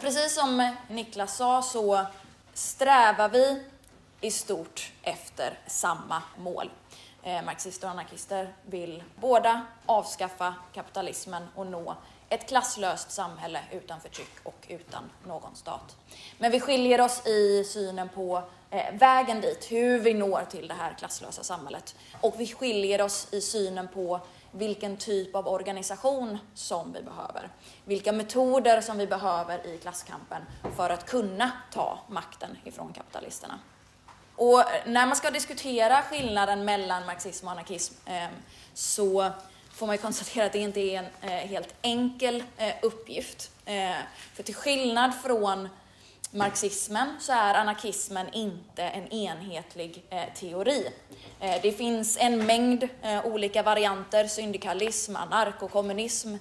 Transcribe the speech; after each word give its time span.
Precis 0.00 0.34
som 0.34 0.74
Niklas 0.88 1.36
sa 1.36 1.62
så 1.62 2.06
strävar 2.54 3.28
vi 3.28 3.62
i 4.20 4.30
stort 4.30 4.92
efter 5.02 5.58
samma 5.66 6.22
mål. 6.38 6.70
Eh, 7.22 7.44
marxister 7.44 7.86
och 7.86 7.90
anarkister 7.90 8.54
vill 8.66 9.02
båda 9.20 9.66
avskaffa 9.86 10.54
kapitalismen 10.72 11.48
och 11.54 11.66
nå 11.66 11.96
ett 12.28 12.48
klasslöst 12.48 13.10
samhälle 13.10 13.60
utan 13.72 14.00
förtryck 14.00 14.32
och 14.42 14.66
utan 14.68 15.10
någon 15.26 15.56
stat. 15.56 15.96
Men 16.38 16.50
vi 16.50 16.60
skiljer 16.60 17.00
oss 17.00 17.26
i 17.26 17.64
synen 17.64 18.08
på 18.08 18.42
eh, 18.70 18.94
vägen 18.94 19.40
dit, 19.40 19.66
hur 19.70 19.98
vi 19.98 20.14
når 20.14 20.44
till 20.50 20.68
det 20.68 20.74
här 20.74 20.94
klasslösa 20.98 21.42
samhället. 21.42 21.94
Och 22.20 22.34
vi 22.38 22.46
skiljer 22.46 23.02
oss 23.02 23.28
i 23.30 23.40
synen 23.40 23.88
på 23.88 24.20
vilken 24.52 24.96
typ 24.96 25.34
av 25.34 25.48
organisation 25.48 26.38
som 26.54 26.92
vi 26.92 27.02
behöver. 27.02 27.48
Vilka 27.84 28.12
metoder 28.12 28.80
som 28.80 28.98
vi 28.98 29.06
behöver 29.06 29.66
i 29.66 29.78
klasskampen 29.78 30.42
för 30.76 30.90
att 30.90 31.06
kunna 31.06 31.52
ta 31.72 31.98
makten 32.08 32.58
ifrån 32.64 32.92
kapitalisterna. 32.92 33.58
Och 34.36 34.60
eh, 34.60 34.66
när 34.86 35.06
man 35.06 35.16
ska 35.16 35.30
diskutera 35.30 36.02
skillnaden 36.02 36.64
mellan 36.64 37.06
marxism 37.06 37.46
och 37.46 37.52
anarkism 37.52 37.94
ehm, 38.06 38.30
så 38.74 39.30
får 39.72 39.86
man 39.86 39.96
ju 39.96 40.02
konstatera 40.02 40.46
att 40.46 40.52
det 40.52 40.58
inte 40.58 40.80
är 40.80 40.98
en 40.98 41.30
eh, 41.30 41.48
helt 41.48 41.74
enkel 41.82 42.44
eh, 42.56 42.74
uppgift. 42.82 43.50
För 44.34 44.42
till 44.42 44.54
skillnad 44.54 45.14
från 45.22 45.68
marxismen 46.32 47.16
så 47.20 47.32
är 47.32 47.54
anarkismen 47.54 48.26
inte 48.32 48.82
en 48.82 49.12
enhetlig 49.12 50.04
eh, 50.10 50.22
teori. 50.34 50.88
Eh, 51.40 51.56
det 51.62 51.72
finns 51.72 52.18
en 52.20 52.46
mängd 52.46 52.88
eh, 53.02 53.26
olika 53.26 53.62
varianter, 53.62 54.26
syndikalism, 54.26 55.16
anarkokommunism 55.16 56.34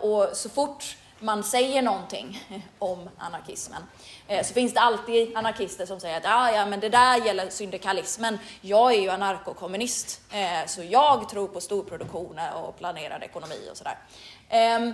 och 0.00 0.28
så 0.32 0.48
fort 0.48 0.96
man 1.20 1.44
säger 1.44 1.82
någonting 1.82 2.44
om 2.78 3.08
anarkismen 3.18 3.82
eh, 4.28 4.44
så 4.44 4.54
finns 4.54 4.74
det 4.74 4.80
alltid 4.80 5.36
anarkister 5.36 5.86
som 5.86 6.00
säger 6.00 6.16
att 6.16 6.26
ah, 6.26 6.50
ja, 6.50 6.66
men 6.66 6.80
det 6.80 6.88
där 6.88 7.26
gäller 7.26 7.50
syndikalismen. 7.50 8.38
Jag 8.60 8.94
är 8.94 9.00
ju 9.00 9.08
anarkokommunist, 9.08 10.20
eh, 10.32 10.66
så 10.66 10.82
jag 10.82 11.28
tror 11.28 11.48
på 11.48 11.60
storproduktion 11.60 12.38
och 12.54 12.78
planerad 12.78 13.22
ekonomi 13.22 13.68
och 13.70 13.76
sådär. 13.76 13.98
Ehm, 14.48 14.92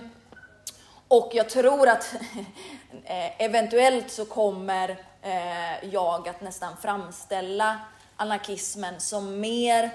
och 1.07 1.31
jag 1.33 1.49
tror 1.49 1.89
att 1.89 2.15
eh, 3.05 3.41
eventuellt 3.41 4.11
så 4.11 4.25
kommer 4.25 4.97
jag 5.81 6.29
att 6.29 6.41
nästan 6.41 6.77
framställa 6.81 7.79
anarkismen 8.15 8.99
som 8.99 9.39
mer 9.39 9.91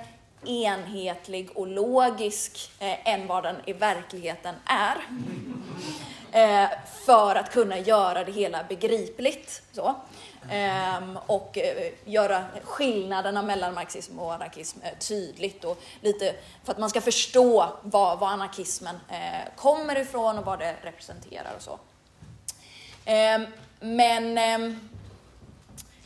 enhetlig 0.47 1.51
och 1.55 1.67
logisk 1.67 2.73
än 2.79 3.27
vad 3.27 3.43
den 3.43 3.57
i 3.67 3.73
verkligheten 3.73 4.55
är 4.65 4.97
eh, 6.33 6.71
för 7.07 7.37
att 7.37 7.53
kunna 7.53 7.79
göra 7.79 8.25
det 8.25 8.33
hela 8.33 8.65
begripligt. 8.69 9.63
Så. 9.73 9.95
Ehm, 10.51 11.17
eh, 11.17 11.23
och 11.27 11.59
göra 12.05 12.45
skillnaderna 12.65 13.43
mellan 13.43 13.75
marxism 13.75 14.19
och 14.19 14.35
anarkism 14.35 14.79
eh, 14.83 14.99
tydligt 14.99 15.65
och 15.65 15.83
lite 16.01 16.35
för 16.65 16.73
att 16.73 16.79
man 16.79 16.91
ska 16.91 17.01
förstå 17.01 17.69
var, 17.83 18.17
var 18.17 18.29
anarkismen 18.29 18.97
eh, 19.09 19.55
kommer 19.57 19.99
ifrån 19.99 20.39
och 20.39 20.45
vad 20.45 20.59
det 20.59 20.77
representerar 20.83 21.53
och 21.57 21.63
så. 21.63 21.79
Ehm, 23.05 23.47
men 23.81 24.39
ehm, 24.39 24.89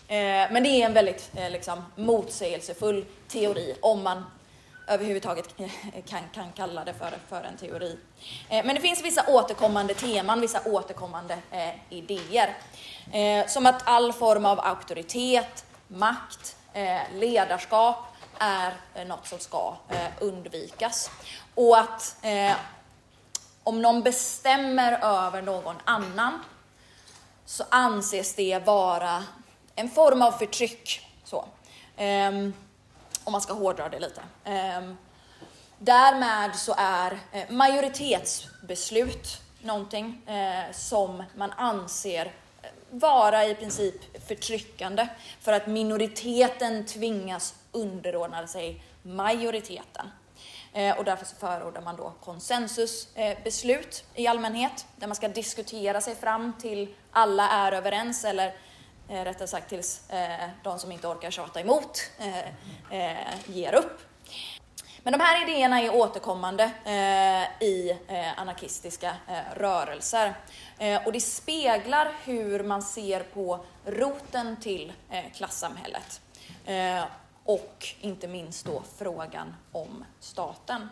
eh, 0.09 0.53
men 0.53 0.63
det 0.63 0.69
är 0.69 0.87
en 0.87 0.95
väldigt 0.95 1.31
liksom, 1.51 1.85
motsägelsefull 1.97 3.05
teori 3.29 3.77
om 3.81 4.03
man 4.03 4.25
överhuvudtaget 4.87 5.57
kan, 6.09 6.21
kan 6.35 6.53
kalla 6.53 6.85
det 6.85 6.95
för, 6.95 7.13
för 7.29 7.45
en 7.45 7.57
teori. 7.57 7.99
Eh, 8.49 8.65
men 8.65 8.75
det 8.75 8.81
finns 8.81 9.05
vissa 9.05 9.25
återkommande 9.29 9.95
teman, 9.95 10.41
vissa 10.41 10.61
återkommande 10.65 11.39
eh, 11.51 11.75
idéer. 11.91 12.57
Eh, 13.13 13.47
som 13.47 13.67
att 13.67 13.83
all 13.85 14.13
form 14.13 14.45
av 14.45 14.61
auktoritet, 14.61 15.65
makt, 15.89 16.57
ledarskap 17.15 17.97
är 18.39 18.75
något 19.07 19.27
som 19.27 19.39
ska 19.39 19.77
undvikas. 20.21 21.11
Och 21.55 21.79
att 21.79 22.17
om 23.63 23.83
någon 23.83 24.03
bestämmer 24.03 24.93
över 24.93 25.43
någon 25.43 25.77
annan 25.85 26.41
så 27.45 27.65
anses 27.69 28.35
det 28.35 28.59
vara 28.67 29.25
en 29.75 29.91
form 29.91 30.23
av 30.23 30.33
förtryck. 30.33 31.01
Så. 31.25 31.45
Ehm, 31.97 32.53
om 33.27 33.33
man 33.33 33.41
ska 33.41 33.53
hårdra 33.55 33.89
det 33.89 33.99
lite. 33.99 34.23
Ehm, 34.45 34.97
därmed 35.79 36.57
så 36.57 36.75
är 36.79 37.19
eh, 37.33 37.51
majoritetsbeslut 37.51 39.41
någonting 39.63 40.23
eh, 40.27 40.73
som 40.73 41.23
man 41.35 41.53
anser 41.53 42.27
eh, 42.63 42.69
vara 42.91 43.45
i 43.45 43.55
princip 43.55 44.27
förtryckande 44.29 45.09
för 45.41 45.53
att 45.53 45.67
minoriteten 45.67 46.87
tvingas 46.87 47.55
underordna 47.73 48.47
sig 48.47 48.83
majoriteten. 49.03 50.11
Eh, 50.73 50.99
och 50.99 51.05
därför 51.05 51.27
så 51.27 51.37
förordar 51.37 51.81
man 51.81 51.97
då 51.97 52.13
konsensusbeslut 52.25 54.05
eh, 54.15 54.23
i 54.23 54.27
allmänhet, 54.27 54.87
där 54.97 55.07
man 55.07 55.17
ska 55.17 55.29
diskutera 55.29 56.01
sig 56.01 56.15
fram 56.15 56.53
till 56.61 56.95
alla 57.11 57.49
är 57.49 57.73
överens 57.73 58.25
eller 58.25 58.55
eh, 59.09 59.25
rättare 59.25 59.49
sagt 59.49 59.69
tills 59.69 60.11
eh, 60.11 60.49
de 60.63 60.79
som 60.79 60.93
inte 60.93 61.09
orkar 61.09 61.31
tjata 61.31 61.61
emot 61.61 62.11
eh, 62.19 62.39
eh, 63.01 63.35
ger 63.47 63.75
upp. 63.75 64.01
Men 65.07 65.13
de 65.13 65.21
här 65.21 65.43
idéerna 65.43 65.81
är 65.81 65.95
återkommande 65.95 66.65
eh, 66.85 67.67
i 67.67 67.99
eh, 68.09 68.39
anarkistiska 68.39 69.17
eh, 69.29 69.59
rörelser 69.59 70.35
eh, 70.79 71.07
och 71.07 71.13
det 71.13 71.21
speglar 71.21 72.13
hur 72.25 72.65
man 72.65 72.83
ser 72.83 73.21
på 73.21 73.65
roten 73.85 74.57
till 74.61 74.93
eh, 75.11 75.25
klassamhället 75.35 76.21
eh, 76.65 77.05
och 77.45 77.87
inte 78.01 78.29
minst 78.29 78.67
då 78.67 78.83
frågan 78.99 79.55
om 79.73 80.05
staten. 80.21 80.89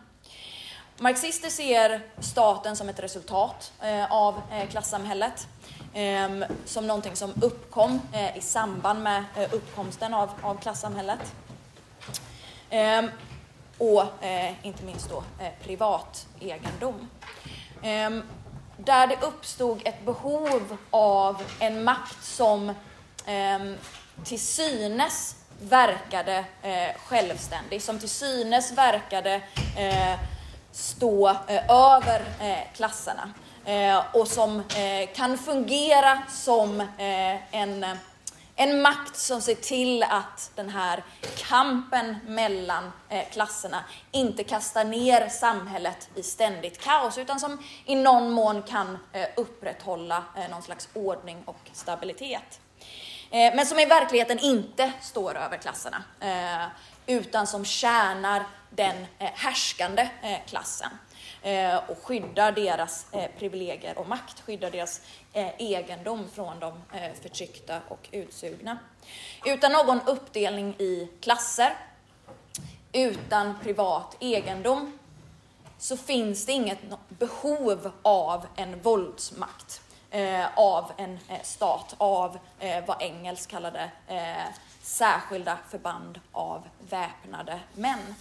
Marxister 0.98 1.48
ser 1.48 2.00
staten 2.20 2.76
som 2.76 2.88
ett 2.88 3.00
resultat 3.00 3.72
av 4.10 4.40
klassamhället 4.70 5.46
Ehm, 5.96 6.44
som 6.64 6.86
någonting 6.86 7.16
som 7.16 7.32
uppkom 7.42 8.00
eh, 8.12 8.36
i 8.36 8.40
samband 8.40 9.02
med 9.02 9.24
eh, 9.36 9.54
uppkomsten 9.54 10.14
av, 10.14 10.30
av 10.42 10.54
klassamhället. 10.54 11.32
Ehm, 12.70 13.10
och 13.78 14.24
eh, 14.24 14.66
inte 14.66 14.84
minst 14.84 15.10
då 15.10 15.24
eh, 15.40 15.52
privat 15.62 16.26
egendom. 16.40 17.08
Ehm, 17.82 18.22
där 18.76 19.06
det 19.06 19.16
uppstod 19.22 19.82
ett 19.84 20.04
behov 20.04 20.76
av 20.90 21.42
en 21.60 21.84
makt 21.84 22.24
som 22.24 22.72
till 24.24 24.40
synes 24.40 25.36
verkade 25.60 26.44
eh, 26.62 26.96
självständig, 27.06 27.82
som 27.82 27.98
till 27.98 28.08
synes 28.08 28.72
verkade 28.72 29.34
eh, 29.76 30.18
stå 30.72 31.36
över 31.68 32.24
klasserna. 32.74 33.32
Eh, 33.64 34.04
och 34.12 34.28
som 34.28 34.60
eh, 34.60 35.08
kan 35.14 35.38
fungera 35.38 36.22
som 36.28 36.80
eh, 36.80 37.54
en, 37.54 37.86
en 38.56 38.82
makt 38.82 39.16
som 39.16 39.40
ser 39.40 39.54
till 39.54 40.02
att 40.02 40.50
den 40.54 40.70
här 40.70 41.04
kampen 41.36 42.16
mellan 42.26 42.92
eh, 43.08 43.24
klasserna 43.32 43.84
inte 44.12 44.44
kastar 44.44 44.84
ner 44.84 45.28
samhället 45.28 46.08
i 46.14 46.22
ständigt 46.22 46.80
kaos 46.80 47.18
utan 47.18 47.40
som 47.40 47.58
i 47.84 47.96
någon 47.96 48.30
mån 48.30 48.62
kan 48.62 48.98
eh, 49.12 49.26
upprätthålla 49.36 50.24
eh, 50.36 50.50
någon 50.50 50.62
slags 50.62 50.88
ordning 50.94 51.42
och 51.44 51.70
stabilitet. 51.72 52.60
Men 53.30 53.66
som 53.66 53.78
i 53.78 53.86
verkligheten 53.86 54.38
inte 54.38 54.92
står 55.00 55.36
över 55.36 55.56
klasserna 55.56 56.02
utan 57.06 57.46
som 57.46 57.64
tjänar 57.64 58.46
den 58.70 59.06
härskande 59.18 60.08
klassen. 60.46 60.90
Eh, 61.44 61.76
och 61.76 61.98
skyddar 62.02 62.52
deras 62.52 63.06
eh, 63.12 63.30
privilegier 63.38 63.98
och 63.98 64.08
makt, 64.08 64.40
skyddar 64.40 64.70
deras 64.70 65.00
eh, 65.32 65.48
egendom 65.58 66.28
från 66.32 66.60
de 66.60 66.72
eh, 66.92 67.12
förtryckta 67.22 67.80
och 67.88 68.08
utsugna. 68.10 68.78
Utan 69.44 69.72
någon 69.72 70.00
uppdelning 70.06 70.74
i 70.78 71.08
klasser, 71.20 71.76
utan 72.92 73.58
privat 73.62 74.16
egendom, 74.20 74.98
så 75.78 75.96
finns 75.96 76.46
det 76.46 76.52
inget 76.52 76.78
behov 77.08 77.90
av 78.02 78.46
en 78.56 78.80
våldsmakt, 78.80 79.82
eh, 80.10 80.58
av 80.58 80.92
en 80.96 81.18
eh, 81.28 81.42
stat, 81.42 81.94
av 81.98 82.38
vad 82.86 83.02
Engels 83.02 83.46
kallade 83.46 83.90
särskilda 84.82 85.58
förband 85.70 86.20
av 86.32 86.62
väpnade 86.90 87.60
män. 87.74 88.14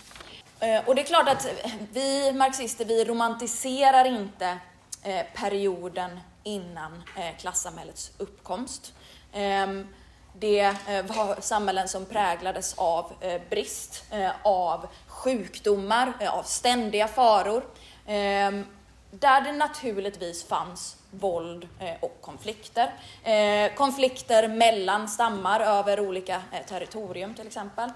Eh, 0.63 0.87
och 0.87 0.95
det 0.95 1.01
är 1.01 1.05
klart 1.05 1.29
att 1.29 1.47
vi 1.93 2.33
marxister, 2.33 2.85
vi 2.85 3.05
romantiserar 3.05 4.05
inte 4.05 4.57
eh, 5.03 5.25
perioden 5.35 6.19
innan 6.43 7.03
eh, 7.17 7.37
klassamhällets 7.39 8.11
uppkomst. 8.17 8.93
Ehm, 9.33 9.87
det 10.33 10.75
var 11.07 11.41
samhällen 11.41 11.87
som 11.87 12.05
präglades 12.05 12.73
av 12.77 13.13
brist, 13.49 14.03
av 14.43 14.87
sjukdomar, 15.07 16.13
av 16.29 16.43
ständiga 16.43 17.07
faror. 17.07 17.63
Ehm, 18.07 18.65
där 19.11 19.41
det 19.41 19.51
naturligtvis 19.51 20.47
fanns 20.47 20.97
våld 21.11 21.67
och 21.99 22.21
konflikter. 22.21 22.93
Konflikter 23.75 24.47
mellan 24.47 25.09
stammar 25.09 25.59
över 25.59 25.99
olika 25.99 26.41
territorium 26.67 27.33
till 27.33 27.47
exempel. 27.47 27.89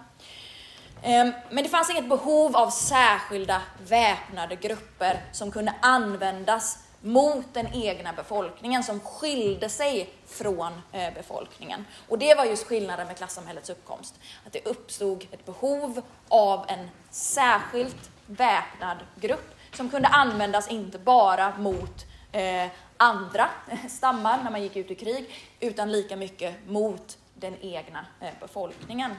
Ehm, 1.03 1.31
men 1.49 1.63
det 1.63 1.69
fanns 1.69 1.89
inget 1.89 2.09
behov 2.09 2.55
av 2.55 2.69
särskilda 2.69 3.61
väpnade 3.87 4.55
grupper 4.55 5.21
som 5.31 5.51
kunde 5.51 5.73
användas 5.81 6.77
mot 7.01 7.53
den 7.53 7.67
egna 7.73 8.13
befolkningen 8.13 8.83
som 8.83 8.99
skilde 8.99 9.69
sig 9.69 10.09
från 10.27 10.81
eh, 10.91 11.13
befolkningen. 11.13 11.85
Och 12.07 12.19
det 12.19 12.35
var 12.35 12.45
just 12.45 12.67
skillnaden 12.67 13.07
med 13.07 13.17
klassamhällets 13.17 13.69
uppkomst. 13.69 14.19
Att 14.45 14.53
det 14.53 14.65
uppstod 14.65 15.27
ett 15.31 15.45
behov 15.45 16.01
av 16.27 16.65
en 16.67 16.89
särskilt 17.09 18.09
väpnad 18.25 18.97
grupp 19.15 19.55
som 19.73 19.89
kunde 19.89 20.07
användas 20.07 20.67
inte 20.67 20.99
bara 20.99 21.57
mot 21.57 22.05
eh, 22.31 22.67
andra 22.97 23.49
stammar 23.89 24.43
när 24.43 24.51
man 24.51 24.63
gick 24.63 24.75
ut 24.75 24.91
i 24.91 24.95
krig, 24.95 25.29
utan 25.59 25.91
lika 25.91 26.15
mycket 26.15 26.55
mot 26.67 27.17
den 27.33 27.55
egna 27.61 28.05
eh, 28.21 28.29
befolkningen. 28.39 29.11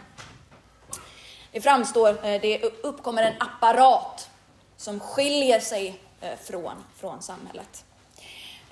Det 1.52 1.60
framstår, 1.60 2.08
eh, 2.08 2.40
det 2.40 2.62
uppkommer 2.82 3.22
en 3.22 3.34
apparat 3.40 4.30
som 4.76 5.00
skiljer 5.00 5.60
sig 5.60 6.00
eh, 6.20 6.38
från, 6.44 6.84
från 6.96 7.22
samhället. 7.22 7.84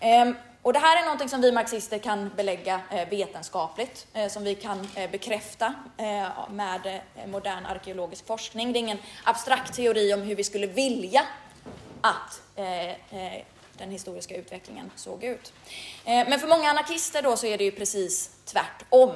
Ehm, 0.00 0.37
och 0.62 0.73
det 0.73 0.78
här 0.78 1.00
är 1.00 1.05
någonting 1.05 1.28
som 1.28 1.40
vi 1.40 1.52
marxister 1.52 1.99
kan 1.99 2.31
belägga 2.37 2.81
eh, 2.90 3.08
vetenskapligt, 3.08 4.06
som 4.31 4.44
vi 4.44 4.55
kan 4.55 4.88
bekräfta 5.12 5.75
med 6.50 7.00
modern 7.26 7.67
arkeologisk 7.67 8.26
forskning. 8.26 8.73
Det 8.73 8.78
är 8.78 8.81
ingen 8.81 8.99
abstrakt 9.25 9.75
teori 9.75 10.14
om 10.14 10.23
hur 10.23 10.34
vi 10.34 10.44
skulle 10.44 10.67
vilja 10.67 11.23
att 12.00 12.43
den 13.78 13.90
historiska 13.90 14.37
utvecklingen 14.37 14.90
såg 14.96 15.25
ut. 15.25 15.52
Men 16.05 16.40
för 16.40 16.49
många 16.49 16.70
anarkister 16.70 17.23
då 17.23 17.37
så 17.37 17.46
är 17.46 17.58
det 17.58 17.64
ju 17.64 17.70
precis 17.70 18.31
tvärtom. 18.44 19.12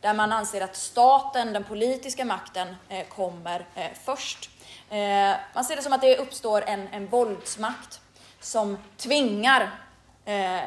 Där 0.00 0.14
man 0.14 0.32
anser 0.32 0.60
att 0.60 0.76
staten, 0.76 1.52
den 1.52 1.64
politiska 1.64 2.24
makten, 2.24 2.76
eh, 2.88 3.06
kommer 3.06 3.66
eh, 3.74 3.90
först. 4.04 4.50
Eh, 4.90 5.34
man 5.54 5.64
ser 5.64 5.76
det 5.76 5.82
som 5.82 5.92
att 5.92 6.00
det 6.00 6.18
uppstår 6.18 6.62
en, 6.62 6.88
en 6.88 7.06
våldsmakt 7.06 8.00
som 8.40 8.78
tvingar 8.96 9.70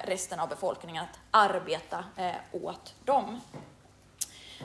resten 0.03 0.39
av 0.39 0.49
befolkningen 0.49 1.03
att 1.03 1.19
arbeta 1.31 2.03
åt 2.51 2.93
dem. 3.05 3.41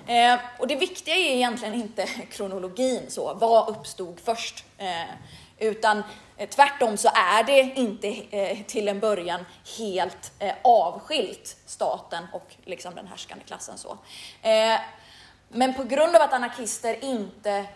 Eh, 0.06 0.40
och 0.58 0.66
det 0.66 0.76
viktiga 0.76 1.14
är 1.14 1.34
egentligen 1.34 1.74
inte 1.74 2.06
kronologin, 2.30 3.02
så, 3.08 3.34
vad 3.34 3.68
uppstod 3.68 4.20
först? 4.20 4.64
utan 5.58 6.02
Eh, 6.36 6.48
tvärtom 6.48 6.96
så 6.96 7.08
är 7.14 7.44
det 7.44 7.60
inte 7.60 8.08
eh, 8.30 8.58
till 8.66 8.88
en 8.88 9.00
början 9.00 9.44
helt 9.78 10.32
eh, 10.38 10.54
avskilt, 10.64 11.56
staten 11.66 12.26
och 12.32 12.56
liksom 12.64 12.94
den 12.94 13.06
härskande 13.06 13.44
klassen. 13.44 13.78
Så. 13.78 13.98
Men 15.48 15.74
på 15.74 15.84
grund 15.84 16.16
av 16.16 16.22
att 16.22 16.32
anarkister 16.32 17.04
inte 17.04 17.66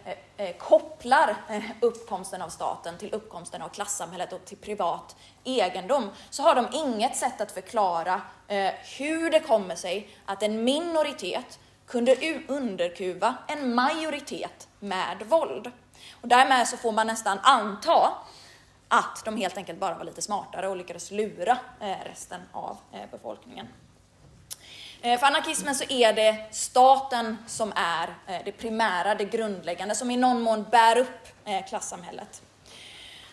kopplar 0.59 1.37
uppkomsten 1.81 2.43
av 2.43 2.49
staten 2.49 2.99
till 2.99 3.15
uppkomsten 3.15 3.63
av 3.63 3.69
klassamhället 3.69 4.33
och 4.33 4.45
till 4.45 4.57
privat 4.57 5.17
egendom, 5.45 6.11
så 6.31 6.43
har 6.43 6.55
de 6.55 6.69
inget 6.73 7.17
sätt 7.17 7.41
att 7.41 7.53
förklara 7.53 8.23
hur 8.99 9.31
det 9.31 9.41
kommer 9.41 9.75
sig 9.75 10.09
att 10.27 10.43
en 10.43 10.65
minoritet 10.65 11.59
kunde 11.87 12.17
underkuva 12.49 13.35
en 13.49 13.75
majoritet 13.75 14.69
med 14.81 15.23
våld. 15.27 15.71
Och 16.21 16.29
därmed 16.29 16.69
så 16.69 16.77
får 16.77 16.93
man 16.93 17.07
nästan 17.07 17.39
anta 17.43 18.13
att 18.89 19.23
de 19.25 19.37
helt 19.37 19.57
enkelt 19.57 19.79
bara 19.79 19.95
var 19.95 20.05
lite 20.05 20.23
smartare 20.23 20.69
och 20.69 20.77
lyckades 20.77 21.11
lura 21.11 21.59
eh, 21.81 21.97
resten 22.05 22.41
av 22.53 22.77
eh, 22.93 23.01
befolkningen. 23.11 23.69
Eh, 25.01 25.19
för 25.19 25.27
anarkismen 25.27 25.75
så 25.75 25.85
är 25.89 26.13
det 26.13 26.47
staten 26.51 27.39
som 27.47 27.73
är 27.77 28.15
det 28.45 28.53
primära, 28.53 29.15
det 29.15 29.25
grundläggande, 29.25 29.95
som 29.95 30.11
i 30.11 30.17
någon 30.17 30.43
mån 30.43 30.67
bär 30.71 30.99
upp 30.99 31.49
klassamhället. 31.69 32.43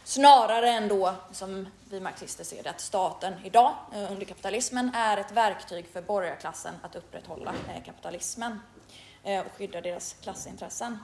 Snarare 0.04 0.70
än 0.70 0.88
då, 0.88 1.14
som 1.32 1.68
vi 1.90 2.00
marxister 2.00 2.44
ser 2.44 2.64
det, 2.64 2.70
att 2.70 2.82
staten 2.82 3.34
idag 3.44 3.74
under 3.94 4.26
kapitalismen 4.26 4.96
är 4.96 5.18
ett 5.18 5.32
verktyg 5.32 5.86
för 5.94 6.02
borgarklassen 6.02 6.74
att 6.82 6.96
upprätthålla 6.96 7.54
kapitalismen 7.86 8.60
och 9.24 9.58
skydda 9.58 9.82
deras 9.82 10.16
klassintressen. 10.22 10.98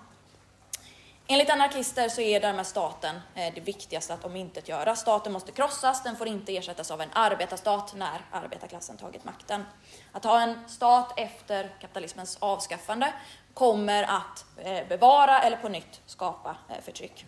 Enligt 1.32 1.50
anarkister 1.50 2.10
så 2.10 2.22
är 2.22 2.40
därmed 2.40 2.68
staten 2.68 3.16
eh, 3.36 3.54
det 3.56 3.62
viktigaste 3.62 4.14
att 4.14 4.26
omintetgöra. 4.26 4.96
Staten 4.96 5.34
måste 5.34 5.52
krossas, 5.52 6.04
den 6.04 6.16
får 6.16 6.28
inte 6.28 6.58
ersättas 6.58 6.92
av 6.92 7.02
en 7.02 7.10
arbetarstat 7.14 7.94
när 7.96 8.26
arbetarklassen 8.32 8.98
tagit 8.98 9.26
makten. 9.26 9.64
Att 10.12 10.24
ha 10.24 10.42
en 10.42 10.70
stat 10.70 11.14
efter 11.18 11.76
kapitalismens 11.82 12.38
avskaffande 12.40 13.14
kommer 13.54 14.04
att 14.04 14.46
eh, 14.58 14.88
bevara 14.88 15.42
eller 15.42 15.58
på 15.58 15.70
nytt 15.70 16.02
skapa 16.06 16.56
eh, 16.70 16.82
förtryck. 16.82 17.26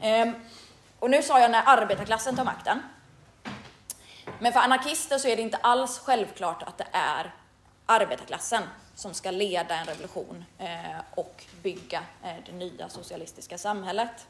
Ehm, 0.00 0.34
och 0.98 1.10
nu 1.10 1.22
sa 1.22 1.40
jag 1.40 1.50
när 1.50 1.62
arbetarklassen 1.66 2.36
tar 2.36 2.44
makten. 2.44 2.82
Men 4.38 4.52
för 4.52 4.60
anarkister 4.60 5.18
så 5.18 5.28
är 5.28 5.36
det 5.36 5.42
inte 5.42 5.56
alls 5.56 5.98
självklart 5.98 6.62
att 6.62 6.78
det 6.78 6.88
är 6.92 7.34
arbetarklassen 7.86 8.62
som 8.96 9.14
ska 9.14 9.30
leda 9.30 9.74
en 9.76 9.86
revolution 9.86 10.44
eh, 10.58 11.00
och 11.14 11.44
bygga 11.62 12.02
eh, 12.24 12.34
det 12.46 12.52
nya 12.52 12.88
socialistiska 12.88 13.58
samhället. 13.58 14.26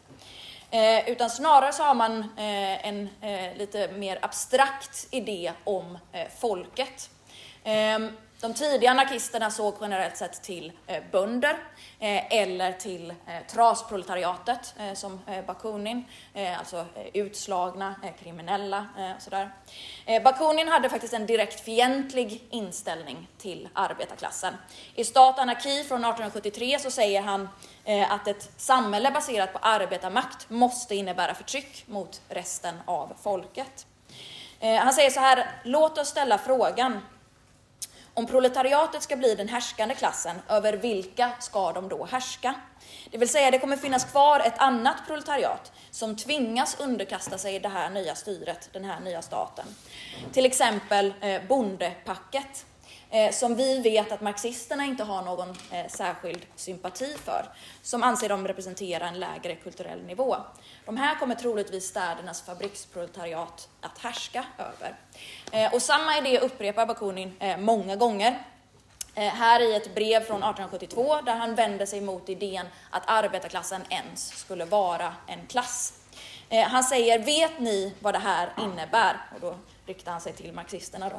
Eh, 0.71 1.09
utan 1.11 1.31
snarare 1.31 1.73
så 1.73 1.83
har 1.83 1.95
man 1.95 2.19
eh, 2.21 2.87
en 2.89 3.09
eh, 3.21 3.57
lite 3.57 3.93
mer 3.93 4.19
abstrakt 4.23 5.09
idé 5.11 5.53
om 5.65 5.99
eh, 6.13 6.29
folket. 6.39 7.11
Ehm, 7.65 8.17
de 8.41 8.55
tidiga 8.55 8.91
anarkisterna 8.91 9.51
såg 9.51 9.75
generellt 9.81 10.17
sett 10.17 10.43
till 10.43 10.73
eh, 10.87 11.03
bönder 11.13 11.57
eh, 11.99 12.33
eller 12.33 12.73
till 12.73 13.11
eh, 13.11 13.47
trasproletariatet 13.51 14.75
eh, 14.79 14.95
som 14.95 15.21
eh, 15.27 15.45
Bakunin, 15.45 16.05
eh, 16.35 16.59
alltså 16.59 16.77
eh, 16.77 17.07
utslagna, 17.15 17.95
eh, 18.05 18.11
kriminella 18.23 18.87
och 19.17 19.23
sådär. 19.23 19.51
Eh, 20.07 20.23
Bakunin 20.23 20.69
hade 20.69 20.89
faktiskt 20.89 21.15
en 21.15 21.27
direkt 21.27 21.61
fientlig 21.61 22.45
inställning 22.51 23.29
till 23.39 23.69
arbetarklassen. 23.73 24.55
I 24.95 25.05
Stat 25.05 25.39
anarki 25.39 25.85
från 25.85 26.05
1873 26.05 26.79
så 26.79 26.91
säger 26.91 27.23
han 27.23 27.49
att 28.09 28.29
ett 28.29 28.51
samhälle 28.57 29.11
baserat 29.11 29.53
på 29.53 29.59
arbetarmakt 29.59 30.51
måste 30.51 30.95
innebära 30.95 31.35
förtryck 31.35 31.85
mot 31.87 32.21
resten 32.29 32.75
av 32.85 33.13
folket. 33.23 33.87
Han 34.61 34.93
säger 34.93 35.11
så 35.11 35.21
här, 35.21 35.51
låt 35.65 35.99
oss 35.99 36.09
ställa 36.09 36.39
frågan 36.39 37.01
om 38.19 38.27
proletariatet 38.27 39.03
ska 39.03 39.17
bli 39.17 39.35
den 39.35 39.49
härskande 39.49 39.95
klassen, 39.95 40.37
över 40.49 40.73
vilka 40.73 41.31
ska 41.41 41.73
de 41.73 41.89
då 41.89 42.05
härska? 42.05 42.55
Det 43.11 43.19
vill 43.19 43.29
säga, 43.29 43.51
det 43.51 43.59
kommer 43.59 43.77
finnas 43.77 44.05
kvar 44.05 44.41
ett 44.41 44.59
annat 44.59 44.97
proletariat 45.07 45.73
som 45.91 46.17
tvingas 46.17 46.81
underkasta 46.81 47.39
sig 47.39 47.61
det 47.61 47.69
här 47.69 47.91
nya 47.91 48.15
styret, 48.15 48.69
den 48.73 48.85
här 48.85 49.01
nya 49.01 49.23
staten. 49.23 49.65
Till 50.33 50.47
exempel 50.47 51.15
eh, 51.21 51.43
bondepacket 51.49 52.67
Eh, 53.11 53.33
som 53.33 53.55
vi 53.55 53.81
vet 53.81 54.13
att 54.13 54.21
marxisterna 54.21 54.85
inte 54.85 55.05
har 55.05 55.23
någon 55.23 55.49
eh, 55.49 55.87
särskild 55.89 56.47
sympati 56.57 57.17
för, 57.25 57.49
som 57.83 58.03
anser 58.03 58.29
dem 58.29 58.49
representera 58.49 59.09
en 59.09 59.21
lägre 59.21 59.55
kulturell 59.55 60.03
nivå. 60.03 60.37
De 60.85 60.97
här 60.97 61.15
kommer 61.15 61.35
troligtvis 61.35 61.85
städernas 61.85 62.43
fabriksproletariat 62.43 63.69
att 63.81 63.99
härska 63.99 64.45
över. 64.59 64.97
Eh, 65.53 65.75
och 65.75 65.83
samma 65.83 66.19
idé 66.19 66.39
upprepar 66.39 66.87
Bakunin 66.87 67.37
eh, 67.39 67.59
många 67.59 67.97
gånger. 67.97 68.43
Eh, 69.15 69.33
här 69.33 69.61
i 69.61 69.75
ett 69.75 69.95
brev 69.95 70.21
från 70.21 70.43
1872 70.43 71.21
där 71.21 71.37
han 71.37 71.55
vänder 71.55 71.87
sig 71.87 72.01
mot 72.01 72.29
idén 72.29 72.67
att 72.91 73.03
arbetarklassen 73.07 73.83
ens 73.91 74.29
skulle 74.29 74.65
vara 74.65 75.15
en 75.27 75.47
klass. 75.47 75.93
Eh, 76.49 76.69
han 76.69 76.85
säger, 76.85 77.19
vet 77.19 77.61
ni 77.61 77.95
vad 78.01 78.15
det 78.15 78.19
här 78.19 78.53
innebär? 78.59 79.17
Och 79.35 79.41
då 79.41 79.55
riktar 79.87 80.13
han 80.13 80.21
sig 80.21 80.33
till 80.33 80.53
marxisterna. 80.53 81.09
Då. 81.09 81.17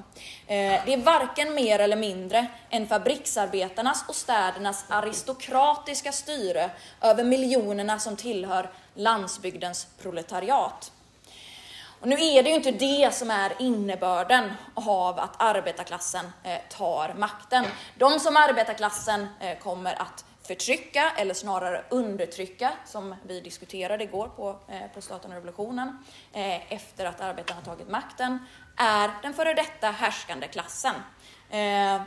Eh, 0.53 0.81
det 0.85 0.93
är 0.93 1.03
varken 1.03 1.53
mer 1.53 1.79
eller 1.79 1.95
mindre 1.95 2.47
än 2.69 2.87
fabriksarbetarnas 2.87 4.05
och 4.07 4.15
städernas 4.15 4.85
aristokratiska 4.89 6.11
styre 6.11 6.69
över 7.01 7.23
miljonerna 7.23 7.99
som 7.99 8.15
tillhör 8.15 8.69
landsbygdens 8.93 9.87
proletariat. 10.01 10.91
Och 11.99 12.07
nu 12.07 12.15
är 12.15 12.43
det 12.43 12.49
ju 12.49 12.55
inte 12.55 12.71
det 12.71 13.13
som 13.13 13.31
är 13.31 13.53
innebörden 13.59 14.51
av 14.73 15.19
att 15.19 15.41
arbetarklassen 15.41 16.25
eh, 16.43 16.57
tar 16.69 17.13
makten. 17.17 17.65
De 17.97 18.19
som 18.19 18.37
arbetarklassen 18.37 19.27
eh, 19.39 19.57
kommer 19.57 20.01
att 20.01 20.25
förtrycka 20.47 21.11
eller 21.17 21.33
snarare 21.33 21.83
undertrycka, 21.89 22.73
som 22.85 23.15
vi 23.23 23.41
diskuterade 23.41 24.03
igår 24.03 24.27
på, 24.27 24.59
eh, 24.67 24.87
på 24.93 25.01
Staten 25.01 25.31
och 25.31 25.35
revolutionen, 25.35 26.05
eh, 26.33 26.73
efter 26.73 27.05
att 27.05 27.21
arbetarna 27.21 27.61
tagit 27.61 27.89
makten, 27.89 28.39
är 28.77 29.11
den 29.21 29.33
före 29.33 29.53
detta 29.53 29.91
härskande 29.91 30.47
klassen. 30.47 30.95
Eh, 31.49 32.01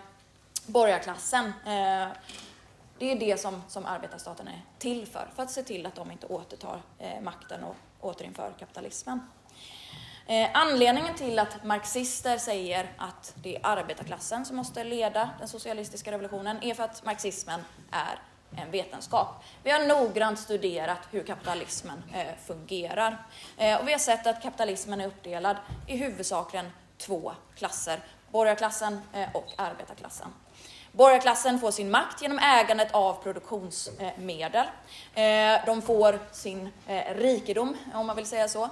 borgarklassen. 0.67 1.47
Eh, 1.47 2.09
det 2.99 3.13
är 3.13 3.19
det 3.19 3.41
som, 3.41 3.63
som 3.69 3.87
arbetarstaten 3.87 4.49
är 4.49 4.63
till 4.79 5.07
för, 5.07 5.29
för 5.37 5.43
att 5.43 5.51
se 5.51 5.63
till 5.63 5.87
att 5.87 5.95
de 5.95 6.11
inte 6.11 6.27
återtar 6.27 6.83
eh, 6.99 7.21
makten 7.21 7.65
och 7.65 7.77
återinför 8.01 8.53
kapitalismen. 8.59 9.21
Eh, 10.27 10.49
anledningen 10.55 11.15
till 11.15 11.39
att 11.39 11.65
marxister 11.65 12.39
säger 12.39 12.93
att 12.97 13.35
det 13.37 13.57
är 13.57 13.67
arbetarklassen 13.67 14.45
som 14.45 14.57
måste 14.57 14.85
leda 14.85 15.31
den 15.39 15.49
socialistiska 15.49 16.13
revolutionen 16.13 16.63
är 16.63 16.75
för 16.75 16.83
att 16.83 17.05
marxismen 17.05 17.61
är 17.91 18.19
en 18.57 18.71
vetenskap. 18.71 19.45
Vi 19.63 19.71
har 19.71 19.87
noggrant 19.87 20.39
studerat 20.39 20.99
hur 21.11 21.23
kapitalismen 21.23 22.03
eh, 22.15 22.27
fungerar 22.47 23.17
eh, 23.57 23.81
och 23.81 23.89
vi 23.89 23.93
har 23.93 23.99
sett 23.99 24.27
att 24.27 24.43
kapitalismen 24.43 25.01
är 25.01 25.07
uppdelad 25.07 25.57
i 25.87 25.97
huvudsakligen 25.97 26.67
två 26.99 27.33
klasser, 27.57 28.01
borgarklassen 28.31 29.01
eh, 29.13 29.29
och 29.35 29.47
arbetarklassen. 29.57 30.29
Borgarklassen 30.93 31.61
får 31.61 31.71
sin 31.71 31.91
makt 31.91 32.23
genom 32.23 32.39
ägandet 32.39 32.95
av 32.95 33.23
produktionsmedel. 33.23 34.67
De 35.67 35.83
får 35.83 36.19
sin 36.33 36.69
rikedom, 37.15 37.77
om 37.95 38.07
man 38.07 38.17
vill 38.17 38.27
säga 38.27 38.49
så, 38.49 38.69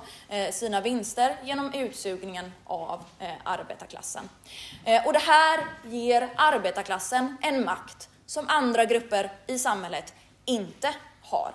sina 0.50 0.80
vinster 0.80 1.36
genom 1.44 1.74
utsugningen 1.74 2.52
av 2.64 3.04
arbetarklassen. 3.44 4.28
Och 5.06 5.12
det 5.12 5.18
här 5.18 5.60
ger 5.84 6.28
arbetarklassen 6.36 7.36
en 7.42 7.64
makt 7.64 8.08
som 8.28 8.48
andra 8.48 8.84
grupper 8.84 9.32
i 9.46 9.58
samhället 9.58 10.14
inte 10.44 10.94
har. 11.22 11.54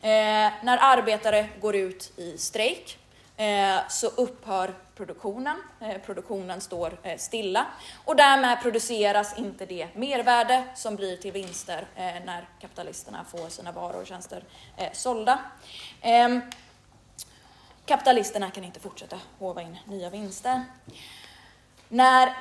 Eh, 0.00 0.52
när 0.62 0.78
arbetare 0.80 1.48
går 1.60 1.76
ut 1.76 2.12
i 2.16 2.38
strejk 2.38 2.98
eh, 3.36 3.88
så 3.88 4.06
upphör 4.06 4.74
produktionen. 4.96 5.56
Eh, 5.80 5.98
produktionen 5.98 6.60
står 6.60 6.98
eh, 7.02 7.18
stilla 7.18 7.66
och 8.04 8.16
därmed 8.16 8.62
produceras 8.62 9.38
inte 9.38 9.66
det 9.66 9.88
mervärde 9.94 10.64
som 10.74 10.96
blir 10.96 11.16
till 11.16 11.32
vinster 11.32 11.86
eh, 11.96 12.04
när 12.04 12.48
kapitalisterna 12.60 13.24
får 13.24 13.48
sina 13.48 13.72
varor 13.72 14.00
och 14.00 14.06
tjänster 14.06 14.44
eh, 14.76 14.92
sålda. 14.92 15.38
Ehm, 16.00 16.40
kapitalisterna 17.86 18.50
kan 18.50 18.64
inte 18.64 18.80
fortsätta 18.80 19.20
håva 19.38 19.62
in 19.62 19.78
nya 19.86 20.10
vinster. 20.10 20.64
När 21.88 22.34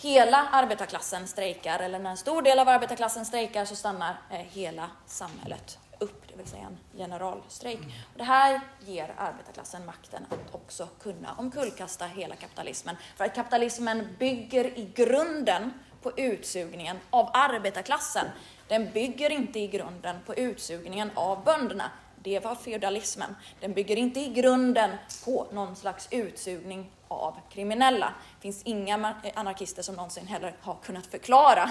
hela 0.00 0.48
arbetarklassen 0.52 1.28
strejkar, 1.28 1.78
eller 1.78 1.98
när 1.98 2.10
en 2.10 2.16
stor 2.16 2.42
del 2.42 2.58
av 2.58 2.68
arbetarklassen 2.68 3.26
strejkar, 3.26 3.64
så 3.64 3.76
stannar 3.76 4.20
hela 4.50 4.90
samhället 5.06 5.78
upp, 6.00 6.28
det 6.28 6.36
vill 6.36 6.46
säga 6.46 6.62
en 6.62 6.98
generalstrejk. 6.98 7.80
Och 8.12 8.18
det 8.18 8.24
här 8.24 8.60
ger 8.86 9.14
arbetarklassen 9.18 9.86
makten 9.86 10.26
att 10.30 10.54
också 10.54 10.88
kunna 11.02 11.34
omkullkasta 11.38 12.06
hela 12.06 12.36
kapitalismen. 12.36 12.96
För 13.16 13.24
att 13.24 13.34
kapitalismen 13.34 14.16
bygger 14.18 14.78
i 14.78 14.92
grunden 14.94 15.72
på 16.02 16.12
utsugningen 16.16 16.96
av 17.10 17.30
arbetarklassen. 17.32 18.26
Den 18.68 18.92
bygger 18.92 19.30
inte 19.30 19.58
i 19.60 19.66
grunden 19.66 20.16
på 20.26 20.34
utsugningen 20.34 21.10
av 21.14 21.44
bönderna. 21.44 21.90
Det 22.22 22.44
var 22.44 22.54
feudalismen. 22.54 23.36
Den 23.60 23.72
bygger 23.72 23.96
inte 23.96 24.20
i 24.20 24.28
grunden 24.28 24.90
på 25.24 25.46
någon 25.52 25.76
slags 25.76 26.08
utsugning 26.10 26.90
av 27.10 27.40
kriminella. 27.50 28.14
Det 28.36 28.42
finns 28.42 28.62
inga 28.62 29.14
anarkister 29.34 29.82
som 29.82 29.94
någonsin 29.94 30.26
heller 30.26 30.56
har 30.60 30.76
kunnat 30.82 31.06
förklara 31.06 31.70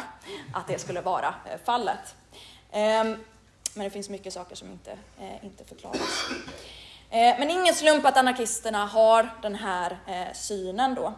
att 0.53 0.67
det 0.67 0.79
skulle 0.79 1.01
vara 1.01 1.35
eh, 1.45 1.59
fallet. 1.65 2.15
Ehm, 2.71 3.17
men 3.73 3.83
det 3.83 3.89
finns 3.89 4.09
mycket 4.09 4.33
saker 4.33 4.55
som 4.55 4.71
inte, 4.71 4.91
eh, 4.91 5.45
inte 5.45 5.65
förklaras. 5.65 6.29
Eh, 7.09 7.39
men 7.39 7.49
ingen 7.49 7.73
slump 7.73 8.05
att 8.05 8.17
anarkisterna 8.17 8.85
har 8.85 9.29
den 9.41 9.55
här 9.55 9.97
synen 10.33 10.95
då. 10.95 11.13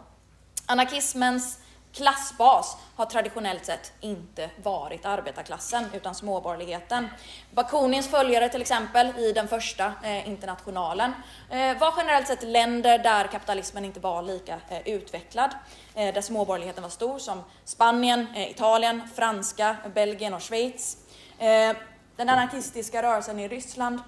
Anarkismens 0.66 1.60
klassbas 1.94 2.78
har 2.96 3.06
traditionellt 3.06 3.66
sett 3.66 3.94
inte 4.00 4.50
varit 4.64 5.06
arbetarklassen 5.06 5.86
utan 5.94 6.16
småborgerligheten. 6.16 7.08
Bakunins 7.52 8.08
följare 8.08 8.50
till 8.50 8.62
exempel 8.62 9.08
i 9.18 9.32
den 9.34 9.48
första 9.48 9.94
eh, 10.04 10.30
internationalen 10.30 11.14
eh, 11.50 11.78
var 11.78 11.94
generellt 11.98 12.28
sett 12.28 12.44
länder 12.44 12.98
där 12.98 13.28
kapitalismen 13.28 13.86
inte 13.86 14.00
var 14.00 14.22
lika 14.22 14.60
eh, 14.70 14.88
utvecklad, 14.88 15.52
eh, 15.96 16.14
där 16.14 16.22
småborgerligheten 16.22 16.84
var 16.84 16.90
stor 16.90 17.20
som 17.20 17.44
Spanien, 17.66 18.28
eh, 18.36 18.52
Italien, 18.52 19.02
franska, 19.16 19.76
Belgien 19.94 20.34
och 20.34 20.42
Schweiz. 20.42 20.98
Eh, 21.38 21.76
den 22.16 22.30
anarkistiska 22.30 23.04
rörelsen 23.04 23.40
i 23.40 23.48
Ryssland, 23.48 24.00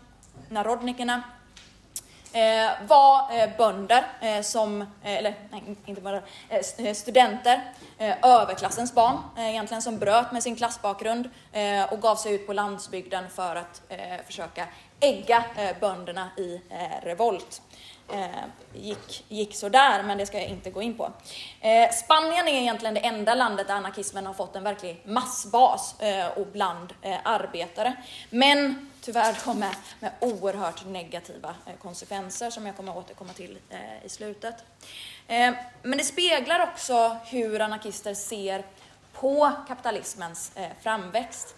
narodnikerna, 0.49 1.23
Eh, 2.33 2.71
var 2.87 3.37
eh, 3.37 3.49
bönder 3.57 4.05
eh, 4.21 4.41
som, 4.41 4.81
eh, 4.81 4.87
eller 5.03 5.35
nej, 5.51 5.63
inte 5.85 6.01
bönder, 6.01 6.23
eh, 6.49 6.93
studenter, 6.93 7.73
överklassens 8.23 8.93
barn 8.93 9.17
egentligen, 9.37 9.81
som 9.81 9.99
bröt 9.99 10.31
med 10.31 10.43
sin 10.43 10.55
klassbakgrund 10.55 11.29
och 11.89 12.01
gav 12.01 12.15
sig 12.15 12.33
ut 12.33 12.47
på 12.47 12.53
landsbygden 12.53 13.29
för 13.29 13.55
att 13.55 13.81
försöka 14.25 14.67
ägga 14.99 15.43
bönderna 15.79 16.29
i 16.37 16.61
revolt 17.03 17.61
eh, 18.11 18.43
gick, 18.73 19.25
gick 19.27 19.55
sådär, 19.55 20.03
men 20.03 20.17
det 20.17 20.25
ska 20.25 20.39
jag 20.39 20.47
inte 20.47 20.69
gå 20.69 20.81
in 20.81 20.97
på. 20.97 21.11
Eh, 21.61 21.91
Spanien 21.91 22.47
är 22.47 22.61
egentligen 22.61 22.93
det 22.93 22.99
enda 22.99 23.35
landet 23.35 23.67
där 23.67 23.75
anarkismen 23.75 24.25
har 24.25 24.33
fått 24.33 24.55
en 24.55 24.63
verklig 24.63 25.01
massbas 25.05 25.99
eh, 25.99 26.27
och 26.27 26.47
bland 26.47 26.93
eh, 27.01 27.17
arbetare. 27.23 27.95
Men 28.29 28.89
tyvärr 29.03 29.37
då 29.45 29.53
med, 29.53 29.75
med 29.99 30.11
oerhört 30.19 30.85
negativa 30.85 31.55
eh, 31.65 31.75
konsekvenser 31.81 32.49
som 32.49 32.65
jag 32.65 32.75
kommer 32.75 32.91
att 32.91 32.97
återkomma 32.97 33.33
till 33.33 33.57
eh, 33.69 34.05
i 34.05 34.09
slutet. 34.09 34.55
Eh, 35.27 35.53
men 35.83 35.97
det 35.97 36.03
speglar 36.03 36.59
också 36.59 37.17
hur 37.25 37.61
anarkister 37.61 38.13
ser 38.13 38.65
på 39.13 39.51
kapitalismens 39.67 40.51
framväxt. 40.81 41.55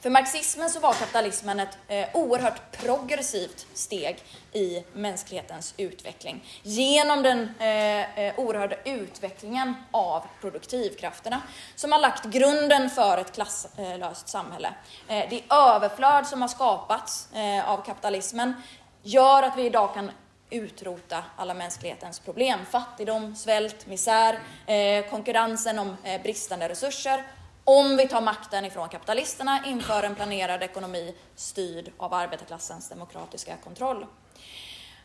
För 0.00 0.10
marxismen 0.10 0.70
så 0.70 0.80
var 0.80 0.92
kapitalismen 0.92 1.60
ett 1.60 1.78
eh, 1.88 2.08
oerhört 2.14 2.78
progressivt 2.84 3.66
steg 3.74 4.22
i 4.52 4.84
mänsklighetens 4.92 5.74
utveckling 5.76 6.44
genom 6.62 7.22
den 7.22 7.48
eh, 7.58 8.18
eh, 8.18 8.38
oerhörda 8.38 8.76
utvecklingen 8.84 9.74
av 9.90 10.24
produktivkrafterna 10.40 11.42
som 11.74 11.92
har 11.92 11.98
lagt 11.98 12.24
grunden 12.24 12.90
för 12.90 13.18
ett 13.18 13.32
klasslöst 13.32 14.28
samhälle. 14.28 14.68
Eh, 15.08 15.24
det 15.30 15.42
överflöd 15.50 16.26
som 16.26 16.42
har 16.42 16.48
skapats 16.48 17.28
eh, 17.34 17.70
av 17.70 17.84
kapitalismen 17.84 18.54
gör 19.02 19.42
att 19.42 19.58
vi 19.58 19.66
idag 19.66 19.94
kan 19.94 20.10
utrota 20.50 21.24
alla 21.36 21.54
mänsklighetens 21.54 22.18
problem. 22.20 22.60
Fattigdom, 22.70 23.36
svält, 23.36 23.86
misär, 23.86 24.38
eh, 24.66 25.10
konkurrensen 25.10 25.78
om 25.78 25.96
eh, 26.04 26.22
bristande 26.22 26.68
resurser 26.68 27.24
om 27.64 27.96
vi 27.96 28.08
tar 28.08 28.20
makten 28.20 28.64
ifrån 28.64 28.88
kapitalisterna, 28.88 29.60
inför 29.66 30.02
en 30.02 30.14
planerad 30.14 30.62
ekonomi 30.62 31.14
styrd 31.34 31.92
av 31.96 32.14
arbetarklassens 32.14 32.88
demokratiska 32.88 33.56
kontroll. 33.56 34.06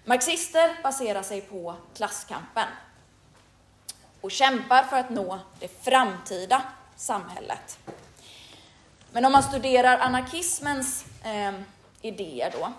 Marxister 0.05 0.83
baserar 0.83 1.23
sig 1.23 1.41
på 1.41 1.75
klasskampen 1.95 2.67
och 4.21 4.31
kämpar 4.31 4.83
för 4.83 4.97
att 4.97 5.09
nå 5.09 5.39
det 5.59 5.83
framtida 5.83 6.61
samhället. 6.95 7.79
Men 9.11 9.25
om 9.25 9.31
man 9.31 9.43
studerar 9.43 9.97
anarkismens 9.97 11.05
eh, 11.23 11.53
idéer 12.01 12.53
då, 12.59 12.71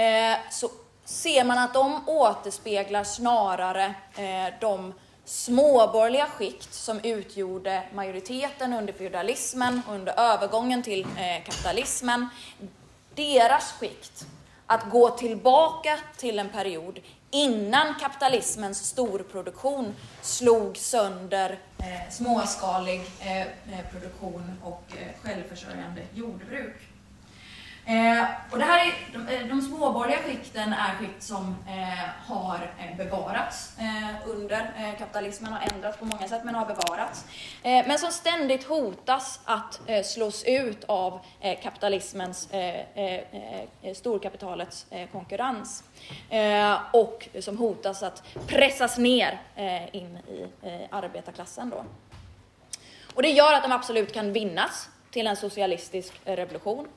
eh, 0.00 0.36
så 0.50 0.70
ser 1.04 1.44
man 1.44 1.58
att 1.58 1.74
de 1.74 2.08
återspeglar 2.08 3.04
snarare 3.04 3.94
eh, 4.16 4.54
de 4.60 4.94
småborgerliga 5.28 6.26
skikt 6.26 6.74
som 6.74 7.00
utgjorde 7.02 7.82
majoriteten 7.94 8.72
under 8.72 8.92
feudalismen 8.92 9.82
och 9.88 9.94
under 9.94 10.20
övergången 10.20 10.82
till 10.82 11.00
eh, 11.02 11.44
kapitalismen, 11.44 12.28
deras 13.14 13.72
skikt 13.72 14.26
att 14.66 14.90
gå 14.90 15.10
tillbaka 15.10 15.98
till 16.16 16.38
en 16.38 16.48
period 16.48 17.00
innan 17.30 17.94
kapitalismens 18.00 18.86
storproduktion 18.86 19.94
slog 20.22 20.76
sönder 20.76 21.58
eh, 21.78 22.10
småskalig 22.10 23.00
eh, 23.20 23.40
eh 23.40 23.46
produktion 23.92 24.58
och 24.64 24.82
eh, 24.88 25.22
självförsörjande 25.22 26.02
jordbruk. 26.14 26.87
Eh, 27.88 28.24
och 28.50 28.58
det 28.58 28.64
här 28.64 28.86
är, 28.86 28.88
eh, 28.88 29.40
de, 29.42 29.48
de 29.48 29.62
småborgerliga 29.62 30.18
skikten 30.18 30.72
är 30.72 30.94
skikt 30.98 31.22
som 31.22 31.56
eh, 31.68 32.32
har 32.32 32.70
eh, 32.78 32.96
bevarats 32.96 33.78
eh, 33.78 34.28
under 34.30 34.72
eh, 34.78 34.98
kapitalismen, 34.98 35.52
har 35.52 35.68
ändrats 35.74 35.98
på 35.98 36.04
många 36.04 36.28
sätt 36.28 36.44
men 36.44 36.54
har 36.54 36.66
bevarats. 36.66 37.24
Eh, 37.62 37.86
men 37.86 37.98
som 37.98 38.12
ständigt 38.12 38.64
hotas 38.64 39.40
att 39.44 39.80
slås 40.04 40.44
ut 40.46 40.84
av 40.84 41.20
kapitalismens, 41.62 42.48
storkapitalets 43.94 44.86
konkurrens. 45.12 45.84
och 46.92 47.28
som 47.40 47.58
hotas 47.58 48.02
att 48.02 48.22
pressas 48.46 48.98
ner 48.98 49.40
in 49.92 50.16
i 50.16 50.46
arbetarklassen. 50.90 51.70
Då. 51.70 51.84
Och 53.14 53.22
det 53.22 53.30
gör 53.30 53.52
att 53.52 53.62
de 53.62 53.72
absolut 53.72 54.14
kan 54.14 54.32
vinnas 54.32 54.88
till 55.10 55.26
en 55.26 55.36
socialistisk 55.36 56.12
eh, 56.24 56.36
revolution. 56.36 56.88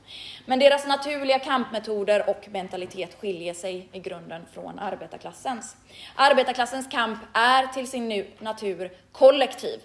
Men 0.45 0.59
deras 0.59 0.87
naturliga 0.87 1.39
kampmetoder 1.39 2.29
och 2.29 2.47
mentalitet 2.51 3.17
skiljer 3.21 3.53
sig 3.53 3.89
i 3.91 3.99
grunden 3.99 4.41
från 4.53 4.79
arbetarklassens. 4.79 5.75
Arbetarklassens 6.15 6.87
kamp 6.91 7.19
är 7.33 7.67
till 7.67 7.87
sin 7.87 8.25
natur 8.39 8.91
kollektiv. 9.11 9.79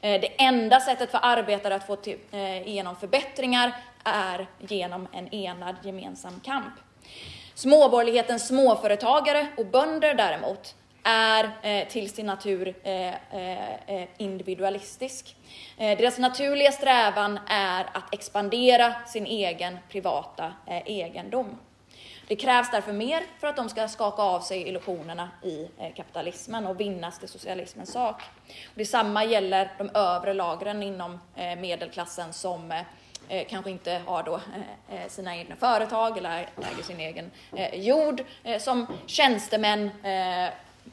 Eh, 0.00 0.20
det 0.20 0.42
enda 0.42 0.80
sättet 0.80 1.10
för 1.10 1.20
arbetare 1.22 1.74
att 1.74 1.86
få 1.86 1.96
till, 1.96 2.18
eh, 2.30 2.68
igenom 2.68 2.96
förbättringar 2.96 3.72
är 4.04 4.46
genom 4.58 5.08
en 5.12 5.34
enad 5.34 5.76
gemensam 5.82 6.40
kamp. 6.44 6.74
Småborgerlighetens 7.54 8.48
småföretagare 8.48 9.46
och 9.56 9.66
bönder 9.66 10.14
däremot 10.14 10.74
är 11.02 11.50
eh, 11.62 11.88
till 11.88 12.10
sin 12.10 12.26
natur 12.26 12.74
eh, 12.82 13.08
eh, 13.08 13.74
eh, 13.86 14.08
individualistisk. 14.16 15.36
Eh, 15.78 15.98
deras 15.98 16.18
naturliga 16.18 16.72
strävan 16.72 17.38
är 17.48 17.84
att 17.92 18.14
expandera 18.14 18.94
sin 19.06 19.26
egen 19.26 19.78
privata 19.88 20.52
eh, 20.66 20.82
egendom. 20.86 21.58
Det 22.28 22.36
krävs 22.36 22.70
därför 22.70 22.92
mer 22.92 23.22
för 23.40 23.46
att 23.46 23.56
de 23.56 23.68
ska 23.68 23.88
skaka 23.88 24.22
av 24.22 24.40
sig 24.40 24.68
illusionerna 24.68 25.30
i 25.42 25.68
eh, 25.78 25.94
kapitalismen 25.94 26.66
och 26.66 26.80
vinnas 26.80 27.18
till 27.18 27.28
socialismens 27.28 27.92
sak. 27.92 28.22
Och 28.48 28.74
detsamma 28.74 29.24
gäller 29.24 29.72
de 29.78 29.90
övre 29.94 30.34
lagren 30.34 30.82
inom 30.82 31.20
eh, 31.36 31.56
medelklassen 31.56 32.32
som 32.32 32.72
eh, 33.28 33.46
kanske 33.48 33.70
inte 33.70 34.00
har 34.06 34.22
då 34.22 34.40
sina 35.08 35.36
egna 35.36 35.56
företag 35.56 36.18
eller 36.18 36.48
äger 36.72 36.82
sin 36.82 37.00
egen 37.00 37.30
jord, 37.72 38.22
som 38.60 38.86
tjänstemän 39.06 39.90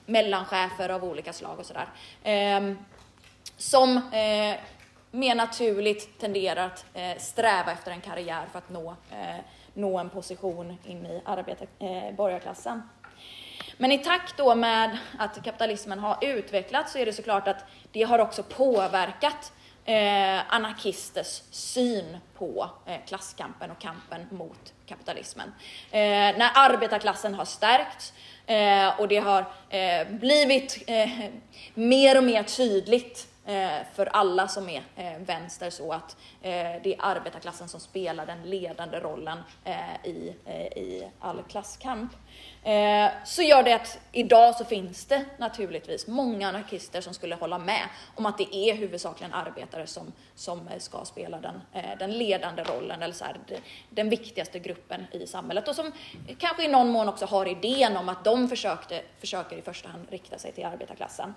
mellanchefer 0.05 0.89
av 0.89 1.03
olika 1.03 1.33
slag 1.33 1.59
och 1.59 1.65
sådär. 1.65 1.87
Eh, 2.23 2.73
som 3.57 3.97
eh, 3.97 4.59
mer 5.11 5.35
naturligt 5.35 6.19
tenderar 6.19 6.65
att 6.65 6.85
eh, 6.93 7.17
sträva 7.17 7.71
efter 7.71 7.91
en 7.91 8.01
karriär 8.01 8.45
för 8.51 8.57
att 8.57 8.69
nå, 8.69 8.95
eh, 9.11 9.37
nå 9.73 9.97
en 9.97 10.09
position 10.09 10.77
in 10.85 11.05
i 11.05 11.21
arbetar, 11.25 11.67
eh, 11.79 12.15
borgarklassen. 12.15 12.81
Men 13.77 13.91
i 13.91 13.97
takt 13.97 14.37
då 14.37 14.55
med 14.55 14.97
att 15.17 15.43
kapitalismen 15.43 15.99
har 15.99 16.17
utvecklats 16.21 16.91
så 16.91 16.99
är 16.99 17.05
det 17.05 17.13
såklart 17.13 17.47
att 17.47 17.65
det 17.91 18.03
har 18.03 18.19
också 18.19 18.43
påverkat 18.43 19.53
eh, 19.85 20.53
anarkisters 20.53 21.41
syn 21.51 22.17
på 22.37 22.69
eh, 22.85 22.97
klasskampen 23.07 23.71
och 23.71 23.79
kampen 23.79 24.27
mot 24.31 24.73
kapitalismen. 24.85 25.53
Eh, 25.91 25.99
när 26.37 26.51
arbetarklassen 26.53 27.33
har 27.35 27.45
stärkts 27.45 28.13
Eh, 28.49 28.99
och 28.99 29.07
det 29.07 29.17
har 29.17 29.45
eh, 29.69 30.07
blivit 30.09 30.83
eh, 30.87 31.09
mer 31.73 32.17
och 32.17 32.23
mer 32.23 32.43
tydligt 32.43 33.27
eh, 33.45 33.69
för 33.95 34.05
alla 34.05 34.47
som 34.47 34.69
är 34.69 34.83
eh, 34.95 35.17
vänster 35.19 35.69
så 35.69 35.93
att 35.93 36.17
eh, 36.41 36.51
det 36.83 36.93
är 36.93 36.97
arbetarklassen 36.99 37.69
som 37.69 37.79
spelar 37.79 38.25
den 38.25 38.43
ledande 38.49 38.99
rollen 38.99 39.37
eh, 39.63 40.09
i, 40.09 40.35
eh, 40.45 40.61
i 40.83 41.07
all 41.19 41.43
klasskamp. 41.49 42.11
Eh, 42.63 43.09
så 43.25 43.41
gör 43.41 43.63
det 43.63 43.73
att 43.73 43.99
idag 44.11 44.55
så 44.55 44.65
finns 44.65 45.05
det 45.05 45.25
naturligtvis 45.37 46.07
många 46.07 46.49
anarkister 46.49 47.01
som 47.01 47.13
skulle 47.13 47.35
hålla 47.35 47.59
med 47.59 47.81
om 48.15 48.25
att 48.25 48.37
det 48.37 48.55
är 48.55 48.75
huvudsakligen 48.75 49.33
arbetare 49.33 49.87
som, 49.87 50.13
som 50.35 50.69
ska 50.77 51.05
spela 51.05 51.39
den, 51.39 51.61
eh, 51.73 51.97
den 51.99 52.11
ledande 52.11 52.63
rollen, 52.63 53.01
eller 53.01 53.13
så 53.13 53.25
här, 53.25 53.37
den 53.89 54.09
viktigaste 54.09 54.59
gruppen 54.59 55.05
i 55.11 55.27
samhället 55.27 55.67
och 55.67 55.75
som 55.75 55.91
kanske 56.37 56.65
i 56.65 56.67
någon 56.67 56.89
mån 56.89 57.09
också 57.09 57.25
har 57.25 57.45
idén 57.45 57.97
om 57.97 58.09
att 58.09 58.23
de 58.23 58.49
försökte, 58.49 59.01
försöker 59.19 59.57
i 59.57 59.61
första 59.61 59.89
hand 59.89 60.07
rikta 60.09 60.37
sig 60.37 60.51
till 60.51 60.65
arbetarklassen. 60.65 61.33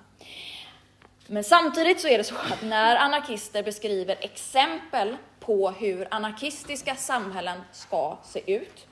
Men 1.26 1.44
samtidigt 1.44 2.00
så 2.00 2.08
är 2.08 2.18
det 2.18 2.24
så 2.24 2.34
att 2.34 2.62
när 2.62 2.96
anarkister 2.96 3.62
beskriver 3.62 4.16
exempel 4.20 5.16
på 5.40 5.70
hur 5.70 6.08
anarkistiska 6.10 6.94
samhällen 6.94 7.60
ska 7.72 8.18
se 8.24 8.54
ut, 8.54 8.86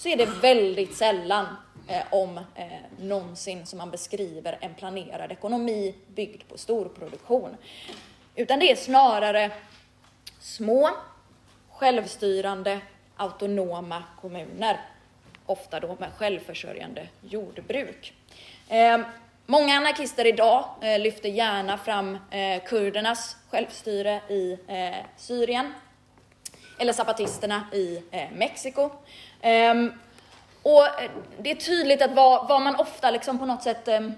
så 0.00 0.08
är 0.08 0.16
det 0.16 0.26
väldigt 0.26 0.96
sällan, 0.96 1.46
eh, 1.88 2.02
om 2.10 2.38
eh, 2.38 2.66
någonsin, 2.98 3.66
som 3.66 3.78
man 3.78 3.90
beskriver 3.90 4.58
en 4.60 4.74
planerad 4.74 5.32
ekonomi 5.32 5.94
byggd 6.14 6.42
på 6.48 6.58
storproduktion. 6.58 7.56
Utan 8.34 8.58
det 8.58 8.72
är 8.72 8.76
snarare 8.76 9.50
små, 10.38 10.90
självstyrande, 11.70 12.80
autonoma 13.16 14.02
kommuner, 14.20 14.80
ofta 15.46 15.80
då 15.80 15.96
med 15.98 16.12
självförsörjande 16.16 17.08
jordbruk. 17.20 18.14
Eh, 18.68 19.00
många 19.46 19.74
anarkister 19.74 20.26
idag 20.26 20.64
eh, 20.80 20.98
lyfter 20.98 21.28
gärna 21.28 21.78
fram 21.78 22.18
eh, 22.30 22.62
kurdernas 22.64 23.36
självstyre 23.50 24.20
i 24.28 24.58
eh, 24.66 25.06
Syrien, 25.16 25.72
eller 26.78 26.92
zapatisterna 26.92 27.66
i 27.72 28.02
eh, 28.10 28.30
Mexiko. 28.32 28.90
Um, 29.42 29.92
och 30.62 30.86
eh, 30.86 31.10
det 31.38 31.50
är 31.50 31.54
tydligt 31.54 32.02
att 32.02 32.12
vad, 32.12 32.48
vad 32.48 32.62
man 32.62 32.76
ofta 32.76 33.10
liksom 33.10 33.38
på 33.38 33.46
något 33.46 33.62
sätt 33.62 33.88
um, 33.88 34.14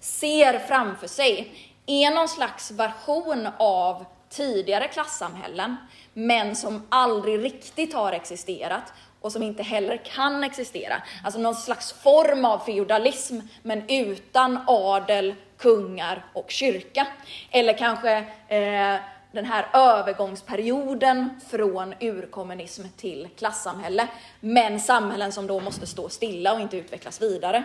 ser 0.00 0.58
framför 0.58 1.06
sig 1.06 1.52
är 1.86 2.10
någon 2.10 2.28
slags 2.28 2.70
version 2.70 3.48
av 3.58 4.04
tidigare 4.28 4.88
klassamhällen, 4.88 5.76
men 6.12 6.56
som 6.56 6.86
aldrig 6.88 7.44
riktigt 7.44 7.94
har 7.94 8.12
existerat 8.12 8.92
och 9.20 9.32
som 9.32 9.42
inte 9.42 9.62
heller 9.62 9.96
kan 9.96 10.44
existera. 10.44 11.02
Alltså 11.24 11.40
någon 11.40 11.54
slags 11.54 11.92
form 11.92 12.44
av 12.44 12.58
feodalism, 12.58 13.40
men 13.62 13.82
utan 13.88 14.64
adel, 14.66 15.34
kungar 15.58 16.24
och 16.32 16.50
kyrka. 16.50 17.06
Eller 17.50 17.78
kanske 17.78 18.16
eh, 18.48 18.96
den 19.34 19.44
här 19.44 19.66
övergångsperioden 19.72 21.40
från 21.50 21.94
urkommunism 22.00 22.82
till 22.96 23.28
klassamhälle, 23.38 24.08
men 24.40 24.80
samhällen 24.80 25.32
som 25.32 25.46
då 25.46 25.60
måste 25.60 25.86
stå 25.86 26.08
stilla 26.08 26.52
och 26.52 26.60
inte 26.60 26.76
utvecklas 26.76 27.22
vidare. 27.22 27.64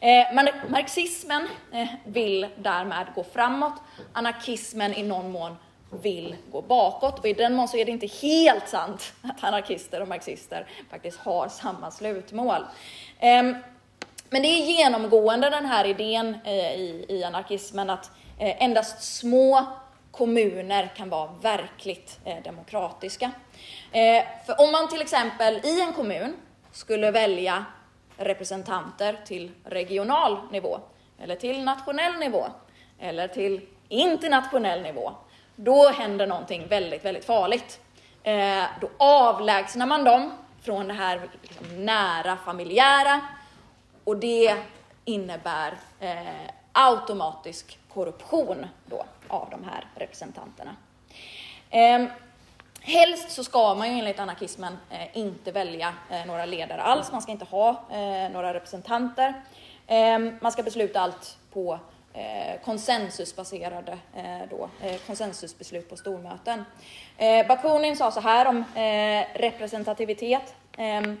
Eh, 0.00 0.34
men 0.34 0.48
marxismen 0.68 1.48
eh, 1.72 1.88
vill 2.04 2.46
därmed 2.56 3.06
gå 3.14 3.24
framåt, 3.24 3.72
anarkismen 4.12 4.94
i 4.94 5.02
någon 5.02 5.30
mån 5.30 5.56
vill 6.02 6.36
gå 6.52 6.62
bakåt. 6.62 7.18
Och 7.18 7.26
i 7.26 7.32
den 7.32 7.54
mån 7.54 7.68
så 7.68 7.76
är 7.76 7.84
det 7.84 7.90
inte 7.90 8.06
helt 8.06 8.68
sant 8.68 9.12
att 9.22 9.44
anarkister 9.44 10.02
och 10.02 10.08
marxister 10.08 10.66
faktiskt 10.90 11.18
har 11.18 11.48
samma 11.48 11.90
slutmål. 11.90 12.62
Ehm, 13.18 13.56
men 14.30 14.42
det 14.42 14.48
är 14.48 14.64
genomgående 14.64 15.50
den 15.50 15.66
här 15.66 15.84
idén 15.84 16.36
eh, 16.44 16.74
i 17.08 17.24
anarkismen 17.26 17.90
att 17.90 18.10
endast 18.38 19.02
små 19.18 19.66
kommuner 20.10 20.90
kan 20.96 21.08
vara 21.08 21.30
verkligt 21.42 22.20
eh, 22.24 22.42
demokratiska. 22.44 23.30
Eh, 23.92 24.24
för 24.46 24.60
om 24.60 24.72
man 24.72 24.88
till 24.88 25.00
exempel 25.00 25.60
i 25.64 25.80
en 25.80 25.92
kommun 25.92 26.36
skulle 26.72 27.10
välja 27.10 27.64
representanter 28.16 29.18
till 29.24 29.50
regional 29.64 30.38
nivå, 30.50 30.80
eller 31.18 31.36
till 31.36 31.64
nationell 31.64 32.18
nivå, 32.18 32.46
eller 32.98 33.28
till 33.28 33.60
internationell 33.88 34.82
nivå, 34.82 35.12
då 35.56 35.88
händer 35.88 36.26
någonting 36.26 36.66
väldigt, 36.68 37.04
väldigt 37.04 37.24
farligt. 37.24 37.80
Eh, 38.22 38.64
då 38.80 38.90
avlägsnar 38.98 39.86
man 39.86 40.04
dem 40.04 40.32
från 40.62 40.88
det 40.88 40.94
här 40.94 41.20
liksom, 41.42 41.84
nära 41.84 42.36
familjära 42.36 43.20
och 44.04 44.16
det 44.16 44.56
innebär 45.04 45.74
eh, 46.00 46.50
automatisk 46.72 47.78
korruption 47.94 48.66
då 48.86 49.04
av 49.28 49.48
de 49.50 49.64
här 49.64 49.86
representanterna. 49.94 50.76
Eh, 51.70 52.04
helst 52.80 53.30
så 53.30 53.44
ska 53.44 53.74
man 53.74 53.92
ju 53.92 53.98
enligt 53.98 54.18
anarkismen 54.18 54.78
eh, 54.90 55.18
inte 55.18 55.52
välja 55.52 55.94
eh, 56.10 56.26
några 56.26 56.44
ledare 56.44 56.82
alls, 56.82 57.12
man 57.12 57.22
ska 57.22 57.32
inte 57.32 57.44
ha 57.44 57.70
eh, 57.90 58.30
några 58.32 58.54
representanter. 58.54 59.34
Ehm, 59.86 60.38
man 60.40 60.52
ska 60.52 60.62
besluta 60.62 61.00
allt 61.00 61.38
på 61.52 61.78
eh, 62.12 62.60
konsensusbaserade 62.64 63.98
eh, 64.16 64.48
då, 64.50 64.68
eh, 64.80 64.96
konsensusbeslut 65.06 65.90
på 65.90 65.96
stormöten. 65.96 66.64
Eh, 67.16 67.46
Bakunin 67.46 67.96
sa 67.96 68.10
så 68.10 68.20
här 68.20 68.46
om 68.46 68.56
eh, 68.74 69.38
representativitet. 69.40 70.54
Ehm, 70.76 71.18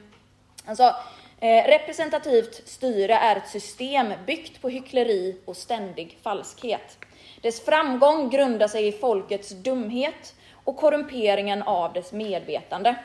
han 0.64 0.76
sa 0.76 0.96
Eh, 1.42 1.64
representativt 1.66 2.68
styre 2.68 3.14
är 3.14 3.36
ett 3.36 3.48
system 3.48 4.12
byggt 4.26 4.62
på 4.62 4.68
hyckleri 4.68 5.36
och 5.44 5.56
ständig 5.56 6.18
falskhet. 6.22 6.98
Dess 7.40 7.64
framgång 7.64 8.30
grundar 8.30 8.68
sig 8.68 8.86
i 8.86 8.92
folkets 8.92 9.50
dumhet 9.50 10.34
och 10.64 10.76
korrumperingen 10.76 11.62
av 11.62 11.92
dess 11.92 12.12
medvetande. 12.12 12.96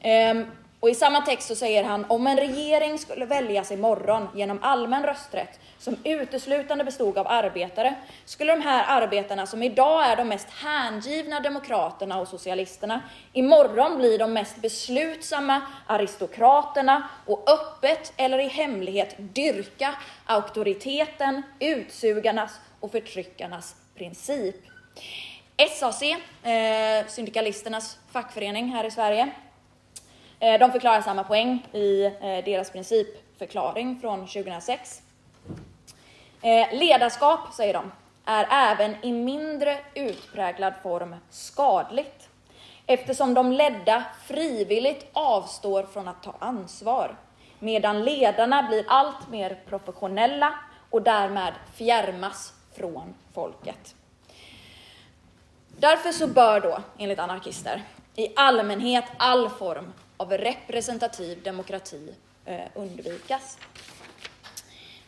Eh, 0.00 0.34
och 0.80 0.90
i 0.90 0.94
samma 0.94 1.20
text 1.20 1.48
så 1.48 1.54
säger 1.54 1.84
han, 1.84 2.04
om 2.08 2.26
en 2.26 2.36
regering 2.36 2.98
skulle 2.98 3.26
väljas 3.26 3.70
imorgon 3.72 4.28
genom 4.34 4.58
allmän 4.62 5.02
rösträtt 5.02 5.60
som 5.78 5.96
uteslutande 6.04 6.84
bestod 6.84 7.18
av 7.18 7.26
arbetare, 7.26 7.94
skulle 8.24 8.56
de 8.56 8.62
här 8.62 9.02
arbetarna, 9.02 9.46
som 9.46 9.62
idag 9.62 10.06
är 10.06 10.16
de 10.16 10.28
mest 10.28 10.50
hängivna 10.50 11.40
demokraterna 11.40 12.20
och 12.20 12.28
socialisterna, 12.28 13.02
imorgon 13.32 13.98
bli 13.98 14.16
de 14.16 14.32
mest 14.32 14.56
beslutsamma 14.56 15.60
aristokraterna 15.86 17.08
och 17.26 17.50
öppet 17.50 18.12
eller 18.16 18.38
i 18.38 18.48
hemlighet 18.48 19.14
dyrka 19.18 19.94
auktoriteten, 20.26 21.42
utsugarnas 21.58 22.60
och 22.80 22.92
förtryckarnas 22.92 23.76
princip. 23.94 24.56
SAC, 25.78 26.02
eh, 26.02 27.06
syndikalisternas 27.08 27.98
fackförening 28.12 28.68
här 28.68 28.84
i 28.84 28.90
Sverige, 28.90 29.30
Eh, 30.42 30.58
de 30.58 30.72
förklarar 30.72 31.00
samma 31.00 31.24
poäng 31.24 31.66
i 31.72 32.04
eh, 32.04 32.12
deras 32.20 32.70
principförklaring 32.70 34.00
från 34.00 34.18
2006. 34.26 35.02
Eh, 36.42 36.78
ledarskap, 36.78 37.54
säger 37.54 37.74
de, 37.74 37.92
är 38.24 38.46
även 38.50 39.04
i 39.04 39.12
mindre 39.12 39.78
utpräglad 39.94 40.74
form 40.82 41.16
skadligt 41.30 42.28
eftersom 42.86 43.34
de 43.34 43.52
ledda 43.52 44.04
frivilligt 44.26 45.06
avstår 45.12 45.82
från 45.82 46.08
att 46.08 46.22
ta 46.22 46.34
ansvar. 46.38 47.16
medan 47.58 48.04
ledarna 48.04 48.62
blir 48.62 48.84
allt 48.88 49.30
mer 49.30 49.58
professionella 49.68 50.54
och 50.90 51.02
därmed 51.02 51.52
fjärmas 51.74 52.52
från 52.76 53.14
folket. 53.34 53.94
Därför 55.78 56.12
så 56.12 56.26
bör 56.26 56.60
då, 56.60 56.78
enligt 56.98 57.18
anarkister, 57.18 57.82
i 58.16 58.32
allmänhet 58.36 59.04
all 59.18 59.48
form 59.48 59.92
av 60.20 60.32
representativ 60.32 61.42
demokrati 61.42 62.14
eh, 62.44 62.60
undvikas. 62.74 63.58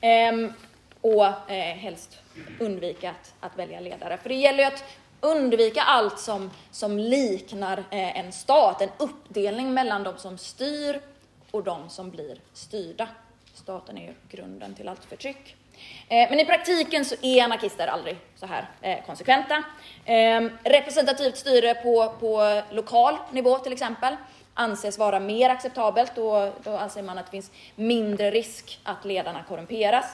Ehm, 0.00 0.52
och 1.00 1.50
eh, 1.50 1.76
helst 1.76 2.18
undvika 2.60 3.10
att, 3.10 3.34
att, 3.40 3.58
välja 3.58 3.80
ledare. 3.80 4.18
För 4.18 4.28
det 4.28 4.34
gäller 4.34 4.58
ju 4.58 4.64
att 4.64 4.84
undvika 5.20 5.82
allt 5.82 6.18
som, 6.18 6.50
som 6.70 6.98
liknar 6.98 7.78
eh, 7.78 8.18
en 8.18 8.32
stat, 8.32 8.82
en 8.82 8.88
uppdelning 8.98 9.74
mellan 9.74 10.02
de 10.02 10.18
som 10.18 10.38
styr 10.38 11.00
och 11.50 11.64
de 11.64 11.90
som 11.90 12.10
blir 12.10 12.38
styrda. 12.52 13.08
Staten 13.54 13.98
är 13.98 14.02
ju 14.02 14.14
grunden 14.30 14.74
till 14.74 14.88
allt 14.88 15.04
förtryck. 15.04 15.56
Eh, 16.08 16.30
men 16.30 16.40
i 16.40 16.44
praktiken 16.44 17.04
så 17.04 17.14
är 17.22 17.44
anarkister 17.44 17.86
aldrig 17.86 18.16
så 18.36 18.46
här 18.46 18.70
eh, 18.80 19.04
konsekventa. 19.06 19.62
Ehm, 20.04 20.50
representativt 20.64 21.36
styre 21.36 21.74
på, 21.74 22.14
på 22.20 22.62
lokal 22.70 23.14
nivå 23.32 23.58
till 23.58 23.72
exempel 23.72 24.16
anses 24.54 24.98
vara 24.98 25.20
mer 25.20 25.50
acceptabelt 25.50 26.18
och 26.18 26.48
då 26.62 26.76
anser 26.76 27.02
man 27.02 27.18
att 27.18 27.26
det 27.26 27.30
finns 27.30 27.50
mindre 27.74 28.30
risk 28.30 28.80
att 28.84 29.04
ledarna 29.04 29.44
korrumperas. 29.48 30.06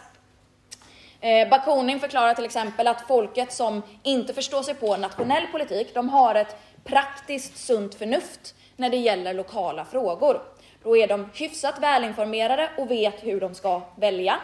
Eh, 1.20 1.48
Bakunin 1.48 2.00
förklarar 2.00 2.34
till 2.34 2.44
exempel 2.44 2.86
att 2.86 3.00
folket 3.00 3.52
som 3.52 3.82
inte 4.02 4.34
förstår 4.34 4.62
sig 4.62 4.74
på 4.74 4.96
nationell 4.96 5.46
politik, 5.46 5.94
de 5.94 6.08
har 6.08 6.34
ett 6.34 6.56
praktiskt 6.84 7.56
sunt 7.56 7.94
förnuft 7.94 8.54
när 8.76 8.90
det 8.90 8.96
gäller 8.96 9.34
lokala 9.34 9.84
frågor. 9.84 10.40
Då 10.82 10.96
är 10.96 11.08
de 11.08 11.28
hyfsat 11.34 11.78
välinformerade 11.80 12.70
och 12.78 12.90
vet 12.90 13.24
hur 13.24 13.40
de 13.40 13.54
ska 13.54 13.82
välja 13.96 14.36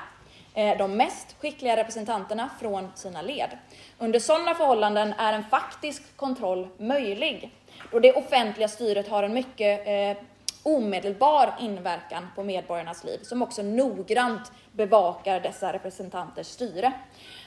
eh, 0.54 0.78
de 0.78 0.96
mest 0.96 1.36
skickliga 1.40 1.76
representanterna 1.76 2.50
från 2.60 2.88
sina 2.94 3.22
led. 3.22 3.50
Under 3.98 4.18
sådana 4.18 4.54
förhållanden 4.54 5.14
är 5.18 5.32
en 5.32 5.44
faktisk 5.44 6.16
kontroll 6.16 6.68
möjlig, 6.78 7.50
då 7.90 7.98
det 7.98 8.12
offentliga 8.12 8.68
styret 8.68 9.08
har 9.08 9.22
en 9.22 9.34
mycket 9.34 9.86
eh, 9.86 10.24
omedelbar 10.62 11.54
inverkan 11.60 12.28
på 12.34 12.42
medborgarnas 12.42 13.04
liv, 13.04 13.18
som 13.22 13.42
också 13.42 13.62
noggrant 13.62 14.52
bevakar 14.72 15.40
dessa 15.40 15.72
representanters 15.72 16.46
styre. 16.46 16.92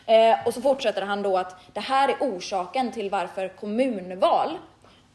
Eh, 0.05 0.47
och 0.47 0.53
så 0.53 0.61
fortsätter 0.61 1.01
han 1.01 1.21
då 1.21 1.37
att 1.37 1.73
det 1.73 1.79
här 1.79 2.09
är 2.09 2.15
orsaken 2.19 2.91
till 2.91 3.09
varför 3.09 3.47
kommunval 3.47 4.57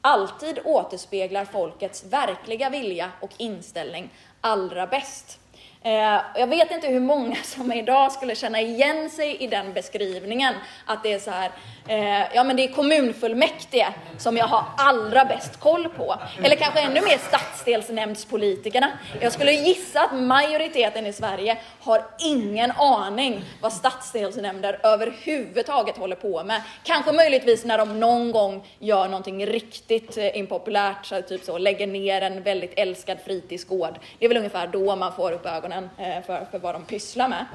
alltid 0.01 0.59
återspeglar 0.65 1.45
folkets 1.45 2.05
verkliga 2.05 2.71
vilja 2.71 3.11
och 3.21 3.31
inställning 3.37 4.11
allra 4.41 4.87
bäst. 4.87 5.39
Eh, 5.83 6.21
jag 6.35 6.47
vet 6.47 6.71
inte 6.71 6.87
hur 6.87 7.01
många 7.01 7.37
som 7.43 7.73
idag 7.73 8.13
skulle 8.13 8.35
känna 8.35 8.61
igen 8.61 9.11
sig 9.11 9.37
i 9.37 9.47
den 9.47 9.73
beskrivningen, 9.73 10.55
att 10.87 11.03
det 11.03 11.13
är 11.13 11.19
så 11.19 11.31
här, 11.31 11.51
eh, 11.89 12.35
ja 12.35 12.45
men 12.45 12.57
det 12.57 12.65
är 12.65 12.73
kommunfullmäktige 12.73 13.87
som 14.19 14.37
jag 14.37 14.47
har 14.47 14.65
allra 14.77 15.25
bäst 15.25 15.61
koll 15.61 15.89
på. 15.89 16.17
Eller 16.45 16.57
kanske 16.57 16.81
ännu 16.81 17.01
mer 17.01 17.19
stadsdelsnämndspolitikerna. 17.19 18.91
Jag 19.21 19.33
skulle 19.33 19.53
gissa 19.53 20.01
att 20.01 20.15
majoriteten 20.15 21.07
i 21.07 21.13
Sverige 21.13 21.57
har 21.81 22.05
ingen 22.19 22.71
aning 22.71 23.45
vad 23.61 23.73
stadsdelsnämnder 23.73 24.81
överhuvudtaget 24.83 25.97
håller 25.97 26.17
på 26.17 26.45
med. 26.45 26.63
Kanske 26.85 27.13
möjligtvis 27.13 27.65
när 27.65 27.79
de 27.79 28.01
någon 28.01 28.33
gång 28.33 28.67
gör 28.79 29.05
någonting 29.09 29.47
riktigt 29.47 30.17
eh, 30.17 30.39
impopulärt, 30.39 31.07
så 31.07 31.23
typ 31.23 31.45
så 31.45 31.59
lägger 31.59 31.87
ner 31.87 32.23
en 32.23 32.43
väldigt 32.43 32.73
älskad 32.77 33.19
fritidsgård. 33.25 33.99
Det 34.19 34.25
är 34.25 34.29
väl 34.29 34.39
ungefär 34.39 34.67
då 34.67 34.97
man 34.97 35.13
får 35.13 35.33
upp 35.33 35.47
ögonen 35.47 35.91
eh, 35.99 36.23
för, 36.27 36.47
för 36.51 36.59
vad 36.59 36.75
de 36.75 36.85
pysslar 36.85 37.29
med. 37.29 37.47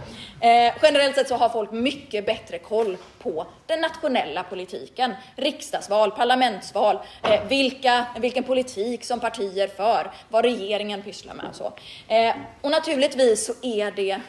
Eh, 0.42 0.74
generellt 0.84 1.16
sett 1.16 1.28
så 1.28 1.36
har 1.36 1.50
folk 1.50 1.72
mycket 1.72 2.26
bättre 2.26 2.60
koll 2.60 2.98
på 3.20 3.48
den 3.66 3.82
nationella 3.82 4.17
politiken, 4.50 5.14
riksdagsval, 5.36 6.12
parlamentsval, 6.12 7.00
eh, 7.24 7.48
vilka, 7.48 8.06
vilken 8.20 8.44
politik 8.44 9.06
som 9.06 9.20
partier 9.20 9.68
för, 9.68 10.12
vad 10.30 10.46
regeringen 10.46 11.02
pysslar 11.02 11.34
med 11.34 11.46
och 11.50 11.56
så. 11.56 11.74
Eh, 12.08 12.36
och 12.62 12.72
naturligtvis 12.72 13.46
så 13.46 13.54
är 13.62 13.92
det 13.92 14.20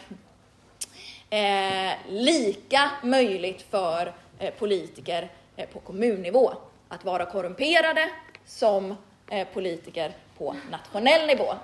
eh, 1.30 1.92
lika 2.08 2.90
möjligt 3.02 3.64
för 3.70 4.12
eh, 4.38 4.54
politiker 4.54 5.30
eh, 5.56 5.68
på 5.68 5.80
kommunnivå 5.80 6.52
att 6.88 7.04
vara 7.04 7.26
korrumperade 7.26 8.10
som 8.46 8.96
eh, 9.30 9.48
politiker 9.48 10.12
på 10.38 10.56
nationell 10.70 11.26
nivå. 11.26 11.54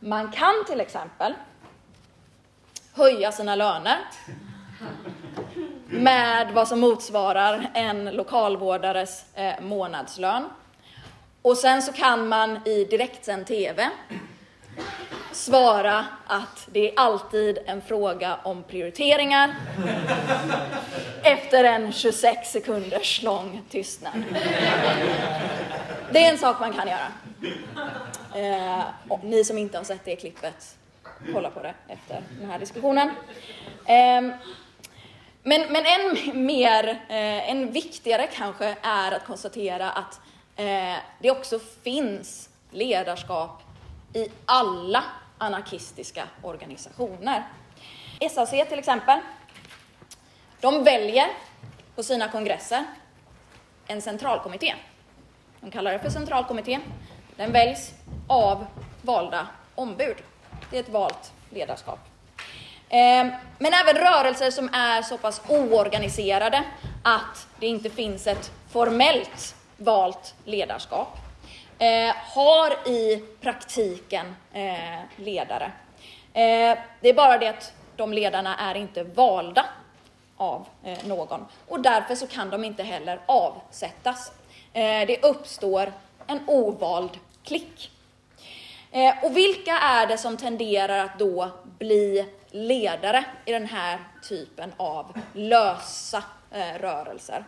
Man 0.00 0.32
kan 0.32 0.64
till 0.66 0.80
exempel 0.80 1.34
höja 2.94 3.32
sina 3.32 3.54
löner 3.54 3.98
med 5.92 6.52
vad 6.52 6.68
som 6.68 6.80
motsvarar 6.80 7.70
en 7.74 8.04
lokalvårdares 8.04 9.24
eh, 9.34 9.60
månadslön. 9.60 10.44
Och 11.42 11.56
sen 11.56 11.82
så 11.82 11.92
kan 11.92 12.28
man 12.28 12.58
i 12.68 12.84
direktsänd 12.84 13.46
TV 13.46 13.90
svara 15.32 16.06
att 16.26 16.68
det 16.72 16.90
är 16.90 16.92
alltid 16.96 17.58
en 17.66 17.82
fråga 17.82 18.38
om 18.42 18.62
prioriteringar 18.62 19.54
efter 21.22 21.64
en 21.64 21.92
26 21.92 22.50
sekunders 22.50 23.22
lång 23.22 23.62
tystnad. 23.70 24.12
Det 26.12 26.24
är 26.24 26.32
en 26.32 26.38
sak 26.38 26.60
man 26.60 26.72
kan 26.72 26.88
göra. 26.88 27.08
Eh, 28.34 28.84
ni 29.22 29.44
som 29.44 29.58
inte 29.58 29.76
har 29.76 29.84
sett 29.84 30.04
det 30.04 30.16
klippet, 30.16 30.76
kolla 31.32 31.50
på 31.50 31.62
det 31.62 31.74
efter 31.88 32.20
den 32.40 32.50
här 32.50 32.58
diskussionen. 32.58 33.10
Eh, 33.86 34.36
men, 35.42 35.72
men 35.72 35.84
än 35.86 36.44
mer, 36.46 36.88
eh, 36.88 37.50
än 37.50 37.72
viktigare 37.72 38.26
kanske 38.26 38.76
är 38.82 39.12
att 39.12 39.24
konstatera 39.24 39.90
att 39.90 40.20
eh, 40.56 40.96
det 41.18 41.30
också 41.30 41.58
finns 41.82 42.48
ledarskap 42.70 43.62
i 44.14 44.28
alla 44.44 45.04
anarkistiska 45.38 46.24
organisationer. 46.42 47.44
SAC 48.30 48.50
till 48.50 48.78
exempel, 48.78 49.18
de 50.60 50.84
väljer 50.84 51.26
på 51.94 52.02
sina 52.02 52.28
kongresser 52.28 52.84
en 53.86 54.02
centralkommitté. 54.02 54.74
De 55.60 55.70
kallar 55.70 55.92
det 55.92 55.98
för 55.98 56.10
centralkommitté. 56.10 56.78
Den 57.36 57.52
väljs 57.52 57.90
av 58.28 58.66
valda 59.02 59.46
ombud. 59.74 60.16
Det 60.70 60.76
är 60.76 60.80
ett 60.80 60.88
valt 60.88 61.32
ledarskap. 61.50 62.11
Ehm, 62.94 63.30
men 63.58 63.72
även 63.74 63.96
rörelser 63.96 64.50
som 64.50 64.70
är 64.72 65.02
så 65.02 65.18
pass 65.18 65.42
oorganiserade 65.48 66.64
att 67.02 67.46
det 67.60 67.66
inte 67.66 67.90
finns 67.90 68.26
ett 68.26 68.50
formellt 68.72 69.54
valt 69.76 70.34
ledarskap 70.44 71.18
eh, 71.78 72.14
har 72.16 72.88
i 72.88 73.22
praktiken 73.40 74.36
eh, 74.52 75.00
ledare. 75.16 75.72
Eh, 76.32 76.78
det 77.00 77.08
är 77.08 77.14
bara 77.14 77.38
det 77.38 77.48
att 77.48 77.72
de 77.96 78.12
ledarna 78.12 78.56
är 78.56 78.74
inte 78.74 79.02
valda 79.02 79.64
av 80.36 80.66
någon 81.04 81.46
och 81.68 81.80
därför 81.80 82.14
så 82.14 82.26
kan 82.26 82.50
de 82.50 82.64
inte 82.64 82.82
heller 82.82 83.20
avsättas. 83.26 84.32
Det 84.72 85.24
uppstår 85.24 85.92
en 86.26 86.40
ovald 86.46 87.10
klick. 87.44 87.90
Och 89.22 89.36
vilka 89.36 89.78
är 89.78 90.06
det 90.06 90.18
som 90.18 90.36
tenderar 90.36 90.98
att 90.98 91.18
då 91.18 91.48
bli 91.78 92.26
ledare 92.52 93.24
i 93.44 93.52
den 93.52 93.66
här 93.66 93.98
typen 94.28 94.72
av 94.76 95.18
lösa 95.32 96.22
eh, 96.50 96.78
rörelser? 96.80 97.44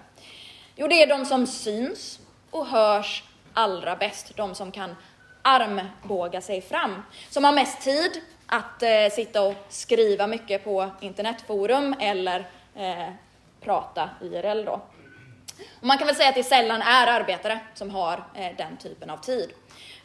Jo, 0.76 0.86
det 0.86 1.02
är 1.02 1.06
de 1.06 1.24
som 1.24 1.46
syns 1.46 2.18
och 2.50 2.66
hörs 2.66 3.22
allra 3.54 3.96
bäst, 3.96 4.36
de 4.36 4.54
som 4.54 4.72
kan 4.72 4.96
armbåga 5.42 6.40
sig 6.40 6.60
fram, 6.60 7.02
som 7.30 7.44
har 7.44 7.52
mest 7.52 7.80
tid 7.80 8.20
att 8.46 8.82
eh, 8.82 9.08
sitta 9.12 9.42
och 9.42 9.54
skriva 9.68 10.26
mycket 10.26 10.64
på 10.64 10.90
internetforum 11.00 11.94
eller 12.00 12.48
eh, 12.74 13.08
prata 13.60 14.10
IRL 14.20 14.64
då. 14.64 14.80
Och 15.80 15.86
man 15.86 15.98
kan 15.98 16.06
väl 16.06 16.16
säga 16.16 16.28
att 16.28 16.34
det 16.34 16.44
sällan 16.44 16.82
är 16.82 17.06
arbetare 17.06 17.60
som 17.74 17.90
har 17.90 18.24
eh, 18.34 18.56
den 18.56 18.76
typen 18.76 19.10
av 19.10 19.16
tid. 19.16 19.50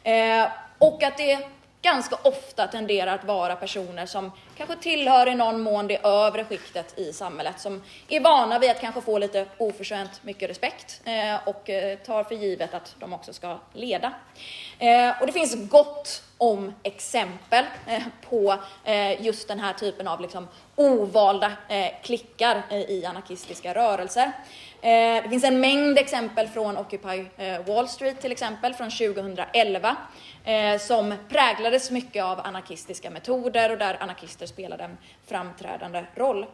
Eh, 0.02 0.48
och 0.78 1.02
att 1.02 1.16
det 1.16 1.48
ganska 1.82 2.16
ofta 2.22 2.66
tenderar 2.66 3.14
att 3.14 3.24
vara 3.24 3.56
personer 3.56 4.06
som 4.06 4.32
kanske 4.56 4.76
tillhör 4.76 5.28
i 5.28 5.34
någon 5.34 5.60
mån 5.60 5.86
det 5.86 6.04
övre 6.04 6.44
skiktet 6.44 6.98
i 6.98 7.12
samhället, 7.12 7.60
som 7.60 7.82
är 8.08 8.20
vana 8.20 8.58
vid 8.58 8.70
att 8.70 8.80
kanske 8.80 9.00
få 9.00 9.18
lite 9.18 9.46
oförtjänt 9.58 10.20
mycket 10.22 10.50
respekt 10.50 11.00
eh, 11.04 11.48
och 11.48 11.70
eh, 11.70 11.98
tar 11.98 12.24
för 12.24 12.34
givet 12.34 12.74
att 12.74 12.94
de 12.98 13.12
också 13.12 13.32
ska 13.32 13.58
leda. 13.72 14.12
Eh, 14.78 15.20
och 15.20 15.26
det 15.26 15.32
finns 15.32 15.68
gott 15.68 16.22
om 16.38 16.74
exempel 16.82 17.64
eh, 17.86 18.02
på 18.28 18.56
eh, 18.84 19.22
just 19.22 19.48
den 19.48 19.60
här 19.60 19.72
typen 19.72 20.08
av 20.08 20.20
liksom 20.20 20.48
ovalda 20.76 21.52
klickar 22.02 22.62
i 22.70 23.04
anarkistiska 23.04 23.74
rörelser. 23.74 24.32
Eh, 24.82 25.22
det 25.22 25.28
finns 25.28 25.44
en 25.44 25.60
mängd 25.60 25.98
exempel 25.98 26.48
från 26.48 26.76
Occupy 26.76 27.24
eh, 27.36 27.64
Wall 27.66 27.88
Street 27.88 28.20
till 28.20 28.32
exempel 28.32 28.74
från 28.74 28.90
2011 28.90 29.96
eh, 30.44 30.78
som 30.78 31.14
präglades 31.28 31.90
mycket 31.90 32.24
av 32.24 32.40
anarkistiska 32.40 33.10
metoder 33.10 33.72
och 33.72 33.78
där 33.78 33.96
anarkister 34.00 34.46
spelade 34.46 34.84
en 34.84 34.98
framträdande 35.26 36.04
roll. 36.14 36.46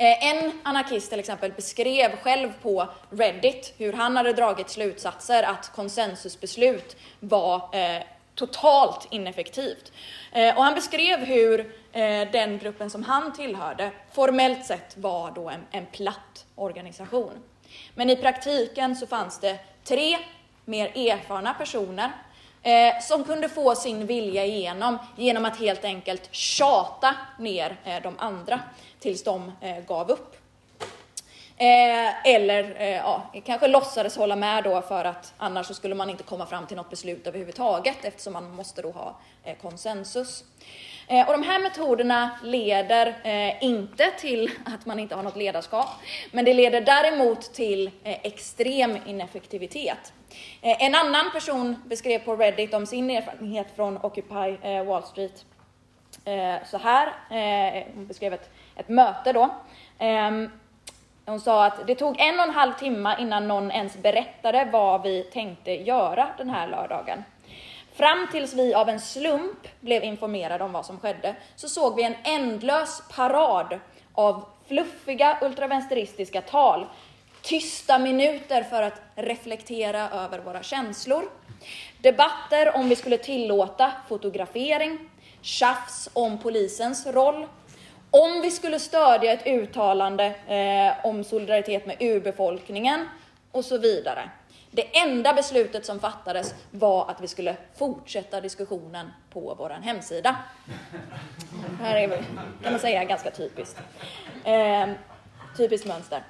En 0.00 0.52
anarkist 0.62 1.10
till 1.10 1.18
exempel 1.18 1.52
beskrev 1.52 2.16
själv 2.16 2.52
på 2.62 2.88
Reddit 3.10 3.74
hur 3.78 3.92
han 3.92 4.16
hade 4.16 4.32
dragit 4.32 4.70
slutsatser 4.70 5.42
att 5.42 5.72
konsensusbeslut 5.74 6.96
var 7.20 7.70
totalt 8.34 9.08
ineffektivt. 9.10 9.92
Och 10.56 10.64
han 10.64 10.74
beskrev 10.74 11.18
hur 11.18 11.72
den 12.32 12.58
gruppen 12.58 12.90
som 12.90 13.04
han 13.04 13.32
tillhörde 13.32 13.90
formellt 14.12 14.66
sett 14.66 14.96
var 14.96 15.30
då 15.30 15.48
en, 15.48 15.66
en 15.70 15.86
platt 15.86 16.27
organisation. 16.58 17.42
Men 17.94 18.10
i 18.10 18.16
praktiken 18.16 18.96
så 18.96 19.06
fanns 19.06 19.40
det 19.40 19.58
tre 19.84 20.18
mer 20.64 20.86
erfarna 20.86 21.54
personer 21.54 22.12
eh, 22.62 23.00
som 23.02 23.24
kunde 23.24 23.48
få 23.48 23.74
sin 23.74 24.06
vilja 24.06 24.44
igenom 24.44 24.98
genom 25.16 25.44
att 25.44 25.60
helt 25.60 25.84
enkelt 25.84 26.34
tjata 26.34 27.14
ner 27.38 27.76
eh, 27.84 28.02
de 28.02 28.14
andra 28.18 28.60
tills 29.00 29.24
de 29.24 29.52
eh, 29.60 29.78
gav 29.86 30.10
upp. 30.10 30.36
Eh, 31.60 32.34
eller 32.34 32.74
eh, 32.80 32.96
ja, 32.96 33.32
kanske 33.44 33.68
låtsades 33.68 34.16
hålla 34.16 34.36
med 34.36 34.64
då 34.64 34.82
för 34.82 35.04
att 35.04 35.34
annars 35.38 35.66
så 35.66 35.74
skulle 35.74 35.94
man 35.94 36.10
inte 36.10 36.22
komma 36.22 36.46
fram 36.46 36.66
till 36.66 36.76
något 36.76 36.90
beslut 36.90 37.26
överhuvudtaget 37.26 38.04
eftersom 38.04 38.32
man 38.32 38.50
måste 38.50 38.82
då 38.82 38.90
ha 38.90 39.16
eh, 39.44 39.56
konsensus. 39.62 40.44
Eh, 41.10 41.26
och 41.26 41.32
de 41.32 41.42
här 41.42 41.58
metoderna 41.62 42.30
leder 42.42 43.06
eh, 43.24 43.64
inte 43.64 44.10
till 44.10 44.50
att 44.64 44.86
man 44.86 44.98
inte 44.98 45.14
har 45.14 45.22
något 45.22 45.36
ledarskap, 45.36 45.88
men 46.32 46.44
det 46.44 46.54
leder 46.54 46.80
däremot 46.80 47.54
till 47.54 47.86
eh, 47.86 48.18
extrem 48.22 48.98
ineffektivitet. 49.06 50.12
En 50.60 50.94
annan 50.94 51.30
person 51.32 51.82
beskrev 51.86 52.18
på 52.18 52.36
Reddit 52.36 52.74
om 52.74 52.86
sin 52.86 53.10
erfarenhet 53.10 53.66
från 53.76 53.96
Occupy 53.96 54.56
Wall 54.86 55.02
Street 55.02 55.44
så 56.64 56.78
här. 56.78 57.12
Hon 57.94 58.06
beskrev 58.06 58.34
ett, 58.34 58.50
ett 58.76 58.88
möte 58.88 59.32
då. 59.32 59.54
Ehm, 59.98 60.50
hon 61.26 61.40
sa 61.40 61.64
att 61.66 61.86
det 61.86 61.94
tog 61.94 62.20
en 62.20 62.40
och 62.40 62.46
en 62.46 62.54
halv 62.54 62.72
timme 62.72 63.16
innan 63.18 63.48
någon 63.48 63.70
ens 63.70 63.96
berättade 63.96 64.68
vad 64.72 65.02
vi 65.02 65.22
tänkte 65.22 65.72
göra 65.72 66.28
den 66.38 66.50
här 66.50 66.68
lördagen. 66.68 67.24
Fram 67.98 68.28
tills 68.32 68.54
vi 68.54 68.74
av 68.74 68.88
en 68.88 69.00
slump 69.00 69.68
blev 69.80 70.04
informerade 70.04 70.64
om 70.64 70.72
vad 70.72 70.86
som 70.86 71.00
skedde 71.00 71.36
så 71.56 71.68
såg 71.68 71.96
vi 71.96 72.02
en 72.02 72.14
ändlös 72.24 73.02
parad 73.16 73.80
av 74.12 74.44
fluffiga 74.68 75.38
ultravänsteristiska 75.42 76.42
tal, 76.42 76.86
tysta 77.42 77.98
minuter 77.98 78.62
för 78.62 78.82
att 78.82 79.00
reflektera 79.14 80.10
över 80.10 80.38
våra 80.38 80.62
känslor, 80.62 81.24
debatter 82.02 82.76
om 82.76 82.88
vi 82.88 82.96
skulle 82.96 83.18
tillåta 83.18 83.92
fotografering, 84.08 84.98
tjafs 85.42 86.08
om 86.12 86.38
polisens 86.38 87.06
roll, 87.06 87.46
om 88.10 88.40
vi 88.42 88.50
skulle 88.50 88.78
stödja 88.78 89.32
ett 89.32 89.46
uttalande 89.46 90.24
eh, 90.46 91.06
om 91.06 91.24
solidaritet 91.24 91.86
med 91.86 91.96
urbefolkningen. 92.00 93.08
Och 93.52 93.64
så 93.64 93.78
vidare. 93.78 94.30
Det 94.70 94.98
enda 94.98 95.34
beslutet 95.34 95.86
som 95.86 96.00
fattades 96.00 96.54
var 96.70 97.10
att 97.10 97.20
vi 97.20 97.28
skulle 97.28 97.56
fortsätta 97.76 98.40
diskussionen 98.40 99.12
på 99.30 99.54
vår 99.58 99.70
hemsida. 99.70 100.36
Det 101.78 101.84
här 101.84 101.96
är, 101.96 102.08
kan 102.62 102.72
man 102.72 102.80
säga, 102.80 103.04
ganska 103.04 103.30
typiskt. 103.30 103.80
Eh, 104.44 104.88
typiskt 105.56 105.86
mönster. 105.86 106.22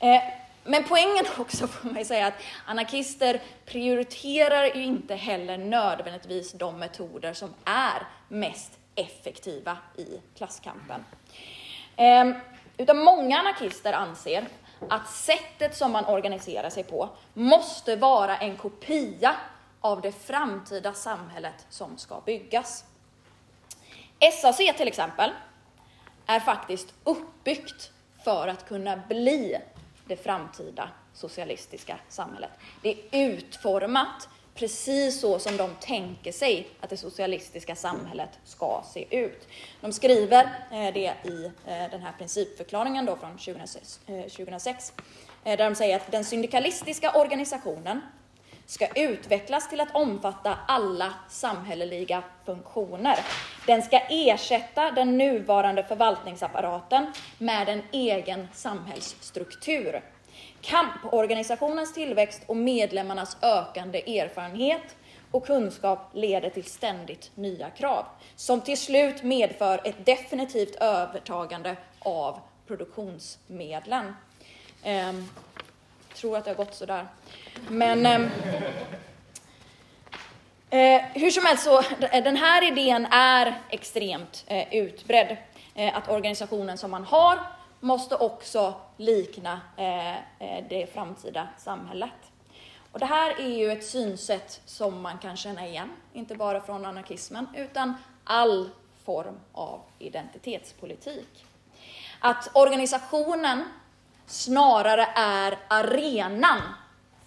Eh, 0.00 0.22
men 0.64 0.84
poängen 0.84 1.24
också 1.38 1.66
får 1.66 1.88
man 1.88 1.98
ju 1.98 2.04
säga 2.04 2.26
att 2.26 2.42
anarkister 2.66 3.40
prioriterar 3.66 4.64
ju 4.64 4.82
inte 4.84 5.14
heller 5.14 5.58
nödvändigtvis 5.58 6.52
de 6.52 6.78
metoder 6.78 7.32
som 7.32 7.54
är 7.64 8.06
mest 8.28 8.78
effektiva 8.94 9.76
i 9.96 10.20
klasskampen. 10.36 11.04
Eh, 11.96 12.30
utan 12.76 12.98
många 12.98 13.38
anarkister 13.38 13.92
anser 13.92 14.44
att 14.88 15.10
sättet 15.10 15.76
som 15.76 15.92
man 15.92 16.06
organiserar 16.06 16.70
sig 16.70 16.84
på 16.84 17.08
måste 17.34 17.96
vara 17.96 18.36
en 18.36 18.56
kopia 18.56 19.36
av 19.80 20.00
det 20.00 20.12
framtida 20.12 20.94
samhället 20.94 21.66
som 21.68 21.98
ska 21.98 22.20
byggas. 22.20 22.84
SAC 24.40 24.56
till 24.56 24.88
exempel 24.88 25.30
är 26.26 26.40
faktiskt 26.40 26.94
uppbyggt 27.04 27.90
för 28.24 28.48
att 28.48 28.68
kunna 28.68 28.96
bli 28.96 29.58
det 30.06 30.16
framtida 30.16 30.88
socialistiska 31.14 31.98
samhället. 32.08 32.50
Det 32.82 32.90
är 33.10 33.28
utformat 33.28 34.28
precis 34.54 35.20
så 35.20 35.38
som 35.38 35.56
de 35.56 35.70
tänker 35.80 36.32
sig 36.32 36.68
att 36.80 36.90
det 36.90 36.96
socialistiska 36.96 37.74
samhället 37.74 38.30
ska 38.44 38.84
se 38.92 39.16
ut. 39.16 39.48
De 39.80 39.92
skriver 39.92 40.44
eh, 40.72 40.94
det 40.94 41.14
i 41.24 41.44
eh, 41.44 41.90
den 41.90 42.02
här 42.02 42.12
principförklaringen 42.18 43.06
då 43.06 43.16
från 43.16 43.38
2006, 43.38 44.92
eh, 45.44 45.56
där 45.56 45.56
de 45.56 45.74
säger 45.74 45.96
att 45.96 46.12
den 46.12 46.24
syndikalistiska 46.24 47.12
organisationen 47.12 48.00
ska 48.66 48.86
utvecklas 48.86 49.68
till 49.68 49.80
att 49.80 49.94
omfatta 49.94 50.58
alla 50.68 51.14
samhälleliga 51.28 52.22
funktioner. 52.44 53.18
Den 53.66 53.82
ska 53.82 53.98
ersätta 53.98 54.90
den 54.90 55.18
nuvarande 55.18 55.84
förvaltningsapparaten 55.84 57.12
med 57.38 57.68
en 57.68 57.82
egen 57.92 58.48
samhällsstruktur. 58.52 60.02
Kamporganisationens 60.62 61.94
tillväxt 61.94 62.42
och 62.46 62.56
medlemmarnas 62.56 63.36
ökande 63.42 64.18
erfarenhet 64.18 64.96
och 65.30 65.46
kunskap 65.46 66.10
leder 66.12 66.50
till 66.50 66.64
ständigt 66.64 67.30
nya 67.34 67.70
krav, 67.70 68.04
som 68.36 68.60
till 68.60 68.78
slut 68.78 69.22
medför 69.22 69.80
ett 69.84 70.06
definitivt 70.06 70.74
övertagande 70.74 71.76
av 71.98 72.38
produktionsmedlen. 72.66 74.16
Ehm, 74.82 75.28
tror 76.14 76.36
att 76.36 76.44
det 76.44 76.50
har 76.50 76.56
gått 76.56 76.74
sådär. 76.74 77.06
Men 77.68 78.06
ehm, 78.06 78.30
Eh, 80.72 81.02
hur 81.14 81.30
som 81.30 81.46
helst 81.46 81.64
så, 81.64 81.82
den 82.10 82.36
här 82.36 82.68
idén 82.68 83.06
är 83.10 83.54
extremt 83.70 84.44
eh, 84.46 84.74
utbredd. 84.74 85.36
Eh, 85.74 85.96
att 85.96 86.08
organisationen 86.08 86.78
som 86.78 86.90
man 86.90 87.04
har 87.04 87.38
måste 87.82 88.16
också 88.16 88.74
likna 88.96 89.60
eh, 89.76 90.16
eh, 90.16 90.64
det 90.68 90.92
framtida 90.92 91.48
samhället. 91.58 92.10
Och 92.92 92.98
det 92.98 93.06
här 93.06 93.40
är 93.40 93.48
ju 93.48 93.72
ett 93.72 93.84
synsätt 93.86 94.60
som 94.64 95.00
man 95.00 95.18
kan 95.18 95.36
känna 95.36 95.66
igen, 95.66 95.90
inte 96.12 96.34
bara 96.34 96.60
från 96.60 96.84
anarkismen, 96.86 97.46
utan 97.56 97.94
all 98.24 98.70
form 99.04 99.40
av 99.52 99.80
identitetspolitik. 99.98 101.44
Att 102.20 102.56
organisationen 102.56 103.64
snarare 104.26 105.06
är 105.14 105.58
arenan 105.68 106.60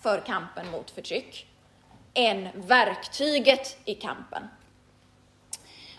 för 0.02 0.20
kampen 0.20 0.72
mot 0.72 0.92
förtryck 0.92 1.48
än 2.14 2.50
verktyget 2.54 3.78
i 3.86 3.96
kampen. 3.96 4.48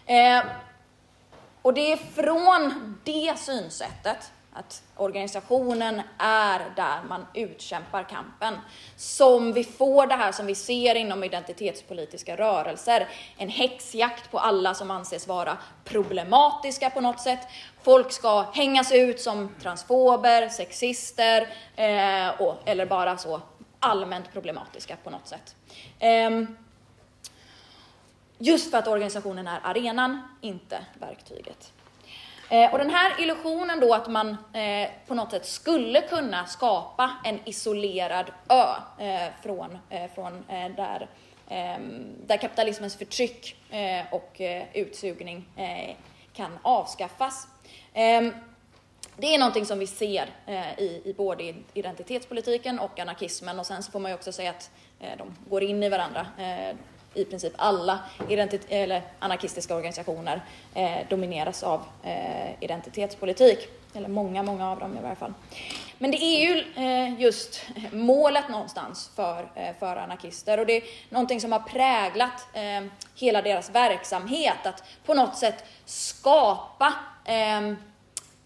Eh, 0.06 0.44
och 1.62 1.74
det 1.74 1.92
är 1.92 1.96
från 1.96 2.96
det 3.04 3.38
synsättet 3.38 4.32
att 4.58 4.82
organisationen 4.96 6.02
är 6.18 6.58
där 6.76 7.02
man 7.08 7.26
utkämpar 7.34 8.02
kampen. 8.02 8.54
Som 8.96 9.52
vi 9.52 9.64
får 9.64 10.06
det 10.06 10.14
här 10.14 10.32
som 10.32 10.46
vi 10.46 10.54
ser 10.54 10.94
inom 10.94 11.24
identitetspolitiska 11.24 12.36
rörelser. 12.36 13.08
En 13.36 13.48
häxjakt 13.48 14.30
på 14.30 14.38
alla 14.38 14.74
som 14.74 14.90
anses 14.90 15.28
vara 15.28 15.58
problematiska 15.84 16.90
på 16.90 17.00
något 17.00 17.20
sätt. 17.20 17.48
Folk 17.82 18.12
ska 18.12 18.42
hängas 18.42 18.92
ut 18.92 19.20
som 19.20 19.54
transfober, 19.62 20.48
sexister 20.48 21.48
eh, 21.76 22.40
och, 22.40 22.56
eller 22.64 22.86
bara 22.86 23.16
så 23.16 23.40
allmänt 23.80 24.32
problematiska 24.32 24.96
på 25.04 25.10
något 25.10 25.28
sätt. 25.28 25.56
Eh, 25.98 26.30
just 28.38 28.70
för 28.70 28.78
att 28.78 28.88
organisationen 28.88 29.46
är 29.46 29.60
arenan, 29.62 30.22
inte 30.40 30.78
verktyget. 31.00 31.72
Eh, 32.50 32.72
och 32.72 32.78
den 32.78 32.90
här 32.90 33.20
illusionen 33.22 33.80
då 33.80 33.94
att 33.94 34.08
man 34.08 34.28
eh, 34.52 34.88
på 35.06 35.14
något 35.14 35.30
sätt 35.30 35.46
skulle 35.46 36.00
kunna 36.00 36.46
skapa 36.46 37.10
en 37.24 37.40
isolerad 37.44 38.26
ö 38.48 38.74
eh, 38.98 39.32
från, 39.42 39.78
eh, 39.90 40.10
från 40.14 40.44
eh, 40.48 40.68
där, 40.76 41.08
eh, 41.48 41.78
där 42.26 42.36
kapitalismens 42.36 42.96
förtryck 42.96 43.56
eh, 43.70 44.04
och 44.10 44.40
eh, 44.40 44.64
utsugning 44.74 45.48
eh, 45.56 45.96
kan 46.32 46.58
avskaffas. 46.62 47.48
Det 49.18 49.34
är 49.34 49.38
någonting 49.38 49.66
som 49.66 49.78
vi 49.78 49.86
ser 49.86 50.28
i, 50.78 51.02
i 51.04 51.14
både 51.16 51.54
identitetspolitiken 51.74 52.78
och 52.78 52.98
anarkismen 52.98 53.58
och 53.58 53.66
sen 53.66 53.82
så 53.82 53.92
får 53.92 54.00
man 54.00 54.10
ju 54.10 54.14
också 54.14 54.32
säga 54.32 54.50
att 54.50 54.70
de 55.18 55.36
går 55.50 55.62
in 55.62 55.82
i 55.82 55.88
varandra 55.88 56.26
i 57.16 57.24
princip 57.24 57.52
alla 57.56 57.98
eller 58.68 59.02
anarkistiska 59.18 59.74
organisationer 59.74 60.44
eh, 60.74 61.08
domineras 61.08 61.62
av 61.62 61.82
eh, 62.02 62.62
identitetspolitik. 62.62 63.68
Eller 63.94 64.08
många, 64.08 64.42
många 64.42 64.70
av 64.70 64.78
dem 64.78 64.98
i 64.98 65.02
varje 65.02 65.16
fall. 65.16 65.34
men 65.98 66.10
det 66.10 66.16
är 66.16 66.40
ju 66.40 66.64
eh, 66.76 67.20
just 67.20 67.62
målet 67.92 68.48
någonstans 68.48 69.10
för, 69.16 69.48
eh, 69.54 69.74
för 69.78 69.96
anarkister 69.96 70.60
och 70.60 70.66
det 70.66 70.76
är 70.76 70.82
någonting 71.10 71.40
som 71.40 71.52
har 71.52 71.58
präglat 71.58 72.46
eh, 72.52 72.84
hela 73.14 73.42
deras 73.42 73.70
verksamhet, 73.70 74.66
att 74.66 74.82
på 75.06 75.14
något 75.14 75.36
sätt 75.36 75.64
skapa 75.84 76.94
eh, 77.24 77.72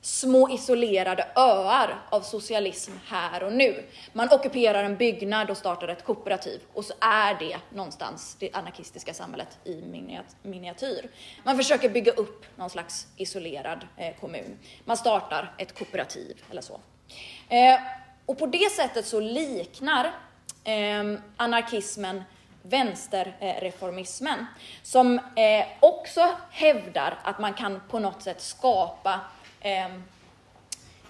små 0.00 0.50
isolerade 0.50 1.26
öar 1.36 2.02
av 2.10 2.20
socialism 2.20 2.92
här 3.06 3.42
och 3.42 3.52
nu. 3.52 3.84
Man 4.12 4.28
ockuperar 4.32 4.84
en 4.84 4.96
byggnad 4.96 5.50
och 5.50 5.56
startar 5.56 5.88
ett 5.88 6.04
kooperativ 6.04 6.60
och 6.72 6.84
så 6.84 6.94
är 7.00 7.34
det 7.38 7.56
någonstans 7.70 8.36
det 8.40 8.50
anarkistiska 8.52 9.14
samhället 9.14 9.58
i 9.64 9.82
miniatyr. 10.42 11.10
Man 11.44 11.56
försöker 11.56 11.88
bygga 11.88 12.12
upp 12.12 12.46
någon 12.56 12.70
slags 12.70 13.06
isolerad 13.16 13.86
eh, 13.96 14.14
kommun. 14.20 14.58
Man 14.84 14.96
startar 14.96 15.54
ett 15.58 15.78
kooperativ 15.78 16.42
eller 16.50 16.62
så. 16.62 16.80
Eh, 17.48 17.80
och 18.26 18.38
på 18.38 18.46
det 18.46 18.72
sättet 18.72 19.06
så 19.06 19.20
liknar 19.20 20.12
ehm, 20.64 21.20
anarkismen 21.36 22.22
vänsterreformismen 22.62 24.46
som 24.82 25.18
eh, 25.18 25.66
också 25.80 26.28
hävdar 26.50 27.18
att 27.22 27.38
man 27.38 27.54
kan 27.54 27.80
på 27.88 27.98
något 27.98 28.22
sätt 28.22 28.40
skapa 28.40 29.20
eh, 29.60 29.88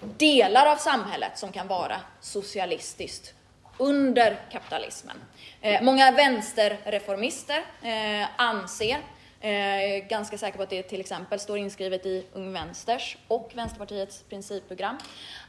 delar 0.01 0.65
av 0.65 0.75
samhället 0.75 1.37
som 1.37 1.51
kan 1.51 1.67
vara 1.67 1.95
socialistiskt 2.19 3.33
under 3.77 4.39
kapitalismen. 4.51 5.17
Eh, 5.61 5.81
många 5.81 6.11
vänsterreformister 6.11 7.65
eh, 7.81 8.27
anser, 8.35 8.97
eh, 9.41 10.07
ganska 10.09 10.37
säker 10.37 10.57
på 10.57 10.63
att 10.63 10.69
det 10.69 10.83
till 10.83 10.99
exempel 10.99 11.39
står 11.39 11.57
inskrivet 11.57 12.05
i 12.05 12.25
Ung 12.33 12.53
Vänsters 12.53 13.17
och 13.27 13.51
Vänsterpartiets 13.53 14.23
principprogram, 14.23 14.97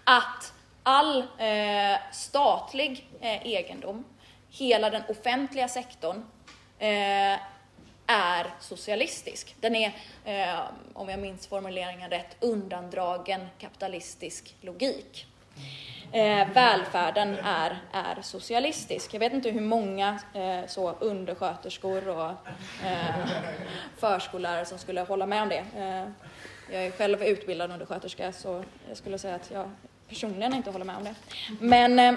att 0.04 0.52
all 0.82 1.18
eh, 1.38 1.98
statlig 2.12 3.10
eh, 3.20 3.46
egendom, 3.46 4.04
hela 4.50 4.90
den 4.90 5.02
offentliga 5.08 5.68
sektorn, 5.68 6.24
eh, 6.78 7.40
är 8.12 8.46
socialistisk. 8.60 9.56
Den 9.60 9.76
är, 9.76 9.92
eh, 10.24 10.60
om 10.92 11.08
jag 11.08 11.20
minns 11.20 11.46
formuleringen 11.46 12.10
rätt, 12.10 12.36
undandragen 12.40 13.46
kapitalistisk 13.58 14.56
logik. 14.60 15.26
Eh, 16.12 16.48
välfärden 16.54 17.38
är, 17.44 17.78
är 17.92 18.22
socialistisk. 18.22 19.14
Jag 19.14 19.20
vet 19.20 19.32
inte 19.32 19.50
hur 19.50 19.60
många 19.60 20.20
eh, 20.34 20.66
så 20.66 20.90
undersköterskor 20.90 22.08
och 22.08 22.30
eh, 22.86 23.28
förskollärare 23.98 24.64
som 24.64 24.78
skulle 24.78 25.00
hålla 25.00 25.26
med 25.26 25.42
om 25.42 25.48
det. 25.48 25.64
Eh, 25.76 26.08
jag 26.72 26.86
är 26.86 26.90
själv 26.90 27.22
utbildad 27.22 27.70
undersköterska 27.70 28.32
så 28.32 28.64
jag 28.88 28.96
skulle 28.96 29.18
säga 29.18 29.34
att 29.34 29.50
jag 29.50 29.70
personligen 30.08 30.54
inte 30.54 30.70
håller 30.70 30.84
med 30.84 30.96
om 30.96 31.04
det. 31.04 31.14
Men 31.60 31.98
eh, 31.98 32.14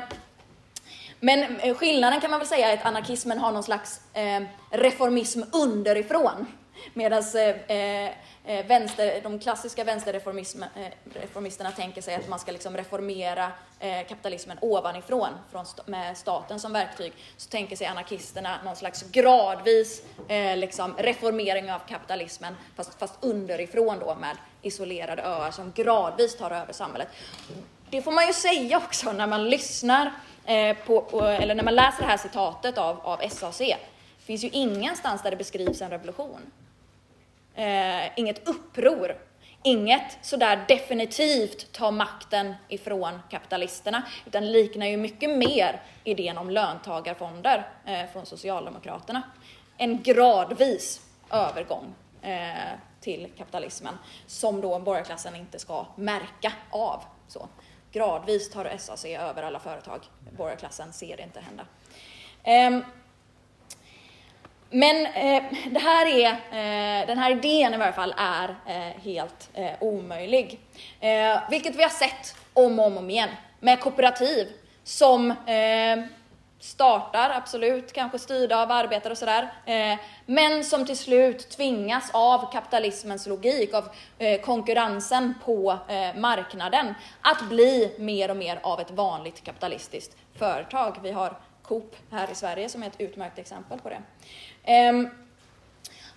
men 1.19 1.59
eh, 1.59 1.75
skillnaden 1.75 2.21
kan 2.21 2.31
man 2.31 2.39
väl 2.39 2.47
säga 2.49 2.71
är 2.71 2.77
att 2.77 2.85
anarkismen 2.85 3.39
har 3.39 3.51
någon 3.51 3.63
slags 3.63 4.01
eh, 4.13 4.43
reformism 4.71 5.41
underifrån. 5.53 6.45
Medan 6.93 7.23
eh, 7.35 7.77
eh, 7.77 8.11
eh, 8.45 8.65
vänster, 8.65 9.21
de 9.23 9.39
klassiska 9.39 9.83
vänsterreformisterna 9.83 11.69
eh, 11.69 11.75
tänker 11.75 12.01
sig 12.01 12.15
att 12.15 12.29
man 12.29 12.39
ska 12.39 12.51
liksom 12.51 12.77
reformera 12.77 13.51
eh, 13.79 14.07
kapitalismen 14.07 14.57
ovanifrån 14.61 15.29
från 15.51 15.63
st 15.63 15.81
med 15.85 16.17
staten 16.17 16.59
som 16.59 16.73
verktyg. 16.73 17.13
Så 17.37 17.49
tänker 17.49 17.75
sig 17.75 17.87
anarkisterna 17.87 18.57
någon 18.65 18.75
slags 18.75 19.03
gradvis 19.11 20.01
eh, 20.27 20.57
liksom 20.57 20.93
reformering 20.97 21.71
av 21.71 21.79
kapitalismen 21.79 22.55
fast, 22.75 22.99
fast 22.99 23.13
underifrån 23.21 23.99
då 23.99 24.15
med 24.15 24.37
isolerade 24.61 25.23
öar 25.23 25.51
som 25.51 25.71
gradvis 25.75 26.37
tar 26.37 26.51
över 26.51 26.73
samhället. 26.73 27.07
Det 27.89 28.01
får 28.01 28.11
man 28.11 28.27
ju 28.27 28.33
säga 28.33 28.77
också 28.77 29.11
när 29.11 29.27
man 29.27 29.49
lyssnar 29.49 30.11
Eh, 30.45 30.77
på, 30.85 31.01
på, 31.01 31.21
eller 31.21 31.55
när 31.55 31.63
man 31.63 31.75
läser 31.75 32.01
det 32.01 32.07
här 32.07 32.17
citatet 32.17 32.77
av, 32.77 32.99
av 33.03 33.29
SAC, 33.29 33.57
det 33.57 33.77
finns 34.25 34.43
ju 34.43 34.49
ingenstans 34.49 35.23
där 35.23 35.31
det 35.31 35.37
beskrivs 35.37 35.81
en 35.81 35.89
revolution. 35.89 36.51
Eh, 37.55 38.19
inget 38.19 38.47
uppror, 38.47 39.15
inget 39.63 40.17
sådär 40.21 40.65
definitivt 40.67 41.71
ta 41.71 41.91
makten 41.91 42.53
ifrån 42.67 43.19
kapitalisterna, 43.29 44.03
utan 44.25 44.51
liknar 44.51 44.85
ju 44.85 44.97
mycket 44.97 45.29
mer 45.29 45.81
idén 46.03 46.37
om 46.37 46.49
löntagarfonder 46.49 47.67
eh, 47.85 48.05
från 48.13 48.25
Socialdemokraterna. 48.25 49.21
En 49.77 50.03
gradvis 50.03 51.01
övergång 51.31 51.93
eh, 52.21 52.49
till 53.01 53.27
kapitalismen 53.37 53.97
som 54.27 54.61
då 54.61 54.79
borgarklassen 54.79 55.35
inte 55.35 55.59
ska 55.59 55.85
märka 55.95 56.53
av. 56.69 57.03
Så 57.27 57.47
gradvis 57.95 58.49
tar 58.49 58.77
SAC 58.77 59.05
över 59.05 59.43
alla 59.43 59.59
företag. 59.59 59.99
Borgarklassen 60.37 60.93
ser 60.93 61.17
det 61.17 61.23
inte 61.23 61.39
hända. 61.39 61.65
Ehm, 62.43 62.83
men 64.69 65.05
eh, 65.05 65.43
det 65.71 65.79
här 65.79 66.05
är, 66.05 66.29
eh, 66.31 67.07
den 67.07 67.17
här 67.17 67.31
idén 67.31 67.73
i 67.73 67.77
varje 67.77 67.93
fall 67.93 68.13
är 68.17 68.55
eh, 68.65 69.01
helt 69.01 69.49
eh, 69.53 69.71
omöjlig. 69.79 70.59
Eh, 70.99 71.39
vilket 71.49 71.75
vi 71.75 71.83
har 71.83 71.89
sett 71.89 72.35
om 72.53 72.79
och 72.79 72.85
om 72.85 73.09
igen 73.09 73.29
med 73.59 73.79
kooperativ 73.79 74.47
som 74.83 75.31
eh, 75.31 76.05
startar, 76.65 77.29
absolut, 77.29 77.93
kanske 77.93 78.19
styrda 78.19 78.61
av 78.61 78.71
arbetare 78.71 79.11
och 79.11 79.17
sådär, 79.17 79.53
eh, 79.65 79.99
men 80.25 80.63
som 80.63 80.85
till 80.85 80.97
slut 80.97 81.49
tvingas 81.49 82.09
av 82.13 82.51
kapitalismens 82.51 83.27
logik, 83.27 83.73
av 83.73 83.89
eh, 84.17 84.41
konkurrensen 84.41 85.33
på 85.45 85.77
eh, 85.87 86.19
marknaden, 86.19 86.93
att 87.21 87.49
bli 87.49 87.95
mer 87.99 88.31
och 88.31 88.37
mer 88.37 88.59
av 88.63 88.79
ett 88.79 88.91
vanligt 88.91 89.43
kapitalistiskt 89.43 90.17
företag. 90.35 90.97
Vi 91.03 91.11
har 91.11 91.37
Coop 91.63 91.95
här 92.11 92.31
i 92.31 92.35
Sverige 92.35 92.69
som 92.69 92.83
är 92.83 92.87
ett 92.87 93.01
utmärkt 93.01 93.39
exempel 93.39 93.79
på 93.79 93.89
det. 93.89 94.01
Ehm, 94.63 95.09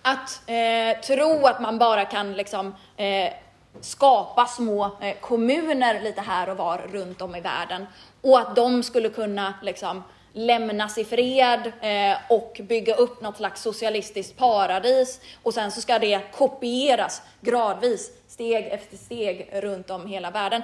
att 0.01 0.41
eh, 0.49 1.01
tro 1.01 1.45
att 1.45 1.61
man 1.61 1.77
bara 1.77 2.05
kan 2.05 2.33
liksom 2.33 2.75
eh, 2.97 3.33
skapa 3.81 4.45
små 4.45 4.97
eh, 5.01 5.15
kommuner 5.19 6.01
lite 6.01 6.21
här 6.21 6.49
och 6.49 6.57
var 6.57 6.77
runt 6.77 7.21
om 7.21 7.35
i 7.35 7.41
världen 7.41 7.85
och 8.21 8.39
att 8.39 8.55
de 8.55 8.83
skulle 8.83 9.09
kunna 9.09 9.53
liksom 9.61 10.03
lämnas 10.33 10.97
i 10.97 11.05
fred 11.05 11.71
eh, 11.81 12.17
och 12.29 12.61
bygga 12.63 12.95
upp 12.95 13.21
något 13.21 13.37
slags 13.37 13.61
socialistiskt 13.61 14.37
paradis 14.37 15.19
och 15.43 15.53
sen 15.53 15.71
så 15.71 15.81
ska 15.81 15.99
det 15.99 16.21
kopieras 16.31 17.21
gradvis, 17.41 18.11
steg 18.27 18.67
efter 18.67 18.97
steg 18.97 19.49
runt 19.53 19.89
om 19.89 20.07
hela 20.07 20.31
världen. 20.31 20.61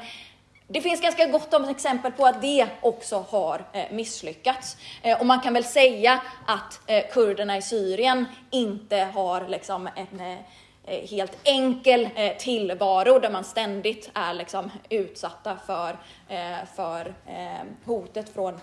Det 0.68 0.82
finns 0.82 1.02
ganska 1.02 1.26
gott 1.26 1.54
om 1.54 1.66
exempel 1.66 2.12
på 2.12 2.26
att 2.26 2.42
det 2.42 2.68
också 2.82 3.26
har 3.30 3.66
eh, 3.74 3.86
misslyckats. 3.92 4.78
Eh, 5.02 5.20
och 5.20 5.26
man 5.26 5.40
kan 5.40 5.54
väl 5.54 5.64
säga 5.64 6.22
att 6.46 6.82
eh, 6.88 7.04
kurderna 7.12 7.58
i 7.58 7.62
Syrien 7.62 8.26
inte 8.52 8.98
har 8.98 9.48
liksom 9.48 9.90
en 9.96 10.20
eh, 10.20 10.38
eh, 10.86 11.10
helt 11.10 11.38
enkel 11.44 12.10
tillvaro 12.40 13.20
där 13.20 13.30
man 13.30 13.44
ständigt 13.44 14.10
är 14.14 14.34
liksom 14.34 14.72
utsatta 14.90 15.58
för, 15.66 15.98
för 16.76 17.14
hotet 17.86 18.34
från 18.34 18.60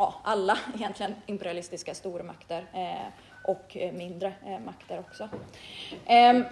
ja, 0.00 0.14
alla 0.24 0.58
egentligen 0.74 1.14
imperialistiska 1.26 1.94
stormakter 1.94 2.66
eh, 2.72 3.12
och 3.44 3.76
eh, 3.76 3.92
mindre 3.92 4.32
eh, 4.46 4.58
makter 4.58 4.98
också. 4.98 5.28
Ehm, 6.06 6.44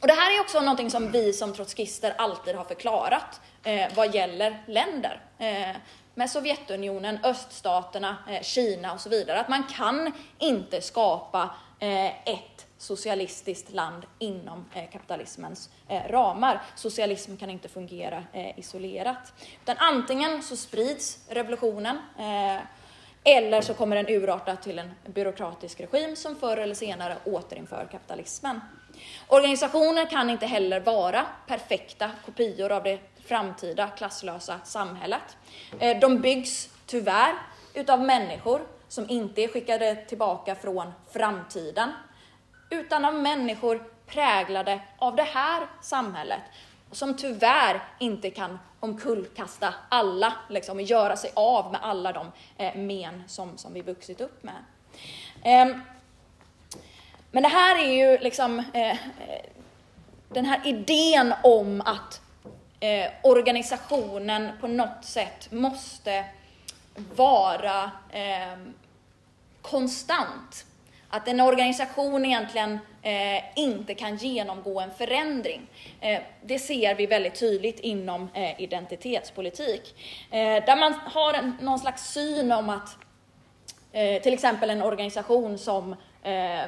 och 0.00 0.06
det 0.06 0.12
här 0.12 0.36
är 0.36 0.40
också 0.40 0.60
någonting 0.60 0.90
som 0.90 1.10
vi 1.10 1.32
som 1.32 1.52
trotskister 1.52 2.14
alltid 2.18 2.54
har 2.54 2.64
förklarat 2.64 3.40
eh, 3.64 3.88
vad 3.94 4.14
gäller 4.14 4.62
länder. 4.66 5.20
Eh, 5.38 5.76
med 6.14 6.30
Sovjetunionen, 6.30 7.18
öststaterna, 7.22 8.16
Kina 8.42 8.92
och 8.92 9.00
så 9.00 9.08
vidare. 9.08 9.40
Att 9.40 9.48
man 9.48 9.64
kan 9.64 10.12
inte 10.38 10.80
skapa 10.80 11.50
ett 12.24 12.66
socialistiskt 12.80 13.72
land 13.72 14.02
inom 14.18 14.64
eh, 14.74 14.90
kapitalismens 14.92 15.70
eh, 15.88 16.02
ramar. 16.08 16.62
Socialism 16.74 17.36
kan 17.36 17.50
inte 17.50 17.68
fungera 17.68 18.24
eh, 18.32 18.58
isolerat. 18.58 19.32
Utan 19.62 19.76
antingen 19.78 20.42
så 20.42 20.56
sprids 20.56 21.18
revolutionen 21.28 21.98
eh, 22.18 22.62
eller 23.24 23.60
så 23.60 23.74
kommer 23.74 23.96
den 23.96 24.08
urarta 24.08 24.56
till 24.56 24.78
en 24.78 24.90
byråkratisk 25.06 25.80
regim 25.80 26.16
som 26.16 26.36
förr 26.36 26.56
eller 26.56 26.74
senare 26.74 27.16
återinför 27.24 27.88
kapitalismen. 27.90 28.60
Organisationer 29.28 30.10
kan 30.10 30.30
inte 30.30 30.46
heller 30.46 30.80
vara 30.80 31.26
perfekta 31.46 32.10
kopior 32.26 32.72
av 32.72 32.82
det 32.82 32.98
framtida 33.24 33.88
klasslösa 33.88 34.60
samhället. 34.64 35.36
Eh, 35.78 36.00
de 36.00 36.20
byggs 36.20 36.68
tyvärr 36.86 37.34
utav 37.74 38.00
människor 38.00 38.60
som 38.88 39.10
inte 39.10 39.42
är 39.42 39.48
skickade 39.48 39.94
tillbaka 39.94 40.54
från 40.54 40.92
framtiden 41.10 41.92
utan 42.70 43.04
av 43.04 43.14
människor 43.14 43.82
präglade 44.06 44.80
av 44.98 45.16
det 45.16 45.22
här 45.22 45.66
samhället 45.82 46.42
som 46.90 47.16
tyvärr 47.16 47.82
inte 47.98 48.30
kan 48.30 48.58
omkullkasta 48.80 49.74
alla, 49.88 50.32
liksom, 50.48 50.80
göra 50.80 51.16
sig 51.16 51.30
av 51.34 51.72
med 51.72 51.80
alla 51.82 52.12
de 52.12 52.32
eh, 52.56 52.74
men 52.74 53.22
som, 53.28 53.58
som 53.58 53.72
vi 53.72 53.82
vuxit 53.82 54.20
upp 54.20 54.42
med. 54.42 54.64
Eh, 55.42 55.76
men 57.30 57.42
det 57.42 57.48
här 57.48 57.78
är 57.84 57.92
ju 57.92 58.18
liksom 58.18 58.58
eh, 58.74 58.96
den 60.28 60.44
här 60.44 60.60
idén 60.64 61.34
om 61.42 61.80
att 61.80 62.20
eh, 62.80 63.10
organisationen 63.22 64.50
på 64.60 64.66
något 64.66 65.04
sätt 65.04 65.52
måste 65.52 66.24
vara 67.16 67.90
eh, 68.10 68.58
konstant. 69.62 70.66
Att 71.12 71.28
en 71.28 71.40
organisation 71.40 72.24
egentligen 72.24 72.78
eh, 73.02 73.58
inte 73.58 73.94
kan 73.94 74.16
genomgå 74.16 74.80
en 74.80 74.90
förändring. 74.90 75.66
Eh, 76.00 76.20
det 76.42 76.58
ser 76.58 76.94
vi 76.94 77.06
väldigt 77.06 77.40
tydligt 77.40 77.80
inom 77.80 78.28
eh, 78.34 78.60
identitetspolitik. 78.60 79.94
Eh, 80.30 80.64
där 80.64 80.76
man 80.76 80.92
har 80.92 81.34
en, 81.34 81.56
någon 81.60 81.78
slags 81.78 82.12
syn 82.12 82.52
om 82.52 82.70
att 82.70 82.96
eh, 83.92 84.22
till 84.22 84.34
exempel 84.34 84.70
en 84.70 84.82
organisation 84.82 85.58
som 85.58 85.96
eh, 86.22 86.60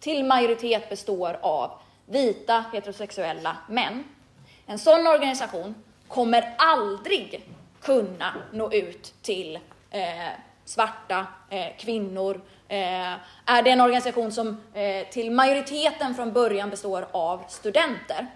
till 0.00 0.24
majoritet 0.24 0.88
består 0.88 1.38
av 1.42 1.70
vita 2.06 2.64
heterosexuella 2.72 3.56
män. 3.68 4.04
En 4.66 4.78
sån 4.78 5.06
organisation 5.06 5.74
kommer 6.08 6.54
aldrig 6.58 7.46
kunna 7.80 8.34
nå 8.52 8.72
ut 8.72 9.14
till 9.22 9.58
eh, 9.90 10.00
svarta, 10.64 11.26
eh, 11.50 11.66
kvinnor, 11.78 12.40
Eh, 12.70 13.12
är 13.46 13.62
det 13.62 13.70
en 13.70 13.80
organisation 13.80 14.32
som 14.32 14.60
eh, 14.74 15.06
till 15.06 15.30
majoriteten 15.30 16.14
från 16.14 16.32
början 16.32 16.70
består 16.70 17.06
av 17.12 17.44
studenter, 17.48 18.26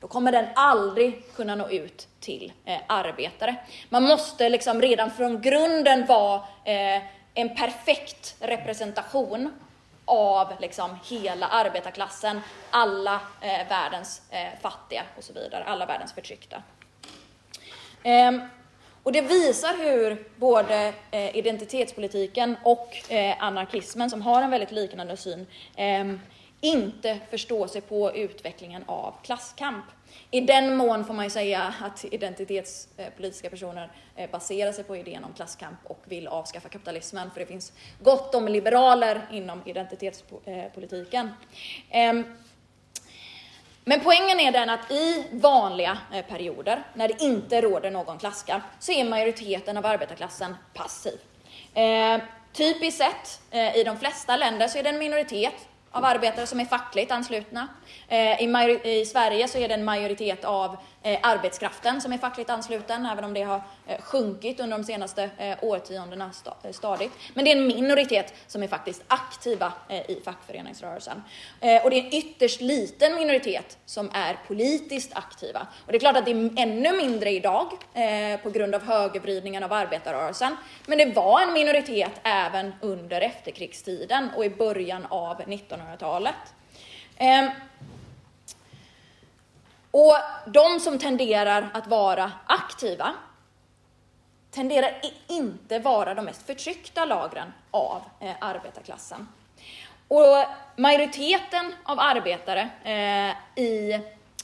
då 0.00 0.06
kommer 0.06 0.32
den 0.32 0.46
aldrig 0.54 1.34
kunna 1.36 1.54
nå 1.54 1.70
ut 1.70 2.08
till 2.20 2.52
eh, 2.64 2.78
arbetare. 2.86 3.56
Man 3.88 4.02
måste 4.02 4.48
liksom 4.48 4.82
redan 4.82 5.10
från 5.10 5.40
grunden 5.40 6.06
vara 6.06 6.42
eh, 6.64 7.02
en 7.34 7.56
perfekt 7.56 8.36
representation 8.40 9.52
av 10.04 10.52
liksom 10.60 10.98
hela 11.04 11.46
arbetarklassen, 11.46 12.40
alla 12.70 13.20
eh, 13.40 13.68
världens 13.68 14.22
eh, 14.30 14.60
fattiga 14.60 15.02
och 15.16 15.24
så 15.24 15.32
vidare, 15.32 15.64
alla 15.64 15.86
världens 15.86 16.12
förtryckta. 16.12 16.62
Ehm, 18.02 18.40
och 19.04 19.12
det 19.12 19.20
visar 19.20 19.76
hur 19.78 20.24
både 20.36 20.94
eh, 21.10 21.36
identitetspolitiken 21.36 22.56
och 22.64 23.12
eh, 23.12 23.42
anarkismen, 23.42 24.10
som 24.10 24.22
har 24.22 24.42
en 24.42 24.50
väldigt 24.50 24.70
liknande 24.70 25.16
syn, 25.16 25.46
eh, 25.76 26.04
inte 26.60 27.18
förstår 27.30 27.66
sig 27.66 27.80
på 27.80 28.16
utvecklingen 28.16 28.84
av 28.86 29.14
klasskamp. 29.22 29.84
I 30.30 30.40
den 30.40 30.76
mån 30.76 31.04
får 31.04 31.14
man 31.14 31.24
ju 31.24 31.30
säga 31.30 31.74
att 31.80 32.04
identitetspolitiska 32.04 33.50
personer 33.50 33.90
eh, 34.16 34.30
baserar 34.30 34.72
sig 34.72 34.84
på 34.84 34.96
idén 34.96 35.24
om 35.24 35.32
klasskamp 35.32 35.78
och 35.84 36.00
vill 36.04 36.28
avskaffa 36.28 36.68
kapitalismen, 36.68 37.30
för 37.30 37.40
det 37.40 37.46
finns 37.46 37.72
gott 38.02 38.34
om 38.34 38.48
liberaler 38.48 39.26
inom 39.32 39.62
identitetspolitiken. 39.64 41.26
Eh, 41.90 42.08
ehm, 42.08 42.24
men 43.84 44.00
poängen 44.00 44.40
är 44.40 44.52
den 44.52 44.70
att 44.70 44.90
i 44.90 45.24
vanliga 45.32 45.98
eh, 46.12 46.24
perioder, 46.24 46.82
när 46.94 47.08
det 47.08 47.22
inte 47.22 47.60
råder 47.60 47.90
någon 47.90 48.18
klasskamp, 48.18 48.64
så 48.78 48.92
är 48.92 49.04
majoriteten 49.04 49.76
av 49.76 49.86
arbetarklassen 49.86 50.56
passiv. 50.74 51.18
Eh, 51.74 52.18
typiskt 52.52 52.98
sett, 52.98 53.40
eh, 53.50 53.76
i 53.76 53.84
de 53.84 53.98
flesta 53.98 54.36
länder, 54.36 54.68
så 54.68 54.78
är 54.78 54.82
det 54.82 54.88
en 54.88 54.98
minoritet 54.98 55.54
av 55.90 56.04
arbetare 56.04 56.46
som 56.46 56.60
är 56.60 56.64
fackligt 56.64 57.12
anslutna. 57.12 57.68
Eh, 58.08 58.42
I, 58.42 58.80
I, 58.84 59.04
Sverige 59.04 59.48
så 59.48 59.58
är 59.58 59.68
det 59.68 59.74
en 59.74 59.84
majoritet 59.84 60.44
av 60.44 60.76
Eh, 61.06 61.18
arbetskraften 61.22 62.00
som 62.00 62.12
är 62.12 62.18
fackligt 62.18 62.50
ansluten, 62.50 63.06
även 63.06 63.24
om 63.24 63.34
det 63.34 63.42
har 63.42 63.62
eh, 63.86 64.00
sjunkit 64.00 64.60
under 64.60 64.78
de 64.78 64.84
senaste 64.84 65.30
eh, 65.38 65.56
årtiondena 65.62 66.30
stadigt. 66.72 67.12
Men 67.34 67.44
det 67.44 67.52
är 67.52 67.56
en 67.56 67.66
minoritet 67.66 68.34
som 68.46 68.62
är 68.62 68.68
faktiskt 68.68 69.02
aktiva 69.08 69.72
i 70.08 70.20
fackföreningsrörelsen. 70.24 71.22
Och 71.84 71.90
det 71.90 72.00
är 72.00 72.04
en 72.04 72.14
ytterst 72.14 72.60
liten 72.60 73.14
minoritet 73.14 73.78
som 73.86 74.10
är 74.14 74.38
politiskt 74.46 75.16
aktiva. 75.16 75.66
Och 75.86 75.92
det 75.92 75.98
är 75.98 76.00
klart 76.00 76.16
att 76.16 76.24
det 76.24 76.30
är 76.30 76.50
ännu 76.56 76.96
mindre 76.96 77.30
idag 77.30 77.68
på 78.42 78.50
grund 78.50 78.74
av 78.74 78.82
högervridningen 78.82 79.62
av 79.62 79.72
arbetarrörelsen. 79.72 80.56
Men 80.86 80.98
det 80.98 81.12
var 81.14 81.40
en 81.40 81.52
minoritet 81.52 82.12
även 82.22 82.72
under 82.80 83.20
efterkrigstiden 83.20 84.28
och 84.36 84.44
i 84.44 84.50
början 84.50 85.06
av 85.10 85.40
1900-talet. 85.40 86.34
Och 89.96 90.16
de 90.46 90.80
som 90.80 90.98
tenderar 90.98 91.70
att 91.74 91.86
vara 91.86 92.32
aktiva 92.46 93.14
tenderar 94.50 95.00
inte 95.28 95.78
vara 95.78 96.14
de 96.14 96.24
mest 96.24 96.46
förtryckta 96.46 97.04
lagren 97.04 97.52
av 97.70 98.02
eh, 98.20 98.32
arbetarklassen. 98.38 99.28
Och 100.08 100.44
majoriteten 100.76 101.74
av 101.84 102.00
arbetare 102.00 102.68
eh, 102.84 103.62
i 103.64 103.92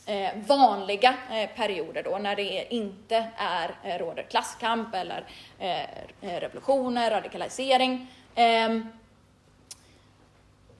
eh, 0.07 0.31
vanliga 0.47 1.15
eh, 1.31 1.51
perioder 1.57 2.03
då, 2.03 2.19
när 2.19 2.37
det 2.37 2.75
inte 2.75 3.29
är, 3.37 3.75
eh, 3.85 3.99
råder 3.99 4.23
klasskamp 4.23 4.95
eller 4.95 5.25
eh, 5.59 6.41
revolutioner, 6.41 7.11
radikalisering, 7.11 8.07
ehm, 8.35 8.87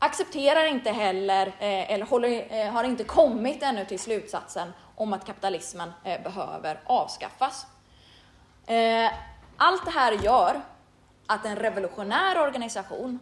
accepterar 0.03 0.66
inte 0.66 0.90
heller, 0.90 1.46
eh, 1.46 1.92
eller 1.92 2.07
håller, 2.07 2.46
eh, 2.51 2.72
har 2.72 2.84
inte 2.84 3.05
kommit 3.05 3.62
ännu 3.62 3.84
till 3.84 3.98
slutsatsen 3.98 4.72
om 4.94 5.12
att 5.12 5.26
kapitalismen 5.26 5.92
eh, 6.05 6.22
behöver 6.22 6.80
avskaffas. 6.86 7.66
Eh, 8.66 9.11
allt 9.57 9.84
det 9.84 9.90
här 9.90 10.12
gör 10.12 10.61
att 11.26 11.46
en 11.46 11.57
revolutionär 11.57 12.40
organisation 12.40 13.18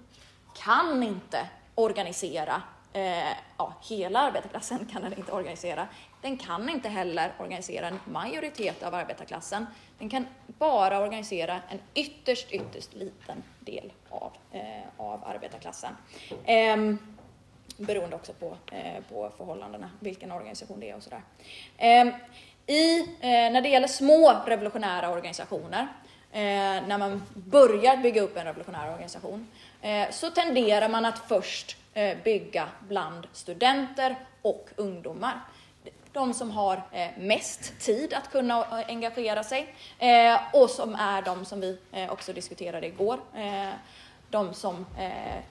kan 0.55 1.03
inte 1.03 1.49
organisera 1.75 2.63
eh, 2.93 3.33
ja, 3.57 3.73
hela 3.81 4.21
arbetarklassen 4.21 4.87
kan 4.93 5.03
den 5.03 5.19
inte 5.19 5.33
organisera. 5.33 5.89
Den 6.23 6.37
kan 6.37 6.69
inte 6.69 6.89
heller 6.89 7.33
organisera 7.39 7.89
en 7.89 8.01
majoritet 8.05 8.83
av 8.83 8.95
arbetarklassen. 8.95 9.67
Den 9.99 10.09
kan 10.09 10.27
bara 10.47 11.01
organisera 11.01 11.61
en 11.69 11.81
ytterst, 11.95 12.53
ytterst 12.53 12.95
liten 12.95 13.43
del 13.71 13.93
av, 14.11 14.33
eh, 14.53 14.63
av 14.97 15.25
arbetarklassen. 15.27 15.97
Eh, 16.45 16.77
beroende 17.77 18.17
också 18.17 18.33
på, 18.33 18.57
eh, 18.73 19.03
på 19.13 19.31
förhållandena, 19.37 19.91
vilken 20.01 20.33
organisation 20.33 20.81
det 20.81 20.91
är 20.91 20.97
och 20.97 21.03
sådär. 21.03 21.23
Ehm, 21.79 22.13
I, 22.67 23.01
eh, 23.01 23.07
när 23.21 23.61
det 23.61 23.69
gäller 23.69 23.89
små 23.89 24.33
revolutionära 24.47 25.11
organisationer, 25.11 25.87
eh, 26.33 26.41
när 26.89 26.99
man 26.99 27.23
börjar 27.35 27.97
bygga 27.97 28.23
upp 28.23 28.37
en 28.37 28.45
revolutionär 28.45 28.93
organisation, 28.93 29.49
eh, 29.83 30.11
så 30.11 30.31
tenderar 30.31 30.89
man 30.89 31.05
att 31.05 31.19
först 31.19 31.77
Eh, 31.99 32.17
bygga 32.25 32.69
bland 32.89 33.27
studenter 33.33 34.17
och 34.43 34.69
ungdomar. 34.77 35.41
De 36.13 36.35
som 36.35 36.51
har 36.51 36.83
eh, 36.93 37.09
mest 37.19 37.79
tid 37.81 38.15
att 38.15 38.31
kunna 38.31 38.61
eh, 38.61 38.89
engagera 38.89 39.45
sig 39.45 39.75
eh, 39.99 40.41
och 40.53 40.71
som 40.71 40.95
är 40.95 41.23
de 41.23 41.45
som 41.45 41.61
vi 41.61 41.79
också 42.11 42.33
diskuterade 42.33 42.87
igår 42.87 43.21
de 44.31 44.55
som 44.55 44.87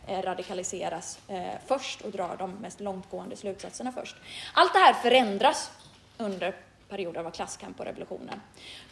radikaliseras 0.08 1.20
först 1.66 2.02
och 2.02 2.12
drar 2.12 2.36
de 2.40 2.52
mest 2.52 2.80
långtgående 2.80 3.36
slutsatserna 3.36 3.92
först. 3.92 4.16
Allt 4.54 4.74
det 4.74 4.80
här 4.80 4.94
förändras 4.94 5.72
under 6.18 6.56
perioder 6.90 7.24
av 7.24 7.32
klasskamp 7.32 7.80
och 7.80 7.86
revolutioner. 7.86 8.40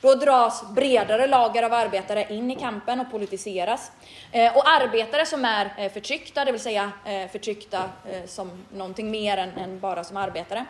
Då 0.02 0.16
dras 0.16 0.64
bredare 0.76 1.28
lager 1.28 1.64
av 1.64 1.74
arbetare 1.74 2.28
in 2.30 2.52
i 2.52 2.56
kampen 2.56 3.00
och 3.00 3.12
politiseras. 3.12 3.92
Eh, 4.32 4.58
och 4.58 4.70
arbetare 4.70 5.26
som 5.26 5.46
är 5.46 5.74
eh, 5.78 5.92
förtryckta, 5.92 6.46
det 6.46 6.52
vill 6.52 6.62
säga 6.62 6.92
eh, 7.06 7.28
förtryckta 7.28 7.90
som 8.26 8.66
någonting 8.74 9.12
mer 9.12 9.38
än 9.38 9.80
bara 9.80 10.04
som 10.04 10.18
arbetare, 10.18 10.66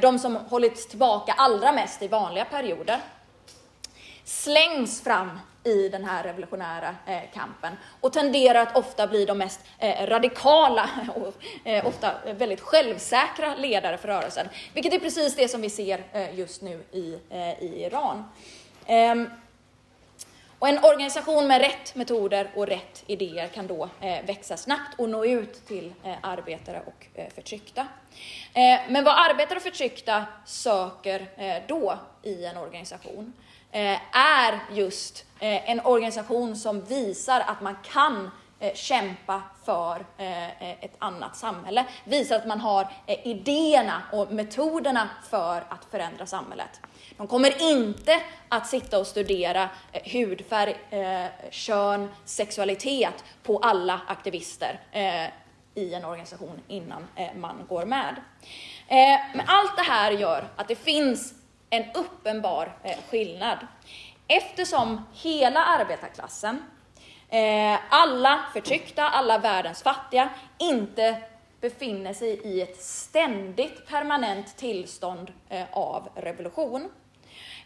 de 0.00 0.18
som 0.18 0.36
hållits 0.36 0.88
tillbaka 0.88 1.32
allra 1.32 1.72
mest 1.72 2.02
i 2.02 2.08
vanliga 2.08 2.44
perioder, 2.44 3.00
slängs 4.28 5.02
fram 5.02 5.40
i 5.64 5.88
den 5.88 6.04
här 6.04 6.22
revolutionära 6.22 6.96
eh, 7.06 7.20
kampen 7.34 7.76
och 8.00 8.12
tenderar 8.12 8.62
att 8.62 8.76
ofta 8.76 9.06
bli 9.06 9.24
de 9.24 9.38
mest 9.38 9.60
eh, 9.78 10.06
radikala 10.06 10.90
och 11.14 11.34
eh, 11.64 11.86
ofta 11.86 12.14
väldigt 12.38 12.60
självsäkra 12.60 13.54
ledare 13.54 13.98
för 13.98 14.08
rörelsen, 14.08 14.48
vilket 14.74 14.92
är 14.94 14.98
precis 14.98 15.36
det 15.36 15.48
som 15.48 15.60
vi 15.60 15.70
ser 15.70 16.04
just 16.34 16.62
nu 16.62 16.82
i, 16.92 17.18
i 17.60 17.84
Iran. 17.84 18.24
Ehm, 18.86 19.28
och 20.58 20.68
en 20.68 20.84
organisation 20.84 21.46
med 21.46 21.60
rätt 21.60 21.94
metoder 21.94 22.50
och 22.54 22.66
rätt 22.66 23.04
idéer 23.06 23.48
kan 23.48 23.66
då 23.66 23.88
eh, 24.00 24.24
växa 24.26 24.56
snabbt 24.56 24.98
och 24.98 25.08
nå 25.08 25.24
ut 25.24 25.66
till 25.66 25.92
eh, 26.04 26.14
arbetare 26.20 26.82
och 26.86 27.06
eh, 27.14 27.28
förtryckta. 27.34 27.86
men 28.88 29.04
vad 29.04 29.30
arbetare 29.30 29.56
och 29.56 29.62
förtryckta 29.62 30.24
söker 30.46 31.26
då 31.66 31.98
i 32.22 32.44
en 32.44 32.56
organisation 32.56 33.32
Eh, 33.72 34.16
är 34.16 34.60
just 34.72 35.24
eh, 35.40 35.70
en 35.70 35.80
organisation 35.80 36.56
som 36.56 36.84
visar 36.84 37.40
att 37.40 37.60
man 37.60 37.76
kan 37.92 38.30
eh, 38.60 38.74
kämpa 38.74 39.42
för 39.64 40.06
ett 40.80 40.94
annat 40.98 41.36
samhälle. 41.36 41.84
Visar 42.04 42.36
att 42.36 42.46
man 42.46 42.60
har 42.60 42.88
idéerna 43.06 44.02
och 44.12 44.32
metoderna 44.32 45.08
för 45.30 45.56
att 45.68 45.84
förändra 45.90 46.26
samhället. 46.26 46.80
De 47.16 47.26
kommer 47.26 47.70
inte 47.72 48.20
att 48.48 48.66
sitta 48.66 48.98
och 48.98 49.06
studera 49.06 49.68
hudfärg, 49.92 50.76
kön, 51.50 52.08
sexualitet 52.24 53.24
på 53.42 53.58
alla 53.58 54.00
aktivister 54.06 54.80
i 55.74 55.94
en 55.94 56.04
organisation 56.04 56.60
innan 56.68 57.06
man 57.36 57.66
går 57.68 57.84
med. 57.84 58.14
Men 59.34 59.46
allt 59.46 59.76
det 59.76 59.82
här 59.82 60.10
gör 60.10 60.48
att 60.56 60.68
det 60.68 60.76
finns 60.76 61.34
en 61.70 61.84
uppenbar 61.94 62.76
eh, 62.82 62.96
skillnad. 63.10 63.58
Eftersom 64.28 65.02
hela 65.12 65.64
arbetarklassen, 65.64 66.62
eh, 67.28 67.78
alla 67.90 68.44
förtryckta, 68.52 69.08
alla 69.08 69.38
världens 69.38 69.82
fattiga, 69.82 70.28
inte 70.58 71.22
befinner 71.60 72.12
sig 72.12 72.40
i 72.44 72.60
ett 72.60 72.82
ständigt 72.82 73.86
permanent 73.86 74.56
tillstånd 74.56 75.32
eh, 75.48 75.64
av 75.72 76.08
revolution. 76.14 76.90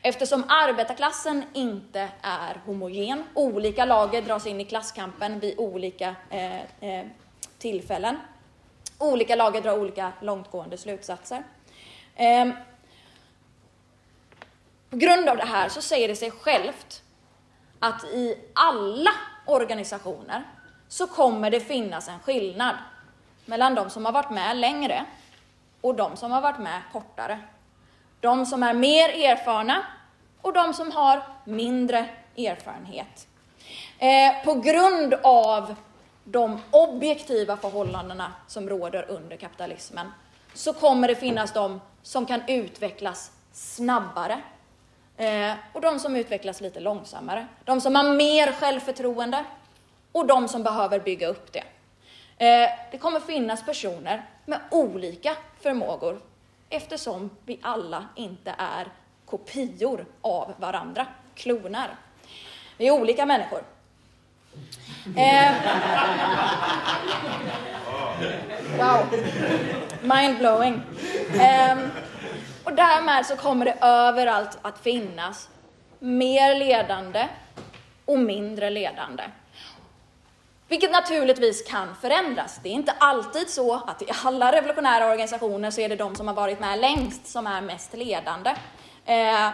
Eftersom 0.02 0.44
arbetarklassen 0.48 1.44
inte 1.52 2.08
är 2.22 2.60
homogen, 2.66 3.24
olika 3.34 3.84
lager 3.84 4.22
dras 4.22 4.46
in 4.46 4.60
i 4.60 4.64
klasskampen 4.64 5.40
vid 5.40 5.58
olika 5.58 6.14
eh, 6.80 7.04
tillfällen. 7.58 8.16
Olika 8.98 9.36
lager 9.36 9.60
drar 9.60 9.78
olika 9.78 10.12
långtgående 10.20 10.76
slutsatser. 10.76 11.42
Eh, 12.16 12.48
på 14.92 14.98
grund 14.98 15.28
av 15.28 15.36
det 15.36 15.44
här 15.44 15.68
så 15.68 15.82
säger 15.82 16.08
det 16.08 16.16
sig 16.16 16.30
självt 16.30 17.02
att 17.78 18.04
i 18.04 18.38
alla 18.54 19.10
organisationer 19.46 20.44
så 20.88 21.06
kommer 21.06 21.50
det 21.50 21.60
finnas 21.60 22.08
en 22.08 22.18
skillnad 22.18 22.76
mellan 23.44 23.74
de 23.74 23.90
som 23.90 24.04
har 24.04 24.12
varit 24.12 24.30
med 24.30 24.56
längre 24.56 25.04
och 25.80 25.94
de 25.94 26.16
som 26.16 26.30
har 26.30 26.40
varit 26.40 26.58
med 26.58 26.82
kortare. 26.92 27.38
De 28.20 28.46
som 28.46 28.62
är 28.62 28.74
mer 28.74 29.08
erfarna 29.08 29.82
och 30.42 30.52
de 30.52 30.74
som 30.74 30.90
har 30.90 31.22
mindre 31.44 32.08
erfarenhet. 32.36 33.26
Eh, 33.98 34.44
på 34.44 34.54
grund 34.54 35.14
av 35.22 35.74
de 36.24 36.60
objektiva 36.70 37.56
förhållandena 37.56 38.32
som 38.46 38.68
råder 38.68 39.10
under 39.10 39.36
kapitalismen 39.36 40.12
så 40.54 40.72
kommer 40.72 41.08
det 41.08 41.14
finnas 41.14 41.52
de 41.52 41.80
som 42.02 42.26
kan 42.26 42.42
utvecklas 42.48 43.30
snabbare 43.52 44.42
eh, 45.22 45.54
och 45.72 45.80
de 45.80 45.98
som 45.98 46.16
utvecklas 46.16 46.60
lite 46.60 46.80
långsammare. 46.80 47.46
De 47.64 47.80
som 47.80 47.94
har 47.94 48.14
mer 48.14 48.52
självförtroende 48.52 49.44
och 50.12 50.26
de 50.26 50.48
som 50.48 50.62
behöver 50.62 51.00
bygga 51.00 51.26
upp 51.26 51.52
det. 51.52 51.64
Eh, 52.46 52.70
det 52.90 52.98
kommer 52.98 53.20
finnas 53.20 53.64
personer 53.66 54.22
med 54.46 54.60
olika 54.70 55.36
förmågor 55.60 56.20
eftersom 56.68 57.30
vi 57.44 57.58
alla 57.62 58.08
inte 58.16 58.54
är 58.58 58.86
kopior 59.26 60.06
av 60.20 60.54
varandra, 60.58 61.06
kloner. 61.34 61.88
Vi 62.78 62.88
är 62.88 62.90
olika 62.90 63.26
människor. 63.26 63.62
Eh, 65.16 65.52
wow, 68.78 69.06
mind-blowing. 70.02 70.80
Eh, 71.40 71.78
och 72.64 72.72
därmed 72.72 73.26
så 73.26 73.36
kommer 73.36 73.64
det 73.64 73.76
överallt 73.80 74.58
att 74.62 74.78
finnas 74.78 75.48
mer 75.98 76.54
ledande 76.54 77.28
och 78.04 78.18
mindre 78.18 78.70
ledande. 78.70 79.24
Vilket 80.68 80.92
naturligtvis 80.92 81.70
kan 81.70 81.96
förändras. 81.96 82.60
Det 82.62 82.68
är 82.68 82.72
inte 82.72 82.94
alltid 82.98 83.50
så 83.50 83.74
att 83.74 84.02
i 84.02 84.06
alla 84.24 84.52
revolutionära 84.52 85.10
organisationer 85.10 85.70
så 85.70 85.80
är 85.80 85.88
det 85.88 85.96
de 85.96 86.14
som 86.14 86.28
har 86.28 86.34
varit 86.34 86.60
med 86.60 86.80
längst 86.80 87.26
som 87.26 87.46
är 87.46 87.60
mest 87.60 87.94
ledande. 87.94 88.54
Eh, 89.04 89.50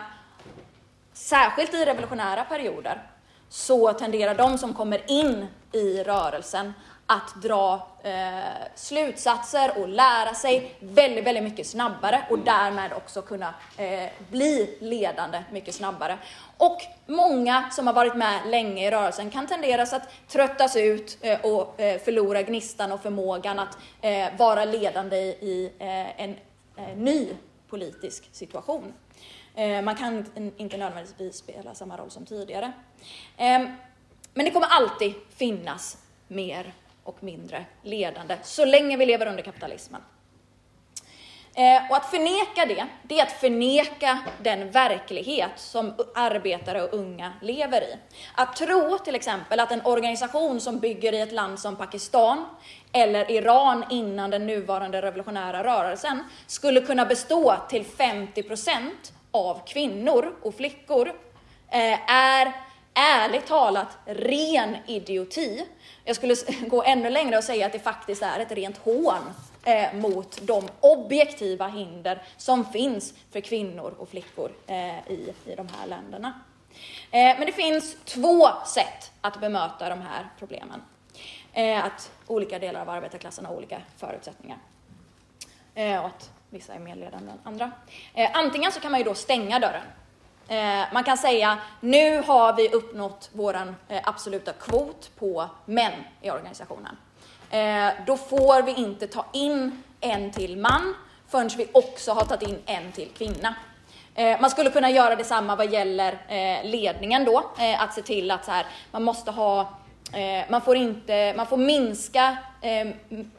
särskilt 1.12 1.74
i 1.74 1.84
revolutionära 1.84 2.44
perioder 2.44 3.02
så 3.48 3.92
tenderar 3.92 4.34
de 4.34 4.58
som 4.58 4.74
kommer 4.74 5.10
in 5.10 5.46
i 5.72 6.02
rörelsen 6.02 6.72
att 7.10 7.42
dra 7.42 7.86
eh, 8.02 8.12
slutsatser 8.74 9.78
och 9.78 9.88
lära 9.88 10.34
sig 10.34 10.74
väldigt, 10.80 11.24
väldigt 11.24 11.44
mycket 11.44 11.66
snabbare 11.66 12.22
och 12.30 12.38
därmed 12.38 12.92
också 12.92 13.22
kunna 13.22 13.54
eh, 13.76 14.08
bli 14.30 14.76
ledande 14.80 15.42
mycket 15.52 15.74
snabbare. 15.74 16.18
Och 16.56 16.82
många 17.06 17.70
som 17.70 17.86
har 17.86 17.94
varit 17.94 18.16
med 18.16 18.40
länge 18.46 18.86
i 18.86 18.90
rörelsen 18.90 19.30
kan 19.30 19.46
tenderas 19.46 19.92
att 19.92 20.08
tröttas 20.28 20.76
ut 20.76 21.18
eh, 21.20 21.40
och 21.40 21.80
eh, 21.80 22.00
förlora 22.00 22.42
gnistan 22.42 22.92
och 22.92 23.02
förmågan 23.02 23.58
att 23.58 23.78
eh, 24.00 24.36
vara 24.38 24.64
ledande 24.64 25.16
i, 25.16 25.28
i 25.28 25.72
eh, 25.78 26.22
en 26.22 26.36
eh, 26.76 26.96
ny 26.96 27.28
politisk 27.68 28.28
situation. 28.32 28.92
Eh, 29.54 29.82
man 29.82 29.96
kan 29.96 30.24
inte 30.56 30.76
nödvändigtvis 30.76 31.36
spela 31.36 31.74
samma 31.74 31.96
roll 31.96 32.10
som 32.10 32.26
tidigare. 32.26 32.72
Ehm, 33.36 33.68
men 34.34 34.44
det 34.44 34.50
kommer 34.50 34.68
alltid 34.70 35.14
finnas 35.36 35.98
mer 36.28 36.74
och 37.08 37.22
mindre 37.22 37.64
ledande, 37.82 38.36
så 38.42 38.64
länge 38.64 38.96
vi 38.96 39.06
lever 39.06 39.26
under 39.26 39.42
kapitalismen. 39.42 40.00
Eh, 41.54 41.90
och 41.90 41.96
att 41.96 42.10
förneka 42.10 42.66
det, 42.66 42.86
det 43.02 43.18
är 43.18 43.22
att 43.22 43.32
förneka 43.32 44.18
den 44.42 44.70
verklighet 44.70 45.50
som 45.56 45.94
arbetare 46.14 46.82
och 46.82 46.94
unga 46.94 47.32
lever 47.42 47.82
i. 47.82 47.96
Att 48.34 48.56
tro 48.56 48.98
till 48.98 49.14
exempel 49.14 49.60
att 49.60 49.72
en 49.72 49.86
organisation 49.86 50.60
som 50.60 50.78
bygger 50.78 51.12
i 51.12 51.20
ett 51.20 51.32
land 51.32 51.60
som 51.60 51.76
Pakistan 51.76 52.44
eller 52.92 53.30
Iran 53.30 53.84
innan 53.90 54.30
den 54.30 54.46
nuvarande 54.46 55.02
revolutionära 55.02 55.64
rörelsen 55.64 56.24
skulle 56.46 56.80
kunna 56.80 57.04
bestå 57.04 57.56
till 57.68 57.84
50 57.84 58.42
procent 58.42 59.12
av 59.30 59.66
kvinnor 59.66 60.34
och 60.42 60.54
flickor 60.54 61.08
eh, 61.70 62.10
är 62.10 62.52
ärligt 62.94 63.46
talat 63.46 63.98
ren 64.06 64.76
idioti. 64.86 65.66
Jag 66.08 66.16
skulle 66.16 66.34
gå 66.68 66.82
ännu 66.82 67.10
längre 67.10 67.36
och 67.36 67.44
säga 67.44 67.66
att 67.66 67.72
det 67.72 67.78
faktiskt 67.78 68.22
är 68.22 68.40
ett 68.40 68.52
rent 68.52 68.78
hån 68.78 69.34
eh, 69.64 69.94
mot 69.94 70.40
de 70.42 70.68
objektiva 70.80 71.68
hinder 71.68 72.22
som 72.36 72.64
finns 72.64 73.14
för 73.30 73.40
kvinnor 73.40 73.94
och 73.98 74.08
flickor 74.08 74.52
eh, 74.66 74.98
i, 75.12 75.34
i 75.44 75.54
de 75.56 75.68
här 75.78 75.86
länderna. 75.86 76.40
Eh, 77.10 77.38
men 77.38 77.46
det 77.46 77.52
finns 77.52 77.96
två 78.04 78.48
sätt 78.66 79.12
att 79.20 79.40
bemöta 79.40 79.88
de 79.88 80.00
här 80.00 80.28
problemen. 80.38 80.82
Eh, 81.52 81.84
att 81.84 82.12
olika 82.26 82.58
delar 82.58 82.80
av 82.80 82.88
arbetarklassen 82.88 83.46
har 83.46 83.56
olika 83.56 83.80
förutsättningar. 83.96 84.58
Eh, 85.74 85.98
och 85.98 86.06
att 86.06 86.30
vissa 86.50 86.74
är 86.74 86.78
mer 86.78 86.96
ledande 86.96 87.32
än 87.32 87.38
andra. 87.44 87.72
Eh, 88.14 88.30
antingen 88.32 88.72
så 88.72 88.80
kan 88.80 88.90
man 88.90 89.00
ju 89.00 89.04
då 89.04 89.14
stänga 89.14 89.58
dörren 89.58 89.84
Eh, 90.48 90.84
man 90.92 91.04
kan 91.04 91.18
säga, 91.18 91.58
nu 91.80 92.22
har 92.22 92.52
vi 92.52 92.68
uppnått 92.68 93.30
vår 93.32 93.54
eh, 93.88 94.00
absoluta 94.04 94.52
kvot 94.52 95.10
på 95.18 95.48
män 95.64 95.92
i 96.22 96.30
organisationen. 96.30 96.96
Eh, 97.50 97.88
då 98.06 98.16
får 98.16 98.62
vi 98.62 98.74
inte 98.74 99.06
ta 99.06 99.26
in 99.32 99.82
en 100.00 100.30
till 100.30 100.56
man 100.56 100.94
förrän 101.28 101.48
vi 101.56 101.68
också 101.72 102.12
har 102.12 102.24
tagit 102.24 102.48
in 102.48 102.58
en 102.66 102.92
till 102.92 103.08
kvinna. 103.08 103.54
Man 104.40 104.50
skulle 104.50 104.70
kunna 104.70 104.90
göra 104.90 105.16
detsamma 105.16 105.56
vad 105.56 105.72
gäller 105.72 106.18
ledningen 106.64 107.24
då, 107.24 107.50
att 107.78 107.94
se 107.94 108.02
till 108.02 108.30
att 108.30 108.44
så 108.44 108.50
här, 108.50 108.66
man 108.90 109.04
måste 109.04 109.30
ha 109.30 109.68
man 110.48 110.60
får, 110.60 110.76
inte, 110.76 111.34
man 111.36 111.46
får 111.46 111.56
minska 111.56 112.36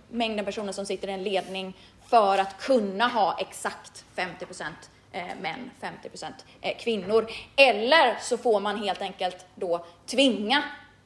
mängden 0.09 0.45
personer 0.45 0.71
som 0.71 0.85
sitter 0.85 1.07
i 1.07 1.11
en 1.11 1.23
ledning 1.23 1.77
för 2.07 2.37
att 2.37 2.61
kunna 2.61 3.07
ha 3.07 3.37
exakt 3.39 4.05
50 4.15 4.45
procent 4.45 4.89
Eh, 5.11 5.35
män, 5.41 5.71
50 5.81 6.09
eh, 6.61 6.77
kvinnor. 6.77 7.29
Eller 7.55 8.17
så 8.21 8.37
får 8.37 8.59
man 8.59 8.83
helt 8.83 9.01
enkelt 9.01 9.45
då 9.55 9.85
tvinga 10.05 10.63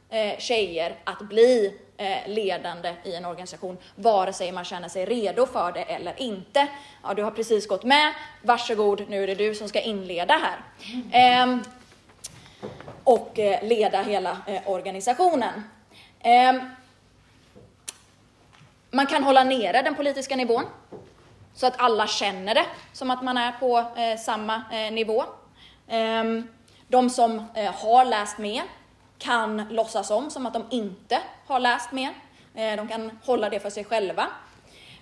eh, 0.10 0.38
tjejer 0.40 0.96
att 1.04 1.20
bli 1.20 1.80
eh, 1.98 2.18
ledande 2.28 2.96
i 3.04 3.16
en 3.16 3.26
organisation, 3.26 3.78
vare 3.96 4.34
sig 4.34 4.52
man 4.52 4.66
känner 4.66 4.90
sig 4.90 5.06
redo 5.06 5.46
för 5.46 5.72
det 5.72 5.82
eller 5.82 6.22
inte. 6.22 6.68
Ja, 7.04 7.14
du 7.14 7.24
har 7.24 7.32
precis 7.32 7.68
gått 7.68 7.84
med, 7.84 8.14
varsågod, 8.42 9.10
nu 9.10 9.24
är 9.24 9.28
det 9.28 9.36
du 9.36 9.56
som 9.56 9.70
ska 9.70 9.82
inleda 9.82 10.34
här. 10.34 10.60
Mm. 11.12 11.64
och 13.04 13.32
leda 13.62 14.02
hela 14.02 14.38
organisationen. 14.66 15.64
Ehm, 16.20 16.60
man 18.92 19.08
kan 19.08 19.24
hålla 19.24 19.44
nere 19.44 19.82
den 19.82 19.96
politiska 19.96 20.36
nivån 20.36 20.64
så 21.54 21.68
att 21.68 21.74
alla 21.78 22.08
känner 22.08 22.56
det 22.56 22.66
som 22.94 23.12
att 23.12 23.24
man 23.24 23.38
är 23.38 23.52
på 23.52 23.78
eh, 23.78 24.20
samma 24.20 24.64
eh, 24.72 24.94
nivå. 24.94 25.24
Ehm, 25.88 26.48
de 26.88 27.10
som 27.10 27.46
eh, 27.56 27.74
har 27.74 28.06
läst 28.06 28.38
mer 28.38 28.64
kan 29.18 29.68
låtsas 29.70 30.12
om 30.12 30.30
som 30.30 30.46
att 30.46 30.54
de 30.54 30.66
inte 30.70 31.20
har 31.48 31.60
läst 31.60 31.92
mer. 31.92 32.14
Eh, 32.56 32.76
de 32.76 32.88
kan 32.88 33.20
hålla 33.26 33.50
det 33.50 33.60
för 33.60 33.70
sig 33.70 33.84
själva. 33.84 34.28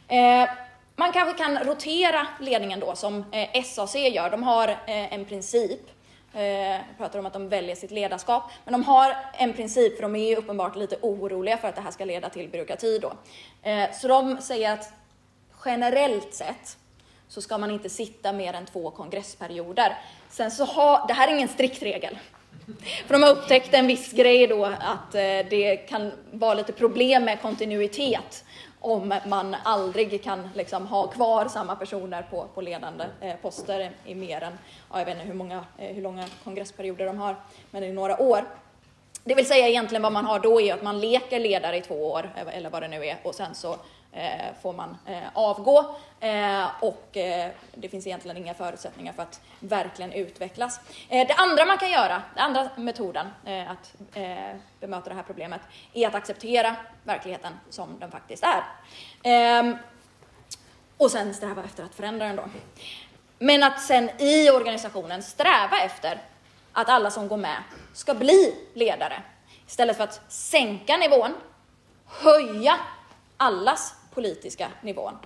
Eh, 0.08 0.50
man 0.96 1.12
kanske 1.12 1.44
kan 1.44 1.58
rotera 1.58 2.28
ledningen 2.40 2.80
då 2.80 2.96
som 2.96 3.26
eh, 3.32 3.64
SAC 3.64 3.96
gör. 3.96 4.30
De 4.30 4.44
har 4.44 4.68
eh, 4.68 5.14
en 5.14 5.26
princip 5.26 5.82
eh, 6.34 6.44
jag 6.44 6.98
pratar 6.98 7.20
om 7.20 7.26
att 7.26 7.34
de 7.34 7.50
väljer 7.50 7.76
sitt 7.76 7.92
ledarskap. 7.92 8.44
Men 8.66 8.72
de 8.72 8.84
har 8.84 9.16
en 9.34 9.54
princip, 9.54 9.96
för 9.96 10.02
de 10.02 10.16
är 10.16 10.38
uppenbart 10.38 10.76
lite 10.76 10.98
oroliga 11.02 11.58
för 11.58 11.68
att 11.68 11.76
det 11.76 11.82
här 11.82 11.92
ska 11.92 12.06
leda 12.06 12.30
till 12.30 12.50
byråkrati 12.50 13.00
då. 13.00 13.14
Så 13.94 14.08
de 14.08 14.42
säger 14.42 14.74
att 14.74 14.94
generellt 15.66 16.34
sett 16.34 16.78
så 17.28 17.42
ska 17.42 17.58
man 17.58 17.72
inte 17.72 17.90
sitta 17.90 18.34
mer 18.34 18.54
än 18.54 18.66
två 18.66 18.92
kongressperioder. 18.92 19.98
Sen 20.30 20.52
så 20.52 20.66
har, 20.66 21.08
det 21.08 21.14
här 21.14 21.28
är 21.28 21.36
ingen 21.36 21.48
strikt 21.48 21.84
regel. 21.84 22.18
För 23.08 23.14
de 23.14 23.24
har 23.24 23.30
upptäckt 23.30 23.74
en 23.74 23.88
viss 23.88 24.12
grej 24.12 24.48
då 24.48 24.66
att 24.66 25.16
eh, 25.16 25.22
det 25.50 25.88
kan 25.90 26.12
vara 26.32 26.54
lite 26.54 26.74
problem 26.74 27.26
med 27.26 27.42
kontinuitet. 27.42 28.44
om 28.84 29.14
man 29.28 29.56
aldrig 29.64 30.24
kan 30.24 30.50
liksom 30.56 30.88
ha 30.88 31.08
kvar 31.08 31.48
samma 31.48 31.76
personer 31.76 32.22
på, 32.22 32.48
på 32.54 32.62
ledande 32.62 33.06
eh, 33.22 33.36
poster 33.42 33.92
i 34.06 34.16
mer 34.16 34.44
än, 34.44 34.58
ja, 34.92 35.00
jag 35.00 35.06
vet 35.06 35.16
inte 35.16 35.28
hur, 35.28 35.34
många, 35.34 35.66
eh, 35.78 35.96
hur 35.96 36.02
långa 36.02 36.26
kongressperioder 36.44 37.06
de 37.06 37.18
har, 37.18 37.36
men 37.72 37.84
i 37.84 37.92
några 37.92 38.22
år. 38.22 38.46
Det 39.24 39.36
vill 39.36 39.46
säga 39.46 39.68
egentligen 39.68 40.02
vad 40.02 40.12
man 40.12 40.26
har 40.26 40.40
då 40.40 40.62
är 40.62 40.74
att 40.74 40.84
man 40.84 41.00
leker 41.00 41.40
ledare 41.40 41.78
i 41.78 41.82
två 41.82 42.12
år, 42.12 42.30
eller 42.52 42.70
vad 42.70 42.82
det 42.82 42.88
nu 42.88 43.06
är, 43.06 43.18
och 43.24 43.36
sen 43.36 43.56
så 43.56 43.78
Eh, 44.14 44.54
får 44.62 44.74
man 44.74 44.98
eh, 45.06 45.24
avgå. 45.34 45.96
Eh, 46.20 46.68
och 46.80 47.08
det 47.74 47.90
finns 47.92 48.08
egentligen 48.08 48.38
inga 48.38 48.54
förutsättningar 48.54 49.14
för 49.14 49.24
att 49.24 49.42
verkligen 49.60 50.14
utvecklas. 50.14 50.80
Det 51.10 51.34
andra 51.38 51.66
man 51.66 51.78
kan 51.78 51.92
göra, 51.92 52.22
den 52.36 52.44
andra 52.44 52.70
metoden 52.76 53.28
att 53.68 53.94
bemöta 54.80 55.10
det 55.10 55.16
här 55.16 55.24
problemet, 55.24 55.62
är 55.94 56.08
att 56.08 56.16
acceptera 56.16 56.76
verkligheten 57.04 57.54
som 57.70 58.00
den 58.00 58.12
faktiskt 58.12 58.44
är. 58.44 58.64
Ehm, 59.24 59.78
och 60.98 61.12
sen 61.12 61.34
sträva 61.34 61.64
efter 61.64 61.84
att 61.84 61.96
förändra 61.96 62.28
den 62.28 62.36
då. 62.36 62.44
Men 63.40 63.64
att 63.64 63.82
sen 63.82 64.10
i 64.22 64.50
organisationen 64.50 65.24
sträva 65.24 65.80
efter 65.80 66.22
att 66.72 66.90
alla 66.90 67.12
som 67.12 67.28
går 67.28 67.38
med 67.38 67.64
ska 67.94 68.14
bli 68.14 68.56
ledare. 68.74 69.24
Istället 69.68 69.98
för 69.98 70.04
att 70.04 70.22
sänka 70.28 70.98
nivån, 70.98 71.34
höja 72.06 72.80
allas 73.38 73.96
politiska 74.14 74.72
nivån. 74.82 75.18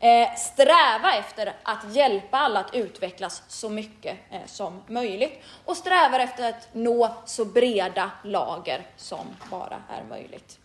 Eh, 0.00 0.34
sträva 0.36 1.14
efter 1.18 1.54
att 1.62 1.94
hjälpa 1.94 2.38
alla 2.38 2.60
att 2.60 2.74
utvecklas 2.74 3.42
så 3.48 3.68
mycket 3.68 4.18
eh, 4.30 4.40
som 4.46 4.82
möjligt 4.86 5.42
och 5.64 5.76
sträva 5.76 6.22
efter 6.22 6.48
att 6.48 6.68
nå 6.72 7.16
så 7.26 7.44
breda 7.44 8.10
lager 8.24 8.86
som 8.96 9.26
bara 9.50 9.82
är 9.88 10.04
möjligt. 10.04 10.58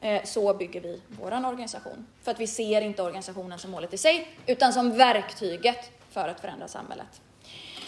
Eh, 0.00 0.24
så 0.24 0.54
bygger 0.54 0.80
vi 0.80 1.02
vår 1.08 1.32
organisation. 1.32 2.06
För 2.22 2.30
att 2.30 2.40
vi 2.40 2.46
ser 2.46 2.80
inte 2.80 3.02
organisationen 3.02 3.58
som 3.58 3.70
målet 3.70 3.94
i 3.94 3.98
sig, 3.98 4.28
utan 4.46 4.72
som 4.72 4.96
verktyget 4.96 5.90
för 6.10 6.28
att 6.28 6.40
förändra 6.40 6.68
samhället. 6.68 7.20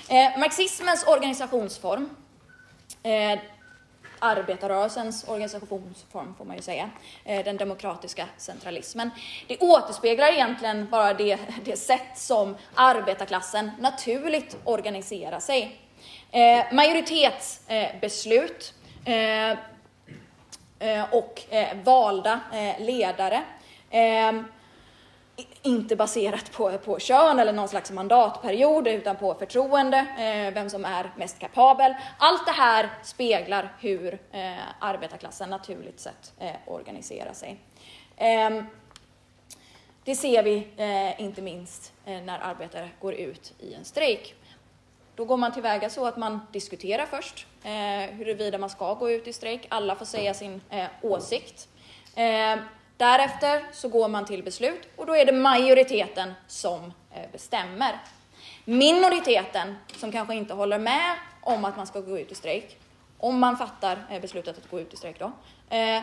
Eh, 0.08 0.38
marxismens 0.38 1.06
organisationsform, 1.06 2.10
eh, 3.02 3.38
arbetarrörelsens 4.18 5.28
organisationsform 5.28 6.34
får 6.38 6.44
man 6.44 6.56
ju 6.56 6.62
säga, 6.62 6.90
eh, 7.24 7.44
den 7.44 7.56
demokratiska 7.56 8.26
centralismen. 8.36 9.10
Det 9.46 9.58
återspeglar 9.58 10.32
egentligen 10.32 10.90
bara 10.90 11.14
det, 11.14 11.38
det 11.64 11.76
sätt 11.76 12.18
som 12.18 12.56
arbetarklassen 12.74 13.70
naturligt 13.80 14.56
organiserar 14.64 15.40
sig. 15.40 15.80
Eh, 16.30 16.64
majoritetsbeslut 16.72 18.74
eh, 19.04 19.50
eh, 19.50 19.56
och 21.12 21.42
eh, 21.50 21.76
valda 21.84 22.40
eh, 22.52 22.86
ledare 22.86 23.42
inte 25.62 25.96
baserat 25.96 26.52
på, 26.52 26.78
på 26.78 26.98
kön 26.98 27.38
eller 27.38 27.52
någon 27.52 27.68
slags 27.68 27.90
mandatperiod 27.90 28.88
utan 28.88 29.16
på 29.16 29.34
förtroende, 29.34 29.98
eh, 29.98 30.54
vem 30.54 30.70
som 30.70 30.84
är 30.84 31.12
mest 31.16 31.38
kapabel. 31.38 31.94
Allt 32.18 32.46
det 32.46 32.52
här 32.52 32.90
speglar 33.02 33.72
hur 33.80 34.14
eh, 34.32 34.52
arbetarklassen 34.80 35.50
naturligt 35.50 36.00
sett 36.00 36.32
eh, 36.38 36.52
organiserar 36.66 37.32
sig. 37.32 37.60
Ehm, 38.16 38.64
det 40.04 40.14
ser 40.14 40.42
vi 40.42 40.68
eh, 40.76 41.20
inte 41.22 41.42
minst 41.42 41.92
eh, 42.04 42.20
när 42.22 42.38
arbetare 42.38 42.88
går 43.00 43.14
ut 43.14 43.52
i 43.58 43.74
en 43.74 43.84
strejk. 43.84 44.34
Då 45.14 45.24
går 45.24 45.36
man 45.36 45.52
tillväga 45.52 45.90
så 45.90 46.06
att 46.06 46.16
man 46.16 46.40
diskuterar 46.52 47.06
först 47.06 47.46
eh, 47.62 48.16
huruvida 48.16 48.58
man 48.58 48.70
ska 48.70 48.94
gå 48.94 49.10
ut 49.10 49.26
i 49.26 49.32
strejk. 49.32 49.66
Alla 49.68 49.94
får 49.94 50.04
säga 50.04 50.34
sin 50.34 50.60
eh, 50.70 50.86
åsikt. 51.02 51.68
Ehm, 52.14 52.58
Därefter 52.98 53.64
så 53.72 53.88
går 53.88 54.08
man 54.08 54.24
till 54.24 54.42
beslut 54.42 54.88
och 54.96 55.06
då 55.06 55.16
är 55.16 55.24
det 55.24 55.32
majoriteten 55.32 56.32
som 56.46 56.92
eh, 57.14 57.30
bestämmer. 57.32 57.98
Minoriteten, 58.64 59.76
som 59.96 60.12
kanske 60.12 60.34
inte 60.34 60.54
håller 60.54 60.78
med 60.78 61.16
om 61.40 61.64
att 61.64 61.76
man 61.76 61.86
ska 61.86 62.00
gå 62.00 62.18
ut 62.18 62.32
i 62.32 62.34
strejk, 62.34 62.78
om 63.18 63.38
man 63.38 63.56
fattar 63.56 64.06
eh, 64.10 64.20
beslutet 64.20 64.58
att 64.58 64.70
gå 64.70 64.80
ut 64.80 64.94
i 64.94 64.96
strejk 64.96 65.18
då, 65.18 65.32
eh, 65.76 66.02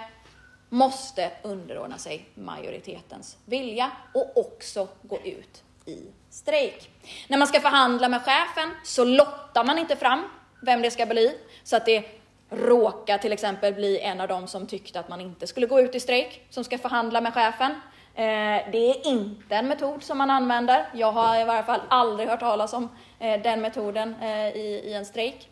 måste 0.70 1.32
underordna 1.44 1.98
sig 1.98 2.30
majoritetens 2.36 3.38
vilja 3.46 3.92
och 4.14 4.38
också 4.38 4.88
gå 5.02 5.20
ut 5.24 5.64
i 5.86 6.04
strejk. 6.30 6.90
När 7.28 7.38
man 7.38 7.48
ska 7.48 7.62
förhandla 7.62 8.10
med 8.10 8.22
chefen 8.22 8.72
så 8.84 9.04
lottar 9.04 9.64
man 9.64 9.78
inte 9.78 9.96
fram 9.96 10.24
vem 10.62 10.82
det 10.82 10.92
ska 10.92 11.06
bli, 11.06 11.38
så 11.64 11.76
att 11.76 11.86
det 11.86 12.06
råka 12.50 13.18
till 13.18 13.34
exempel 13.34 13.74
bli 13.74 14.00
en 14.00 14.22
av 14.22 14.28
dem 14.28 14.48
som 14.48 14.68
tyckte 14.68 15.00
att 15.00 15.10
man 15.10 15.22
inte 15.22 15.48
skulle 15.48 15.68
gå 15.68 15.80
ut 15.80 15.96
i 15.96 16.00
strejk, 16.00 16.42
som 16.50 16.64
ska 16.64 16.78
förhandla 16.78 17.22
med 17.22 17.34
chefen. 17.34 17.72
Eh, 18.18 18.72
det 18.72 18.90
är 18.90 19.08
inte 19.08 19.56
en 19.56 19.68
metod 19.68 20.04
som 20.04 20.18
man 20.18 20.30
använder. 20.30 20.86
Jag 20.94 21.12
har 21.12 21.42
i 21.42 21.44
varje 21.44 21.64
fall 21.64 21.82
aldrig 21.88 22.30
hört 22.30 22.40
talas 22.40 22.74
om 22.74 22.90
eh, 23.20 23.42
den 23.42 23.62
metoden 23.62 24.16
eh, 24.22 24.48
i 24.48 24.94
en 24.94 25.06
strejk. 25.06 25.50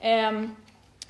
Ehm, 0.00 0.56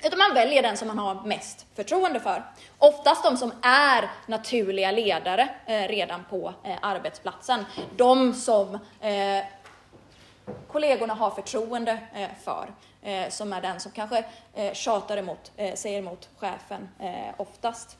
utan 0.03 0.19
man 0.19 0.33
väljer 0.33 0.61
den 0.61 0.77
som 0.77 0.87
man 0.87 0.99
har 0.99 1.23
mest 1.23 1.65
förtroende 1.75 2.19
för. 2.19 2.43
Oftast 2.77 3.23
de 3.23 3.37
som 3.37 3.51
är 3.61 4.09
naturliga 4.25 4.91
ledare 4.91 5.49
redan 5.67 6.23
på 6.29 6.53
arbetsplatsen. 6.81 7.65
De 7.95 8.33
som 8.33 8.79
kollegorna 10.67 11.13
har 11.13 11.31
förtroende 11.31 11.99
för 12.43 12.67
eh, 13.07 13.29
som 13.29 13.53
är 13.53 13.61
den 13.61 13.79
som 13.79 13.91
kanske 13.91 14.25
eh, 14.53 14.73
tjatar 14.73 15.17
emot, 15.17 15.51
eh, 15.57 15.75
säger 15.75 15.99
emot 15.99 16.29
chefen 16.37 16.89
eh, 16.99 17.33
oftast. 17.37 17.97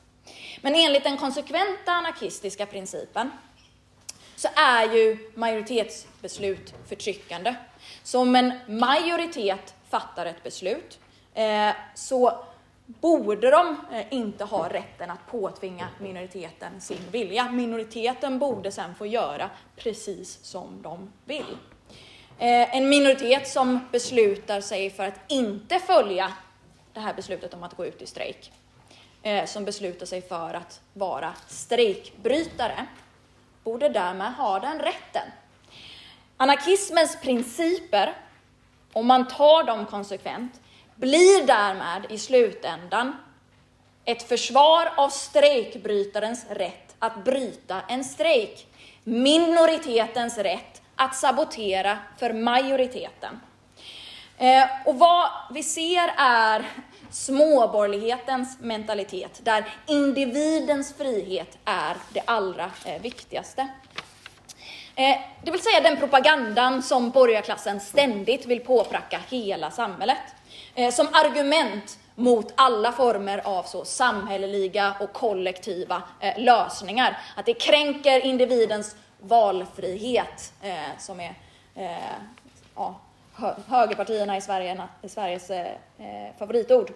Men 0.60 0.74
enligt 0.74 1.04
den 1.04 1.16
konsekventa 1.16 1.92
anarkistiska 1.92 2.66
principen 2.66 3.30
så 4.36 4.48
är 4.56 4.94
ju 4.94 5.30
majoritetsbeslut 5.34 6.74
förtryckande. 6.88 7.54
Så 8.02 8.20
om 8.20 8.36
en 8.36 8.52
majoritet 8.68 9.74
fattar 9.90 10.26
ett 10.26 10.42
beslut 10.42 10.98
eh, 11.34 11.70
så 11.94 12.44
borde 12.86 13.50
de 13.50 13.76
eh, 13.92 14.06
inte 14.10 14.44
ha 14.44 14.68
rätten 14.68 15.10
att 15.10 15.26
påtvinga 15.30 15.88
minoriteten 16.00 16.80
sin 16.80 17.10
vilja. 17.10 17.48
Minoriteten 17.50 18.38
borde 18.38 18.72
sen 18.72 18.94
få 18.94 19.06
göra 19.06 19.50
precis 19.76 20.44
som 20.44 20.82
de 20.82 21.12
vill. 21.24 21.56
Eh, 22.40 22.76
en 22.76 22.88
minoritet 22.88 23.48
som 23.48 23.80
beslutar 23.92 24.60
sig 24.60 24.90
för 24.90 25.04
att 25.04 25.20
inte 25.28 25.78
följa 25.78 26.32
det 26.92 27.00
här 27.00 27.14
beslutet 27.14 27.54
om 27.54 27.62
att 27.62 27.76
gå 27.76 27.86
ut 27.86 28.02
i 28.02 28.06
strejk, 28.06 28.52
eh, 29.22 29.44
som 29.44 29.64
beslutar 29.64 30.06
sig 30.06 30.22
för 30.22 30.54
att 30.54 30.80
vara 30.92 31.34
strejkbrytare, 31.48 32.86
borde 33.64 33.88
därmed 33.88 34.34
ha 34.34 34.60
den 34.60 34.78
rätten. 34.78 35.22
Anarkismens 36.36 37.20
principer, 37.20 38.14
om 38.92 39.06
man 39.06 39.28
tar 39.28 39.64
dem 39.64 39.86
konsekvent, 39.86 40.60
blir 40.94 41.46
därmed 41.46 42.06
i 42.08 42.18
slutändan 42.18 43.16
ett 44.04 44.22
försvar 44.22 44.92
av 44.96 45.08
strejkbrytarens 45.08 46.46
rätt 46.50 46.96
att 46.98 47.24
bryta 47.24 47.80
en 47.88 48.04
strejk, 48.04 48.66
minoritetens 49.04 50.38
rätt 50.38 50.77
att 50.98 51.16
sabotera 51.16 51.98
för 52.18 52.32
majoriteten. 52.32 53.40
Eh, 54.38 54.64
och 54.84 54.98
vad 54.98 55.30
vi 55.50 55.62
ser 55.62 56.10
är 56.16 56.70
småborgerlighetens 57.10 58.58
mentalitet, 58.60 59.40
där 59.44 59.64
individens 59.86 60.94
frihet 60.94 61.58
är 61.64 61.96
det 62.12 62.22
allra 62.24 62.70
eh, 62.84 63.02
viktigaste. 63.02 63.68
Eh, 64.94 65.16
det 65.42 65.50
vill 65.50 65.62
säga 65.62 65.80
den 65.80 65.96
propagandan 65.96 66.82
som 66.82 67.10
borgarklassen 67.10 67.80
ständigt 67.80 68.46
vill 68.46 68.60
påpracka 68.60 69.20
hela 69.28 69.70
samhället. 69.70 70.18
Som 70.92 71.08
argument 71.12 71.98
mot 72.14 72.52
alla 72.56 72.92
former 72.92 73.40
av 73.44 73.62
så 73.62 73.84
samhälleliga 73.84 74.94
och 75.00 75.12
kollektiva 75.12 76.02
lösningar. 76.36 77.18
Att 77.36 77.46
det 77.46 77.54
kränker 77.54 78.20
individens 78.20 78.96
valfrihet 79.20 80.52
eh, 80.62 80.98
som 80.98 81.20
är 81.20 81.34
eh, 81.74 82.14
ja, 82.74 83.00
högerpartierna 83.66 84.36
i, 84.36 84.40
Sverige, 84.40 84.88
i 85.02 85.08
Sveriges 85.08 85.50
eh, 85.50 85.72
eh, 85.98 86.36
favoritord. 86.38 86.90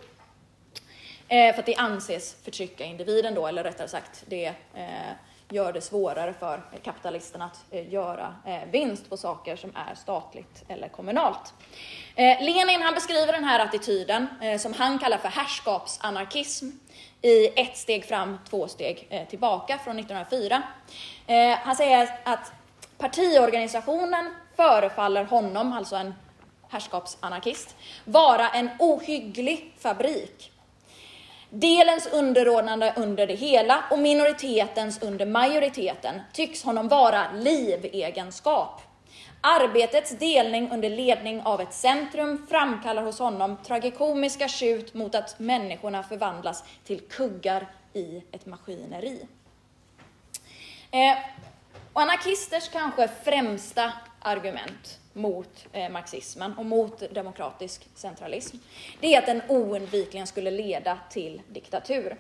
Eh, 1.29 1.53
för 1.53 1.61
att 1.61 1.66
det 1.66 1.75
anses 1.77 2.37
förtrycka 2.45 2.85
individen 2.85 3.35
då, 3.35 3.47
eller 3.47 3.64
rättare 3.64 3.89
sagt, 3.89 4.25
det 4.27 4.47
eh, 4.75 5.12
gör 5.49 5.73
det 5.73 5.81
svårare 5.81 6.35
för 6.39 6.62
kapitalisterna 6.83 7.45
att 7.45 7.64
eh, 7.70 7.93
göra 7.93 8.35
eh, 8.47 8.61
vinst 8.70 9.11
på 9.11 9.16
saker 9.16 9.57
som 9.57 9.73
är 9.77 9.95
statligt 9.95 10.64
eller 10.68 10.89
kommunalt. 10.89 11.55
Eh, 12.14 12.45
Lenin 12.45 12.83
han 12.83 12.95
beskriver 12.95 13.33
den 13.33 13.45
här 13.45 13.61
attityden 13.61 14.27
som 14.59 14.73
han 14.73 14.99
kallar 14.99 15.18
för 15.18 15.29
härskapsanarkism 15.29 16.70
i 17.23 17.47
ett 17.61 17.77
steg 17.77 18.05
fram, 18.05 18.39
två 18.51 18.68
steg 18.68 19.07
eh, 19.11 19.29
tillbaka 19.29 19.79
från 19.85 19.99
1904. 19.99 20.62
Eh, 21.27 21.59
han 21.62 21.77
säger 21.77 22.09
att 22.25 22.53
partiorganisationen 22.99 24.35
förefaller 24.57 25.25
honom, 25.25 25.73
alltså 25.73 25.97
en 25.97 26.14
herrskapsanarkist, 26.68 27.77
vara 28.05 28.49
en 28.49 28.70
ohygglig 28.79 29.75
fabrik. 29.79 30.53
Delens 31.51 32.07
underordnande 32.07 32.95
under 32.97 33.27
det 33.27 33.35
hela 33.35 33.85
och 33.91 33.99
minoritetens 33.99 35.03
under 35.03 35.27
majoriteten 35.27 36.20
tycks 36.33 36.62
honom 36.62 36.89
vara 36.89 37.33
livegenskap. 37.33 38.83
Arbetets 39.45 40.11
delning 40.11 40.70
under 40.70 40.90
ledning 40.90 41.43
av 41.43 41.61
ett 41.61 41.72
centrum 41.72 42.47
framkallar 42.51 43.03
hos 43.03 43.18
honom 43.18 43.57
tragikomiska 43.66 44.49
tjut 44.49 44.95
mot 44.95 45.14
att 45.14 45.38
människorna 45.38 46.03
förvandlas 46.03 46.64
till 46.84 47.01
kuggar 47.01 47.66
i 47.93 48.22
ett 48.32 48.47
maskineri. 48.47 49.26
Eh, 50.90 51.18
och 51.93 52.01
anarkisters 52.01 52.68
kanske 52.68 53.09
främsta 53.09 53.93
argument 54.20 54.99
mot 55.12 55.66
eh, 55.72 55.90
marxismen 55.90 56.59
och 56.59 56.66
mot 56.66 57.14
demokratisk 57.14 57.88
centralism, 57.95 58.57
det 59.01 59.14
är 59.14 59.18
att 59.18 59.26
den 59.26 59.43
oundvikligen 59.49 60.26
skulle 60.26 60.51
leda 60.51 60.99
till 61.11 61.43
diktatur. 61.49 62.16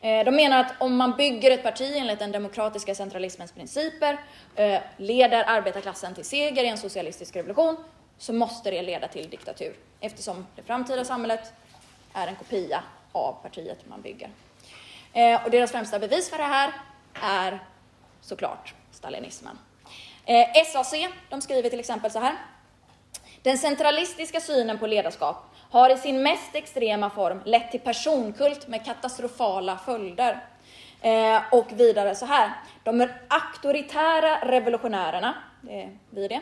Eh, 0.00 0.24
de 0.24 0.30
menar 0.30 0.60
att 0.60 0.72
om 0.78 0.96
man 0.96 1.16
bygger 1.16 1.50
ett 1.50 1.62
parti 1.62 1.96
enligt 1.96 2.18
den 2.18 2.32
demokratiska 2.32 2.94
centralismens 2.94 3.52
principer, 3.52 4.20
eh, 4.54 4.80
leder 4.96 5.44
arbetarklassen 5.46 6.14
till 6.14 6.24
seger 6.24 6.64
i 6.64 6.68
en 6.68 6.78
socialistisk 6.78 7.36
revolution, 7.36 7.76
så 8.18 8.32
måste 8.32 8.70
det 8.70 8.82
leda 8.82 9.08
till 9.08 9.30
diktatur, 9.30 9.76
eftersom 10.00 10.46
det 10.56 10.62
framtida 10.62 11.04
samhället 11.04 11.52
är 12.14 12.26
en 12.26 12.36
kopia 12.36 12.82
av 13.12 13.32
partiet 13.42 13.78
man 13.88 14.00
bygger. 14.02 14.30
Eh, 15.12 15.44
och 15.44 15.50
deras 15.50 15.72
främsta 15.72 15.98
bevis 15.98 16.30
för 16.30 16.38
det 16.38 16.44
här 16.44 16.72
är 17.22 17.58
såklart 18.20 18.74
stalinismen. 18.92 19.58
SAC, 20.66 20.94
de 21.30 21.40
skriver 21.40 21.70
till 21.70 21.80
exempel 21.80 22.10
så 22.10 22.18
här. 22.18 22.34
Den 23.42 23.58
centralistiska 23.58 24.40
synen 24.40 24.78
på 24.78 24.86
ledarskap 24.86 25.49
har 25.70 25.90
i 25.90 25.96
sin 25.96 26.22
mest 26.22 26.54
extrema 26.54 27.10
form 27.10 27.40
lett 27.44 27.70
till 27.70 27.80
personkult 27.80 28.68
med 28.68 28.84
katastrofala 28.84 29.76
följder. 29.76 30.44
Eh, 31.02 31.42
och 31.52 31.66
vidare 31.72 32.14
så 32.14 32.26
här. 32.26 32.50
De 32.82 33.08
auktoritära 33.28 34.38
revolutionärerna, 34.42 35.34
det 35.60 35.82
är 35.82 35.90
vi 36.10 36.28
det, 36.28 36.40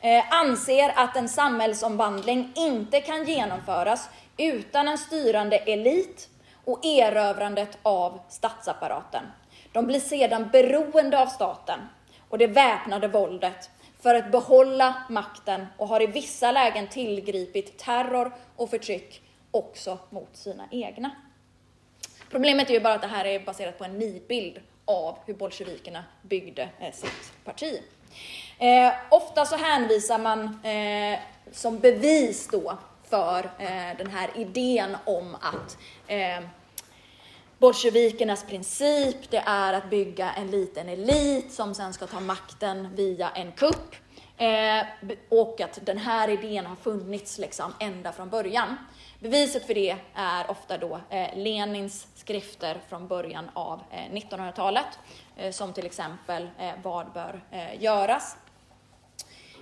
eh, 0.00 0.24
anser 0.30 0.92
att 0.96 1.16
en 1.16 1.28
samhällsomvandling 1.28 2.52
inte 2.56 3.00
kan 3.00 3.24
genomföras 3.24 4.08
utan 4.36 4.88
en 4.88 4.98
styrande 4.98 5.56
elit 5.56 6.28
och 6.64 6.84
erövrandet 6.84 7.78
av 7.82 8.20
statsapparaten. 8.28 9.22
De 9.72 9.86
blir 9.86 10.00
sedan 10.00 10.48
beroende 10.52 11.22
av 11.22 11.26
staten 11.26 11.80
och 12.28 12.38
det 12.38 12.46
väpnade 12.46 13.08
våldet 13.08 13.70
för 14.06 14.14
att 14.14 14.32
behålla 14.32 14.94
makten 15.08 15.66
och 15.76 15.88
har 15.88 16.02
i 16.02 16.06
vissa 16.06 16.52
lägen 16.52 16.88
tillgripit 16.88 17.78
terror 17.78 18.32
och 18.56 18.70
förtryck 18.70 19.22
också 19.50 19.98
mot 20.10 20.36
sina 20.36 20.68
egna. 20.70 21.10
Problemet 22.30 22.70
är 22.70 22.74
ju 22.74 22.80
bara 22.80 22.94
att 22.94 23.00
det 23.00 23.06
här 23.06 23.24
är 23.24 23.40
baserat 23.40 23.78
på 23.78 23.84
en 23.84 23.98
nidbild 23.98 24.60
av 24.84 25.18
hur 25.26 25.34
bolsjevikerna 25.34 26.04
byggde 26.22 26.68
eh, 26.80 26.92
sitt 26.92 27.44
parti. 27.44 27.82
Eh, 28.58 28.92
ofta 29.10 29.44
så 29.44 29.56
hänvisar 29.56 30.18
man 30.18 30.64
eh, 30.64 31.18
som 31.52 31.78
bevis 31.78 32.48
då 32.52 32.78
för 33.08 33.38
eh, 33.58 33.96
den 33.98 34.10
här 34.10 34.30
idén 34.34 34.96
om 35.04 35.34
att 35.34 35.78
eh, 36.06 36.48
bolsjevikernas 37.58 38.44
princip, 38.44 39.30
det 39.30 39.42
är 39.46 39.72
att 39.72 39.90
bygga 39.90 40.32
en 40.32 40.50
liten 40.50 40.88
elit 40.88 41.52
som 41.52 41.74
sen 41.74 41.92
ska 41.92 42.06
ta 42.06 42.20
makten 42.20 42.94
via 42.94 43.30
en 43.30 43.52
kupp. 43.52 43.94
Eh, 44.38 44.86
och 45.28 45.60
att 45.60 45.78
den 45.86 45.98
här 45.98 46.28
idén 46.28 46.66
har 46.66 46.76
funnits 46.76 47.38
liksom 47.38 47.74
ända 47.80 48.12
från 48.12 48.30
början. 48.30 48.76
Beviset 49.20 49.66
för 49.66 49.74
det 49.74 49.96
är 50.14 50.50
ofta 50.50 50.78
då 50.78 51.00
eh, 51.10 51.36
Lenins 51.36 52.06
skrifter 52.14 52.80
från 52.88 53.08
början 53.08 53.50
av 53.54 53.80
eh, 53.90 54.12
1900-talet, 54.12 54.98
eh, 55.36 55.52
som 55.52 55.72
till 55.72 55.86
exempel 55.86 56.48
eh, 56.58 56.72
Vad 56.82 57.12
bör 57.12 57.40
eh, 57.50 57.82
göras? 57.82 58.36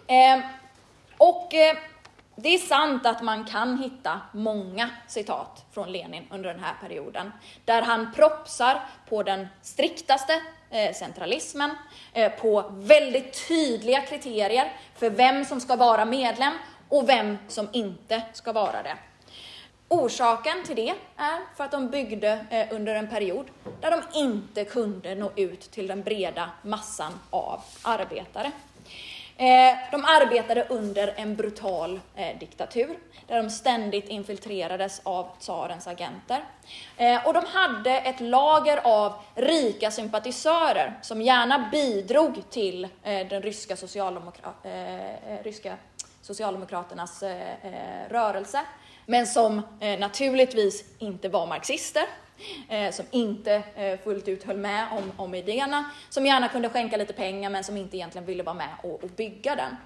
Eh, 0.07 0.40
och 1.18 1.55
eh, 1.55 1.76
det 2.37 2.55
är 2.55 2.59
sant 2.59 3.07
att 3.07 3.22
man 3.22 3.45
kan 3.45 3.78
hitta 3.78 4.20
många 4.32 4.91
citat 5.07 5.64
från 5.72 5.93
Lenin 5.93 6.26
under 6.30 6.55
den 6.55 6.64
här 6.64 6.74
perioden, 6.80 7.32
där 7.64 7.82
han 7.82 8.12
propsar 8.12 8.80
på 9.09 9.22
den 9.22 9.47
striktaste 9.62 10.41
eh, 10.70 10.95
centralismen, 10.95 11.70
eh, 12.12 12.32
på 12.32 12.64
väldigt 12.70 13.49
tydliga 13.49 14.01
kriterier 14.01 14.72
för 14.95 15.11
vem 15.11 15.45
som 15.45 15.61
ska 15.61 15.76
vara 15.76 16.05
medlem 16.05 16.53
och 16.89 17.09
vem 17.09 17.39
som 17.49 17.68
inte 17.72 18.22
ska 18.32 18.53
vara 18.53 18.82
det. 18.82 18.97
Orsaken 19.89 20.64
till 20.64 20.76
det 20.76 20.95
är 21.16 21.57
för 21.57 21.64
att 21.64 21.70
de 21.70 21.89
byggde 21.91 22.47
eh, 22.51 22.76
under 22.76 22.95
en 22.95 23.09
period 23.09 23.47
där 23.80 23.91
de 23.91 24.18
inte 24.18 24.64
kunde 24.64 25.14
nå 25.14 25.30
ut 25.37 25.61
till 25.61 25.87
den 25.87 26.03
breda 26.03 26.51
massan 26.62 27.12
av 27.30 27.62
arbetare. 27.82 28.53
Eh, 29.37 29.76
de 29.91 30.05
arbetade 30.05 30.66
under 30.68 31.14
en 31.16 31.37
brutal 31.37 32.01
eh, 32.16 32.39
diktatur 32.39 32.99
där 33.26 33.43
de 33.43 33.51
ständigt 33.51 34.09
infiltrerades 34.09 35.01
av 35.05 35.28
tsarens 35.41 35.87
agenter. 35.87 36.45
Eh, 36.97 37.26
och 37.26 37.35
de 37.35 37.45
hade 37.47 37.91
ett 37.91 38.20
lager 38.20 38.80
av 38.85 39.12
rika 39.35 39.91
sympatisörer 39.91 40.99
som 41.03 41.22
gärna 41.22 41.68
bidrog 41.72 42.51
till 42.51 42.89
den 43.03 43.43
ryska, 43.43 43.76
socialdemokra 43.76 44.53
ryska 45.43 45.76
socialdemokraternas 46.22 47.22
rörelse, 48.09 48.61
men 49.07 49.26
som 49.26 49.62
naturligtvis 49.99 50.85
inte 50.99 51.28
var 51.28 51.47
marxister 51.47 52.05
Eh, 52.68 52.93
som 52.93 53.05
inte 53.11 53.62
eh, 53.74 53.99
fullt 54.05 54.28
ut 54.28 54.45
höll 54.45 54.57
med 54.57 54.87
om, 54.93 55.12
om 55.16 55.35
idéerna, 55.35 55.91
som 56.11 56.26
gärna 56.26 56.49
kunde 56.49 56.68
skänka 56.68 56.97
lite 56.97 57.12
pengar 57.12 57.51
men 57.51 57.64
som 57.64 57.76
inte 57.76 57.97
egentligen 57.97 58.26
ville 58.26 58.43
vara 58.43 58.55
med 58.55 58.68
och, 58.82 59.05
och 59.05 59.11
bygga 59.11 59.57
den. 59.57 59.76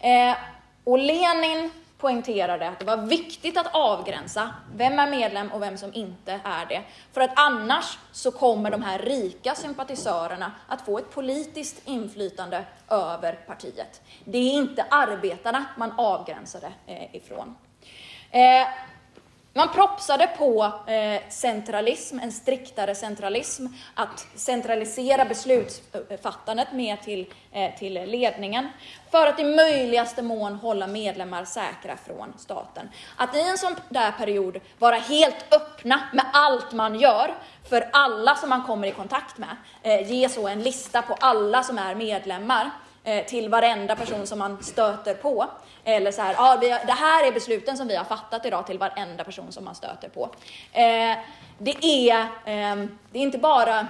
Eh, 0.00 0.36
och 0.84 0.98
Lenin 0.98 1.70
poängterade 1.98 2.68
att 2.68 2.78
det 2.78 2.84
var 2.84 2.96
viktigt 2.96 3.56
att 3.56 3.74
avgränsa 3.74 4.54
vem 4.74 4.98
är 4.98 5.10
medlem 5.10 5.52
och 5.52 5.62
vem 5.62 5.78
som 5.78 5.94
inte 5.94 6.40
är 6.44 6.66
det. 6.66 6.82
För 7.12 7.20
att 7.20 7.30
annars 7.36 7.98
så 8.12 8.30
kommer 8.30 8.70
de 8.70 8.82
här 8.82 8.98
rika 8.98 9.54
sympatisörerna 9.54 10.52
att 10.68 10.82
få 10.82 10.98
ett 10.98 11.10
politiskt 11.10 11.88
inflytande 11.88 12.64
över 12.88 13.32
partiet. 13.32 14.02
Det 14.24 14.38
är 14.38 14.52
inte 14.52 14.86
arbetarna 14.90 15.64
man 15.76 15.92
avgränsade 15.98 16.72
eh, 16.86 17.16
ifrån. 17.16 17.56
Eh, 18.30 18.66
man 19.56 19.68
propsade 19.68 20.26
på 20.26 20.72
eh, 20.86 21.22
centralism, 21.30 22.18
en 22.18 22.32
striktare 22.32 22.94
centralism, 22.94 23.66
att 23.94 24.26
centralisera 24.34 25.24
beslutsfattandet 25.24 26.72
mer 26.72 26.96
till, 26.96 27.26
eh, 27.52 27.74
till 27.78 27.92
ledningen, 27.92 28.68
för 29.10 29.26
att 29.26 29.40
i 29.40 29.44
möjligaste 29.44 30.22
mån 30.22 30.54
hålla 30.54 30.86
medlemmar 30.86 31.44
säkra 31.44 31.96
från 31.96 32.32
staten. 32.38 32.88
Att 33.16 33.36
i 33.36 33.40
en 33.40 33.58
sån 33.58 33.74
där 33.88 34.12
period 34.12 34.60
vara 34.78 34.96
helt 34.96 35.54
öppna 35.54 36.00
med 36.12 36.24
allt 36.32 36.72
man 36.72 37.00
gör, 37.00 37.34
för 37.68 37.88
alla 37.92 38.34
som 38.34 38.48
man 38.48 38.62
kommer 38.62 38.88
i 38.88 38.92
kontakt 38.92 39.38
med, 39.38 39.56
eh, 39.82 40.12
ge 40.12 40.28
så 40.28 40.48
en 40.48 40.62
lista 40.62 41.02
på 41.02 41.14
alla 41.20 41.62
som 41.62 41.78
är 41.78 41.94
medlemmar, 41.94 42.70
Eh, 43.06 43.24
till 43.24 43.48
varenda 43.48 43.96
person 43.96 44.26
som 44.26 44.38
man 44.38 44.62
stöter 44.62 45.14
på. 45.14 45.46
Eller 45.84 46.12
så 46.12 46.22
här, 46.22 46.34
ja, 46.34 46.58
vi, 46.60 46.68
det 46.68 46.92
här 46.92 47.26
är 47.26 47.32
besluten 47.32 47.76
som 47.76 47.88
vi 47.88 47.96
har 47.96 48.04
fattat 48.04 48.46
idag 48.46 48.66
till 48.66 48.78
varenda 48.78 49.24
person 49.24 49.52
som 49.52 49.64
man 49.64 49.74
stöter 49.74 50.08
på. 50.08 50.30
Eh, 50.72 51.18
det, 51.58 51.84
är, 51.84 52.20
eh, 52.20 52.86
det 53.12 53.18
är 53.18 53.22
inte 53.22 53.38
bara 53.38 53.86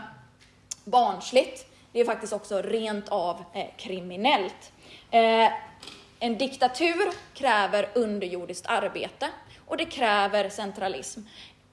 barnsligt, 0.84 1.66
det 1.92 2.01
är 2.01 2.05
faktiskt 2.05 2.32
också 2.32 2.62
rent 2.62 3.09
av 3.09 3.45
eh, 3.53 3.66
kriminellt. 3.76 4.72
Eh, 5.11 5.53
en 6.18 6.38
diktatur 6.38 7.12
kräver 7.34 7.88
underjordiskt 7.95 8.66
arbete 8.66 9.28
och 9.66 9.76
det 9.76 9.84
kräver 9.84 10.49
centralism. 10.49 11.20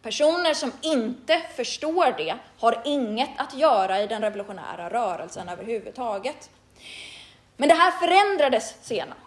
Personer 0.01 0.53
som 0.53 0.71
inte 0.81 1.41
förstår 1.55 2.13
det 2.17 2.35
har 2.59 2.81
inget 2.85 3.29
att 3.37 3.53
göra 3.53 4.01
i 4.01 4.07
den 4.07 4.21
revolutionära 4.21 4.89
rörelsen 4.89 5.49
överhuvudtaget. 5.49 6.49
Men 7.57 7.69
det 7.69 7.75
här 7.75 7.91
förändrades 7.91 8.75
senare. 8.81 9.17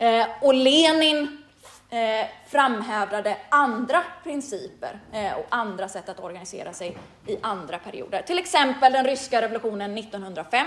Eh, 0.00 0.26
och 0.40 0.54
Lenin 0.54 1.42
eh, 1.90 2.26
framhävdade 2.48 3.36
andra 3.48 4.02
principer 4.24 5.00
eh, 5.12 5.32
och 5.32 5.46
andra 5.48 5.88
sätt 5.88 6.08
att 6.08 6.20
organisera 6.20 6.72
sig 6.72 6.98
i 7.26 7.36
andra 7.42 7.78
perioder. 7.78 8.22
Till 8.22 8.38
exempel 8.38 8.92
den 8.92 9.04
ryska 9.04 9.42
revolutionen 9.42 9.98
1905 9.98 10.66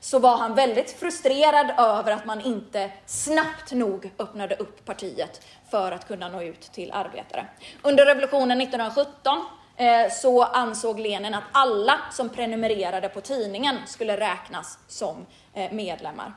så 0.00 0.18
var 0.18 0.36
han 0.36 0.54
väldigt 0.54 0.90
frustrerad 0.90 1.70
över 1.78 2.12
att 2.12 2.24
man 2.24 2.40
inte 2.40 2.90
snabbt 3.06 3.72
nog 3.72 4.10
öppnade 4.18 4.56
upp 4.56 4.84
partiet 4.84 5.46
för 5.70 5.92
att 5.92 6.08
kunna 6.08 6.28
nå 6.28 6.42
ut 6.42 6.60
till 6.60 6.92
arbetare. 6.92 7.46
Under 7.82 8.06
revolutionen 8.06 8.60
1917 8.60 9.44
eh, 9.76 10.10
så 10.10 10.42
ansåg 10.42 11.00
Lenin 11.00 11.34
att 11.34 11.44
alla 11.52 12.00
som 12.12 12.28
prenumererade 12.28 13.08
på 13.08 13.20
tidningen 13.20 13.76
skulle 13.86 14.16
räknas 14.16 14.78
som 14.88 15.26
eh, 15.54 15.72
medlemmar. 15.72 16.32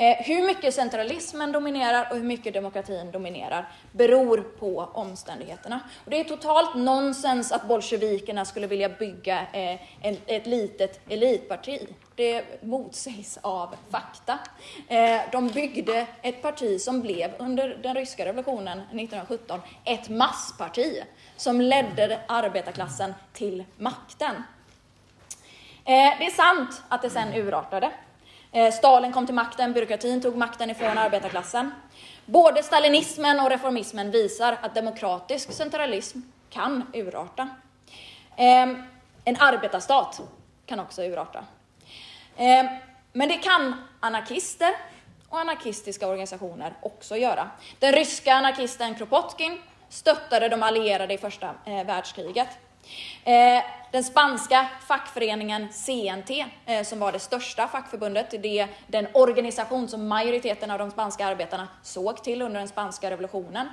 Eh, 0.00 0.16
hur 0.16 0.46
mycket 0.46 0.74
centralismen 0.74 1.52
dominerar 1.52 2.06
och 2.10 2.16
hur 2.16 2.24
mycket 2.24 2.54
demokratin 2.54 3.10
dominerar 3.10 3.68
beror 3.92 4.40
på 4.58 4.88
omständigheterna. 4.92 5.80
Och 6.04 6.10
det 6.10 6.20
är 6.20 6.24
totalt 6.24 6.74
nonsens 6.74 7.52
att 7.52 7.68
bolsjevikerna 7.68 8.44
skulle 8.44 8.66
vilja 8.66 8.88
bygga 8.88 9.40
eh, 9.52 9.80
en, 10.02 10.16
ett 10.26 10.46
litet 10.46 11.00
elitparti. 11.08 11.88
Det 12.14 12.62
motsägs 12.62 13.38
av 13.42 13.74
fakta. 13.90 14.38
Eh, 14.88 15.20
de 15.32 15.48
byggde 15.48 16.06
ett 16.22 16.42
parti 16.42 16.80
som 16.80 17.00
blev 17.00 17.30
under 17.38 17.78
den 17.82 17.94
ryska 17.94 18.24
revolutionen 18.24 18.78
1917 18.78 19.60
ett 19.84 20.08
massparti 20.08 21.02
som 21.36 21.60
ledde 21.60 22.20
arbetarklassen 22.28 23.14
till 23.32 23.64
makten. 23.76 24.34
Eh, 25.84 26.18
det 26.18 26.26
är 26.26 26.30
sant 26.30 26.82
att 26.88 27.02
det 27.02 27.10
sen 27.10 27.34
urartade. 27.34 27.90
Eh, 28.52 28.72
Stalin 28.72 29.12
kom 29.12 29.26
till 29.26 29.34
makten, 29.34 29.72
byråkratin 29.72 30.20
tog 30.20 30.36
makten 30.36 30.70
ifrån 30.70 30.98
arbetarklassen. 30.98 31.70
Både 32.26 32.62
stalinismen 32.62 33.40
och 33.40 33.50
reformismen 33.50 34.10
visar 34.10 34.58
att 34.62 34.74
demokratisk 34.74 35.52
centralism 35.52 36.18
kan 36.50 36.82
urarta. 36.92 37.48
Ehm, 38.36 38.82
en 39.24 39.36
arbetarstat 39.36 40.20
kan 40.66 40.80
också 40.80 41.02
urarta. 41.02 41.44
Ehm, 42.36 42.66
men 43.12 43.28
det 43.28 43.36
kan 43.36 43.86
anarkister 44.00 44.70
och 45.28 45.38
anarkistiska 45.38 46.08
organisationer 46.08 46.72
också 46.82 47.16
göra. 47.16 47.50
Den 47.78 47.92
ryska 47.92 48.34
anarkisten 48.34 48.94
Kropotkin 48.94 49.58
stöttade 49.88 50.48
de 50.48 50.62
allierade 50.62 51.14
i 51.14 51.18
första 51.18 51.54
eh, 51.64 51.86
världskriget. 51.86 52.48
Eh, 53.24 53.62
den 53.92 54.04
spanska 54.04 54.66
fackföreningen 54.86 55.68
CNT, 55.72 56.46
eh, 56.66 56.82
som 56.82 56.98
var 56.98 57.12
det 57.12 57.18
största 57.18 57.68
fackförbundet, 57.68 58.30
det 58.42 58.58
är 58.58 58.68
den 58.86 59.06
organisation 59.14 59.88
som 59.88 60.08
majoriteten 60.08 60.70
av 60.70 60.78
de 60.78 60.90
spanska 60.90 61.26
arbetarna 61.26 61.68
såg 61.82 62.22
till 62.22 62.42
under 62.42 62.58
den 62.58 62.68
spanska 62.68 63.10
revolutionen. 63.10 63.68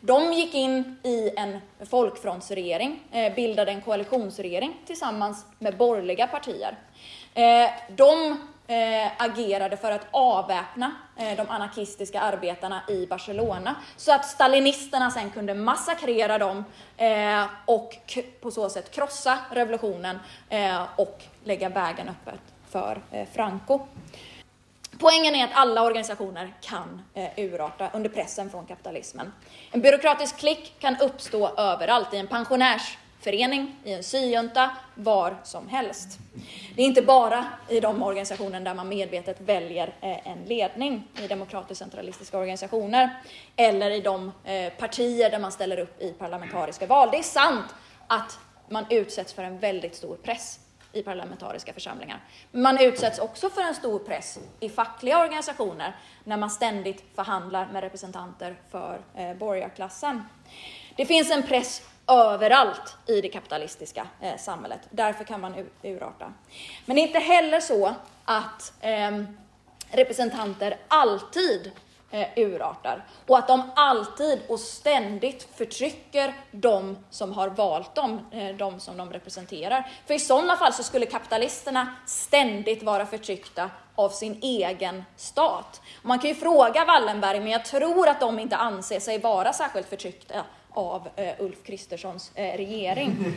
De 0.00 0.32
gick 0.32 0.54
in 0.54 0.96
i 1.02 1.30
en 1.36 1.58
folkfrontsregering, 1.90 3.00
eh, 3.12 3.34
bildade 3.34 3.70
en 3.70 3.80
koalitionsregering 3.80 4.76
tillsammans 4.86 5.46
med 5.58 5.76
borgerliga 5.76 6.26
partier. 6.26 6.78
Eh, 7.34 7.70
de 7.96 8.38
eh, 8.72 9.12
agerade 9.18 9.76
för 9.76 9.90
att 9.90 10.06
avväpna 10.10 10.92
eh, 11.16 11.36
de 11.36 11.46
anarkistiska 11.48 12.20
arbetarna 12.20 12.82
i 12.88 13.06
Barcelona 13.06 13.74
så 13.96 14.12
att 14.12 14.26
stalinisterna 14.26 15.10
sen 15.10 15.30
kunde 15.30 15.54
massakrera 15.54 16.38
dem 16.38 16.64
eh, 16.96 17.44
och 17.66 17.96
på 18.40 18.50
så 18.50 18.68
sätt 18.68 18.90
krossa 18.90 19.38
revolutionen 19.50 20.18
eh, 20.48 20.82
och 20.96 21.22
lägga 21.44 21.68
vägen 21.68 22.08
öppet 22.08 22.40
för 22.70 23.02
eh, 23.10 23.28
Franco. 23.32 23.80
Poängen 24.98 25.34
är 25.34 25.44
att 25.44 25.54
alla 25.54 25.82
organisationer 25.82 26.54
kan 26.60 27.02
eh, 27.14 27.28
urarta 27.36 27.90
under 27.92 28.10
pressen 28.10 28.50
från 28.50 28.66
kapitalismen. 28.66 29.32
En 29.70 29.80
byråkratisk 29.80 30.38
klick 30.38 30.74
kan 30.78 30.96
uppstå 31.00 31.48
överallt, 31.56 32.14
i 32.14 32.16
en 32.16 32.26
pensionärs 32.26 32.98
förening, 33.22 33.76
i 33.84 33.92
en 33.92 34.02
syjunta, 34.02 34.70
var 34.94 35.36
som 35.44 35.68
helst. 35.68 36.18
Det 36.76 36.82
är 36.82 36.86
inte 36.86 37.02
bara 37.02 37.46
i 37.68 37.80
de 37.80 38.02
organisationer 38.02 38.60
där 38.60 38.74
man 38.74 38.88
medvetet 38.88 39.40
väljer 39.40 39.94
eh, 40.00 40.28
en 40.28 40.44
ledning, 40.44 41.08
i 41.22 41.26
demokratiskt 41.26 41.78
centralistiska 41.78 42.38
organisationer, 42.38 43.22
eller 43.56 43.90
i 43.90 44.00
de 44.00 44.32
eh, 44.44 44.72
partier 44.72 45.30
där 45.30 45.38
man 45.38 45.52
ställer 45.52 45.78
upp 45.78 46.02
i 46.02 46.12
parlamentariska 46.12 46.86
val. 46.86 47.08
Det 47.12 47.18
är 47.18 47.22
sant 47.22 47.74
att 48.06 48.38
man 48.68 48.84
utsätts 48.90 49.32
för 49.32 49.42
en 49.42 49.58
väldigt 49.58 49.96
stor 49.96 50.16
press 50.16 50.58
i 50.92 51.02
parlamentariska 51.02 51.72
församlingar. 51.72 52.20
Men 52.50 52.62
man 52.62 52.78
utsätts 52.80 53.18
också 53.18 53.50
för 53.50 53.62
en 53.62 53.74
stor 53.74 53.98
press 53.98 54.38
i 54.60 54.68
fackliga 54.68 55.18
organisationer 55.18 55.96
när 56.24 56.36
man 56.36 56.50
ständigt 56.50 57.04
förhandlar 57.14 57.68
med 57.72 57.82
representanter 57.82 58.56
för 58.70 59.00
eh, 59.14 59.34
borgarklassen. 59.34 60.22
Det 60.96 61.06
finns 61.06 61.30
en 61.30 61.42
press 61.42 61.82
överallt 62.06 62.96
i 63.06 63.20
det 63.20 63.28
kapitalistiska 63.28 64.06
eh, 64.20 64.36
samhället. 64.36 64.80
Därför 64.90 65.24
kan 65.24 65.40
man 65.40 65.54
urarta. 65.82 66.32
Men 66.86 66.96
det 66.96 67.02
är 67.02 67.06
inte 67.06 67.18
heller 67.18 67.60
så 67.60 67.94
att 68.24 68.72
eh, 68.80 69.10
representanter 69.90 70.76
alltid 70.88 71.72
eh, 72.10 72.28
urartar 72.36 73.04
och 73.26 73.38
att 73.38 73.48
de 73.48 73.70
alltid 73.76 74.40
och 74.48 74.60
ständigt 74.60 75.48
förtrycker 75.56 76.34
de 76.50 76.98
som 77.10 77.32
har 77.32 77.48
valt 77.48 77.94
dem, 77.94 78.20
eh, 78.30 78.56
de 78.56 78.80
som 78.80 78.96
de 78.96 79.12
representerar. 79.12 79.90
För 80.06 80.14
i 80.14 80.18
sådana 80.18 80.56
fall 80.56 80.72
så 80.72 80.82
skulle 80.82 81.06
kapitalisterna 81.06 81.94
ständigt 82.06 82.82
vara 82.82 83.06
förtryckta 83.06 83.70
av 83.94 84.08
sin 84.08 84.38
egen 84.42 85.04
stat. 85.16 85.80
Man 86.02 86.18
kan 86.18 86.30
ju 86.30 86.34
fråga 86.34 86.84
Wallenberg, 86.84 87.40
men 87.40 87.50
jag 87.50 87.64
tror 87.64 88.08
att 88.08 88.20
de 88.20 88.38
inte 88.38 88.56
anser 88.56 89.00
sig 89.00 89.18
vara 89.18 89.52
särskilt 89.52 89.88
förtryckta 89.88 90.44
av 90.74 91.08
eh, 91.16 91.34
Ulf 91.38 91.62
Kristerssons 91.62 92.32
eh, 92.34 92.56
regering. 92.56 93.16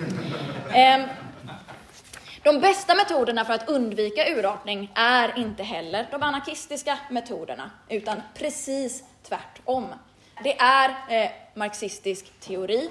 Eh, 0.73 1.05
de 2.43 2.59
bästa 2.59 2.95
metoderna 2.95 3.45
för 3.45 3.53
att 3.53 3.69
undvika 3.69 4.29
urartning 4.29 4.91
är 4.95 5.38
inte 5.38 5.63
heller 5.63 6.07
de 6.11 6.23
anarkistiska 6.23 6.97
metoderna, 7.09 7.71
utan 7.89 8.21
precis 8.33 9.03
tvärtom. 9.23 9.86
Det 10.43 10.59
är 10.59 10.89
eh, 11.09 11.29
marxistisk 11.53 12.39
teori 12.39 12.89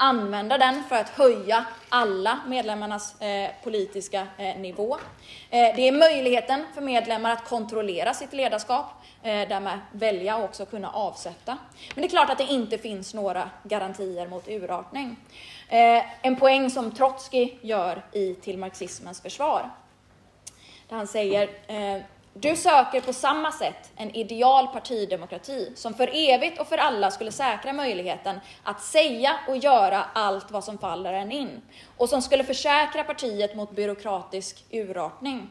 använda 0.00 0.58
den 0.58 0.82
för 0.88 0.96
att 0.96 1.08
höja 1.08 1.64
alla 1.88 2.40
medlemmarnas 2.46 3.20
eh, 3.20 3.50
politiska 3.62 4.26
eh, 4.38 4.56
nivå. 4.56 4.96
Eh, 5.50 5.76
det 5.76 5.88
är 5.88 5.92
möjligheten 5.92 6.64
för 6.74 6.80
medlemmar 6.80 7.30
att 7.30 7.48
kontrollera 7.48 8.14
sitt 8.14 8.32
ledarskap, 8.32 8.86
eh, 9.22 9.48
därmed 9.48 9.78
välja 9.92 10.36
och 10.36 10.44
också 10.44 10.66
kunna 10.66 10.90
avsätta. 10.90 11.58
Men 11.94 12.02
det 12.02 12.06
är 12.06 12.10
klart 12.10 12.30
att 12.30 12.38
det 12.38 12.52
inte 12.52 12.78
finns 12.78 13.14
några 13.14 13.50
garantier 13.62 14.28
mot 14.28 14.48
urartning. 14.48 15.16
Eh, 15.68 16.04
en 16.22 16.36
poäng 16.36 16.70
som 16.70 16.90
Trotsky 16.90 17.50
gör 17.60 18.02
i 18.12 18.34
Till 18.34 18.58
marxismens 18.58 19.20
försvar, 19.20 19.70
där 20.88 20.96
han 20.96 21.06
säger 21.06 21.48
eh, 21.66 22.02
du 22.34 22.56
söker 22.56 23.00
på 23.00 23.12
samma 23.12 23.52
sätt 23.52 23.90
en 23.96 24.16
ideal 24.16 24.66
partidemokrati 24.66 25.72
som 25.76 25.94
för 25.94 26.10
evigt 26.12 26.60
och 26.60 26.66
för 26.66 26.78
alla 26.78 27.10
skulle 27.10 27.32
säkra 27.32 27.72
möjligheten 27.72 28.40
att 28.62 28.82
säga 28.82 29.40
och 29.48 29.56
göra 29.56 30.04
allt 30.12 30.50
vad 30.50 30.64
som 30.64 30.78
faller 30.78 31.12
en 31.12 31.32
in 31.32 31.62
och 31.96 32.08
som 32.08 32.22
skulle 32.22 32.44
försäkra 32.44 33.04
partiet 33.04 33.56
mot 33.56 33.70
byråkratisk 33.70 34.64
urartning. 34.70 35.50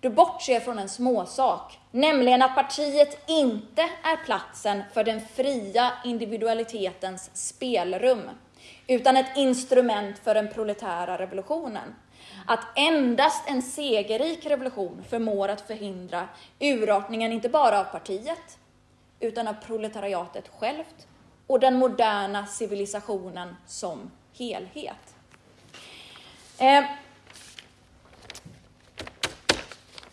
Du 0.00 0.10
bortser 0.10 0.60
från 0.60 0.78
en 0.78 0.88
småsak, 0.88 1.78
nämligen 1.90 2.42
att 2.42 2.54
partiet 2.54 3.30
inte 3.30 3.82
är 3.82 4.24
platsen 4.24 4.82
för 4.92 5.04
den 5.04 5.20
fria 5.34 5.92
individualitetens 6.04 7.30
spelrum, 7.34 8.22
utan 8.86 9.16
ett 9.16 9.36
instrument 9.36 10.18
för 10.18 10.34
den 10.34 10.52
proletära 10.52 11.18
revolutionen 11.18 11.94
att 12.50 12.66
endast 12.74 13.42
en 13.46 13.62
segerrik 13.62 14.46
revolution 14.46 15.04
förmår 15.08 15.48
att 15.48 15.60
förhindra 15.60 16.28
urartningen 16.58 17.32
inte 17.32 17.48
bara 17.48 17.80
av 17.80 17.84
partiet, 17.84 18.58
utan 19.20 19.48
av 19.48 19.52
proletariatet 19.52 20.50
självt 20.58 21.06
och 21.46 21.60
den 21.60 21.78
moderna 21.78 22.46
civilisationen 22.46 23.56
som 23.66 24.10
helhet. 24.38 25.14
Eh, 26.58 26.84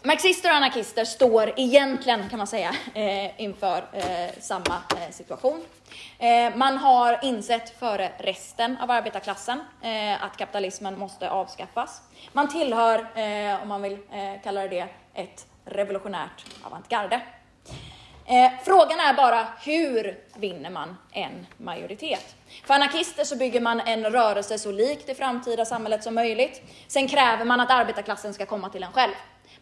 Marxister 0.08 0.50
och 0.50 0.56
anarkister 0.56 1.06
står 1.06 1.54
egentligen, 1.58 2.30
kan 2.30 2.38
man 2.38 2.48
säga, 2.48 2.76
eh, 2.94 3.42
inför 3.42 3.84
eh, 3.94 4.40
samma 4.40 4.82
eh, 4.96 5.12
situation. 5.12 5.62
Eh, 6.20 6.56
man 6.56 6.78
har 6.78 7.20
insett 7.24 7.80
före 7.80 8.12
resten 8.18 8.78
av 8.78 8.92
arbetarklassen 8.92 9.60
eh, 9.82 10.24
att 10.24 10.38
kapitalismen 10.38 11.00
måste 11.00 11.30
avskaffas. 11.30 12.02
Man 12.34 12.50
tillhör, 12.50 13.00
eh, 13.00 13.62
om 13.62 13.68
man 13.68 13.82
vill 13.82 13.94
eh, 13.94 14.42
kalla 14.44 14.62
det 14.62 14.68
det, 14.68 14.88
ett 15.14 15.48
revolutionärt 15.66 16.46
avantgarde. 16.64 17.22
Eh, 18.26 18.52
frågan 18.64 19.00
är 19.00 19.14
bara 19.14 19.48
hur 19.64 20.18
vinner 20.36 20.70
man 20.70 20.98
en 21.12 21.48
majoritet? 21.58 22.36
För 22.66 22.74
anarkister 22.74 23.24
så 23.24 23.36
bygger 23.36 23.62
man 23.62 23.80
en 23.80 24.06
rörelse 24.06 24.60
så 24.60 24.72
lik 24.72 25.04
det 25.06 25.16
framtida 25.16 25.66
samhället 25.66 26.04
som 26.04 26.16
möjligt. 26.16 26.62
Sen 26.88 27.08
kräver 27.08 27.46
man 27.46 27.60
att 27.60 27.72
arbetarklassen 27.72 28.34
ska 28.34 28.46
komma 28.46 28.70
till 28.70 28.84
en 28.84 28.92
själv. 28.92 29.14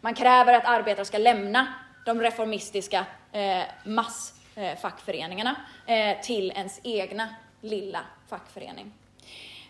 Man 0.06 0.14
kräver 0.14 0.52
att 0.52 0.64
arbetare 0.64 1.04
ska 1.04 1.18
lämna 1.18 1.74
de 2.04 2.20
reformistiska 2.20 3.06
eh, 3.32 3.62
massfackföreningarna 3.84 5.56
eh, 5.86 6.10
eh, 6.10 6.20
till 6.20 6.50
ens 6.50 6.80
egna 6.82 7.28
lilla 7.60 8.00
fackförening. 8.28 8.92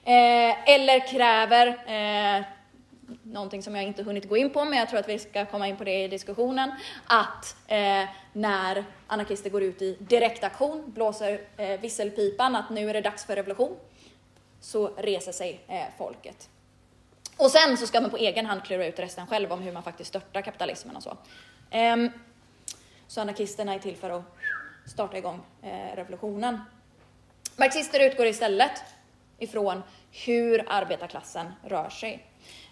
Eh, 0.04 0.70
eller 0.70 1.08
kräver 1.08 1.66
eh, 1.66 2.44
någonting 3.22 3.62
som 3.62 3.76
jag 3.76 3.84
inte 3.84 4.02
hunnit 4.02 4.28
gå 4.28 4.36
in 4.36 4.50
på, 4.50 4.64
men 4.64 4.78
jag 4.78 4.88
tror 4.88 5.00
att 5.00 5.08
vi 5.08 5.18
ska 5.18 5.46
komma 5.46 5.68
in 5.68 5.76
på 5.76 5.84
det 5.84 6.04
i 6.04 6.08
diskussionen, 6.08 6.70
att 7.06 7.56
eh, 7.66 8.04
när 8.32 8.84
anarkister 9.06 9.50
går 9.50 9.62
ut 9.62 9.82
i 9.82 9.96
direktaktion, 10.00 10.92
blåser 10.92 11.40
eh, 11.56 11.80
visselpipan 11.80 12.56
att 12.56 12.70
nu 12.70 12.90
är 12.90 12.94
det 12.94 13.00
dags 13.00 13.24
för 13.24 13.36
revolution, 13.36 13.76
så 14.60 14.88
reser 14.96 15.32
sig 15.32 15.60
eh, 15.68 15.84
folket. 15.98 16.48
Och 17.36 17.50
sen 17.50 17.76
så 17.76 17.86
ska 17.86 18.00
man 18.00 18.10
på 18.10 18.16
egen 18.16 18.46
hand 18.46 18.64
klura 18.64 18.86
ut 18.86 18.98
resten 18.98 19.26
själv 19.26 19.52
om 19.52 19.62
hur 19.62 19.72
man 19.72 19.82
faktiskt 19.82 20.08
störtar 20.08 20.42
kapitalismen 20.42 20.96
och 20.96 21.02
så. 21.02 21.16
Um, 21.72 22.10
Så 23.08 23.20
anarkisterna 23.20 23.74
är 23.74 23.78
till 23.78 23.96
för 23.96 24.10
att 24.10 24.22
starta 24.86 25.18
igång 25.18 25.40
eh, 25.62 25.96
revolutionen. 25.96 26.60
Marxister 27.56 28.00
utgår 28.00 28.26
istället 28.26 28.82
ifrån 29.38 29.82
hur 30.26 30.64
arbetarklassen 30.68 31.52
rör 31.64 31.88
sig. 31.88 32.26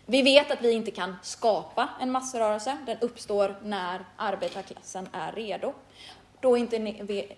Vi 0.07 0.23
vet 0.23 0.51
att 0.51 0.63
vi 0.63 0.73
inte 0.73 0.91
kan 0.91 1.17
skapa 1.23 1.89
en 2.01 2.11
massrörelse. 2.11 2.77
Den 2.87 2.99
uppstår 3.01 3.57
när 3.63 4.05
arbetarklassen 4.17 5.09
är 5.13 5.33
redo. 5.33 5.73
Då 6.41 6.57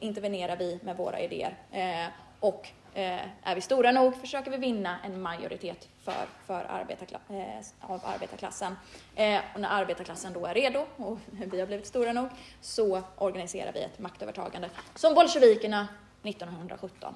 intervenerar 0.01 0.57
vi 0.57 0.81
med 0.83 0.97
våra 0.97 1.21
idéer. 1.21 1.57
Eh, 1.73 2.07
och 2.41 2.69
Eh, 2.97 3.21
är 3.43 3.55
vi 3.55 3.61
stora 3.61 3.93
nog 3.93 4.21
försöker 4.21 4.51
vi 4.51 4.57
vinna 4.57 4.99
en 5.05 5.23
majoritet 5.23 5.89
för, 6.05 6.27
för 6.47 6.67
arbetarkla 6.69 7.19
eh, 7.29 7.91
av 7.91 8.01
arbetarklassen. 8.05 8.77
Eh, 9.15 9.41
och 9.55 9.61
när 9.61 9.69
arbetarklassen 9.69 10.33
då 10.33 10.47
är 10.47 10.55
redo 10.55 10.85
och 10.97 11.19
vi 11.31 11.61
har 11.61 11.67
blivit 11.67 11.87
stora 11.87 12.13
nog 12.13 12.29
så 12.61 13.03
organiserar 13.17 13.73
vi 13.73 13.81
ett 13.81 13.99
maktövertagande 13.99 14.71
som 14.95 15.15
bolsjevikerna 15.15 15.89
1917. 16.23 17.15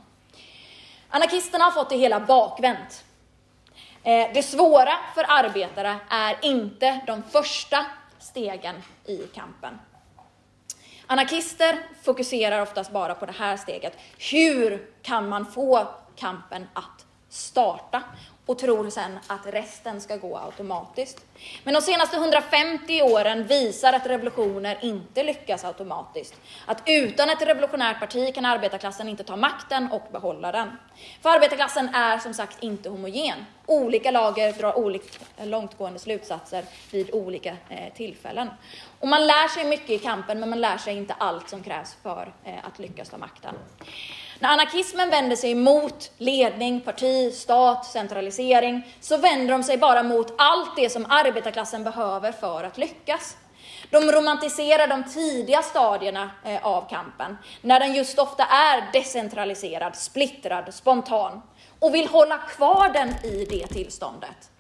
Anarkisterna 1.09 1.65
har 1.65 1.71
fått 1.71 1.91
det 1.91 1.97
hela 1.97 2.21
bakvänt. 2.21 3.05
Eh, 4.03 4.33
det 4.35 4.43
svåra 4.43 4.93
för 5.15 5.25
arbetare 5.29 5.97
är 6.11 6.37
inte 6.43 7.01
de 7.07 7.23
första 7.23 7.87
stegen 8.19 8.75
i 9.05 9.17
kampen. 9.17 9.79
Anarkister 11.13 11.79
fokuserar 12.03 12.63
oftast 12.63 12.93
bara 12.93 13.15
på 13.15 13.27
det 13.27 13.33
här 13.33 13.57
steget. 13.57 13.99
Hur 14.33 14.87
kan 15.03 15.29
man 15.29 15.47
få 15.47 15.89
kampen 16.17 16.67
att 16.73 17.07
starta? 17.29 18.03
Och 18.51 18.59
tror 18.59 18.91
sen 18.91 19.19
att 19.27 19.47
resten 19.47 20.01
ska 20.01 20.17
gå 20.17 20.39
automatiskt. 20.39 21.25
Men 21.65 21.75
de 21.75 21.81
senaste 21.81 22.17
150 22.17 23.03
åren 23.03 23.47
visar 23.47 23.93
att 23.93 24.07
revolutioner 24.07 24.79
inte 24.83 25.23
lyckas 25.23 25.65
automatiskt. 25.65 26.35
Att 26.67 26.83
utan 26.87 27.31
ett 27.31 27.43
revolutionärt 27.43 28.01
parti 28.01 28.35
kan 28.35 28.45
arbetarklassen 28.45 29.09
inte 29.09 29.25
ta 29.25 29.37
makten 29.37 29.89
och 29.93 30.13
behålla 30.13 30.53
den. 30.53 30.71
För 31.23 31.31
arbetarklassen 31.31 31.89
är 31.95 32.19
som 32.19 32.35
sagt 32.35 32.63
inte 32.63 32.89
homogen. 32.89 33.45
Olika 33.67 34.11
lager 34.11 34.53
drar 34.53 34.79
olika 34.79 35.19
långtgående 35.45 35.99
slutsatser 35.99 36.65
vid 36.91 37.11
olika 37.15 37.57
eh, 37.69 37.93
tillfällen. 37.95 38.49
Och 39.01 39.09
man 39.09 39.27
lär 39.27 39.49
sig 39.49 39.65
mycket 39.65 39.91
i 39.91 39.99
kampen, 39.99 40.41
men 40.41 40.51
man 40.51 40.61
lär 40.61 40.79
sig 40.79 40.97
inte 40.97 41.15
allt 41.15 41.49
som 41.49 41.63
krävs 41.63 41.97
för 42.03 42.33
eh, 42.45 42.55
att 42.63 42.79
lyckas 42.79 43.09
ta 43.09 43.19
makten. 43.19 43.55
När 44.43 44.49
anarkismen 44.49 45.11
vänder 45.11 45.37
sig 45.37 45.55
mot 45.55 46.11
ledning, 46.19 46.81
parti, 46.81 47.35
stat, 47.35 47.85
centralisering, 47.87 48.95
så 49.01 49.17
vänder 49.17 49.53
de 49.53 49.63
sig 49.63 49.79
bara 49.79 50.03
mot 50.03 50.35
allt 50.39 50.77
det 50.77 50.91
som 50.91 51.07
arbetarklassen 51.09 51.85
behöver 51.85 52.33
för 52.33 52.65
att 52.65 52.79
lyckas. 52.79 53.37
De 53.91 54.13
romantiserar 54.13 54.87
de 54.87 55.05
tidiga 55.05 55.63
stadierna 55.63 56.31
eh, 56.45 56.67
av 56.67 56.89
kampen, 56.89 57.39
när 57.63 57.81
den 57.81 57.95
just 57.95 58.19
ofta 58.19 58.45
är 58.45 58.93
decentraliserad, 58.93 59.97
splittrad, 59.97 60.75
spontan, 60.75 61.43
och 61.79 61.95
vill 61.95 62.09
hålla 62.09 62.39
kvar 62.39 62.89
den 62.89 63.09
i 63.25 63.45
det 63.45 63.67
tillståndet. 63.67 64.51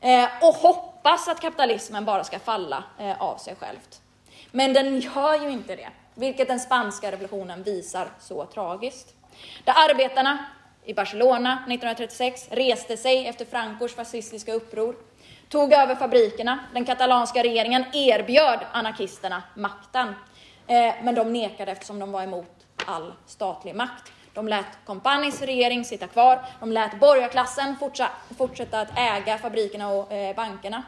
Eh, 0.00 0.28
och 0.40 0.54
hoppas 0.54 1.28
att 1.28 1.40
kapitalismen 1.40 2.04
bara 2.04 2.24
ska 2.24 2.38
falla 2.38 2.84
eh, 2.98 3.22
av 3.22 3.36
sig 3.36 3.54
självt. 3.56 4.00
Men 4.50 4.72
den 4.72 5.00
gör 5.00 5.42
ju 5.42 5.50
inte 5.50 5.76
det 5.76 5.90
vilket 6.14 6.48
den 6.48 6.60
spanska 6.60 7.12
revolutionen 7.12 7.62
visar 7.62 8.08
så 8.20 8.44
tragiskt. 8.44 9.14
Där 9.64 9.74
arbetarna 9.90 10.38
i 10.84 10.94
Barcelona 10.94 11.52
1936 11.52 12.48
reste 12.50 12.96
sig 12.96 13.26
efter 13.26 13.44
Francos 13.44 13.94
fascistiska 13.94 14.52
uppror, 14.52 14.96
tog 15.48 15.72
över 15.72 15.94
fabrikerna. 15.94 16.58
Den 16.74 16.84
katalanska 16.84 17.42
regeringen 17.42 17.84
erbjöd 17.92 18.58
anarkisterna 18.72 19.42
makten, 19.56 20.08
eh, 20.66 20.94
men 21.02 21.14
de 21.14 21.32
nekade 21.32 21.72
eftersom 21.72 21.98
de 21.98 22.12
var 22.12 22.22
emot 22.22 22.66
all 22.86 23.12
statlig 23.26 23.74
makt. 23.74 24.12
De 24.34 24.48
lät 24.48 24.66
Companis 24.86 25.42
regering 25.42 25.84
sitta 25.84 26.06
kvar, 26.06 26.44
de 26.60 26.72
lät 26.72 27.00
borgarklassen 27.00 27.76
fortsätta 28.38 28.80
att 28.80 28.98
äga 28.98 29.38
fabrikerna 29.38 29.88
och 29.88 30.12
eh, 30.12 30.36
bankerna. 30.36 30.82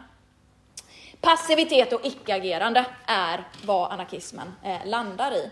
Passivitet 1.25 1.93
och 1.93 2.01
icke-agerande 2.07 2.87
är 3.07 3.45
vad 3.65 3.93
anarkismen 3.93 4.55
eh, 4.63 4.87
landar 4.87 5.33
i. 5.33 5.51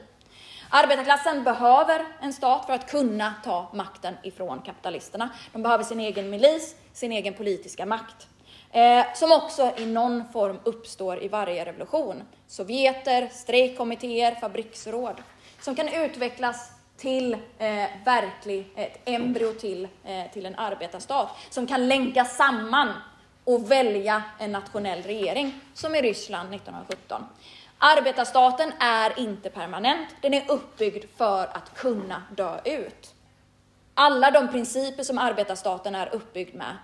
Arbetarklassen 0.71 1.45
behöver 1.45 2.05
en 2.21 2.33
stat 2.33 2.67
för 2.67 2.73
att 2.73 2.91
kunna 2.91 3.35
ta 3.45 3.71
makten 3.75 4.15
ifrån 4.23 4.63
kapitalisterna. 4.63 5.29
De 5.53 5.63
behöver 5.63 5.85
sin 5.85 6.01
egen 6.01 6.31
milis, 6.31 6.77
sin 6.93 7.13
egen 7.13 7.35
politiska 7.35 7.87
makt. 7.87 8.29
Eh, 8.71 9.05
som 9.15 9.33
också 9.33 9.73
i 9.77 9.87
någon 9.87 10.25
form 10.33 10.59
uppstår 10.65 11.23
i 11.23 11.29
varje 11.29 11.65
revolution. 11.65 12.23
Sovjeter, 12.47 13.29
strejkkommittéer, 13.33 14.35
fabriksråd. 14.35 15.23
Som 15.61 15.77
kan 15.77 15.89
utvecklas 15.89 16.71
till 16.97 17.35
eh, 17.35 17.87
verklig, 18.05 18.73
ett 18.77 19.01
embryo 19.05 19.53
till, 19.53 19.89
eh, 20.05 20.33
till 20.33 20.47
en 20.47 20.55
arbetarstat. 20.55 21.29
Som 21.51 21.67
kan 21.67 21.89
länka 21.89 22.25
samman 22.25 22.89
och 23.45 23.71
välja 23.71 24.23
en 24.39 24.53
nationell 24.53 25.03
regering, 25.03 25.61
som 25.75 25.95
i 25.95 26.03
Ryssland 26.03 26.55
1917. 26.55 27.25
Arbetarstaten 27.79 28.73
är 28.81 29.19
inte 29.19 29.51
permanent, 29.51 30.09
den 30.21 30.35
är 30.35 30.51
uppbyggd 30.51 31.05
för 31.17 31.43
att 31.45 31.75
kunna 31.75 32.23
dö 32.37 32.61
ut. 32.65 33.15
Alla 33.95 34.31
de 34.31 34.49
principer 34.49 35.03
som 35.03 35.19
arbetarstaten 35.19 35.95
är 35.95 36.15
uppbyggd 36.15 36.55
med 36.55 36.77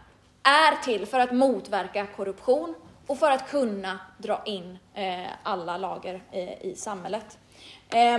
är 0.43 0.85
till 0.85 1.07
för 1.07 1.19
att 1.19 1.33
motverka 1.33 2.07
korruption 2.07 2.75
och 3.07 3.19
för 3.19 3.31
att 3.31 3.51
kunna 3.51 3.99
dra 4.19 4.43
in 4.47 4.79
eh, 4.95 5.27
alla 5.43 5.77
lager 5.77 6.23
eh, 6.31 6.67
i 6.67 6.75
samhället. 6.77 7.39
Eh, 7.89 8.19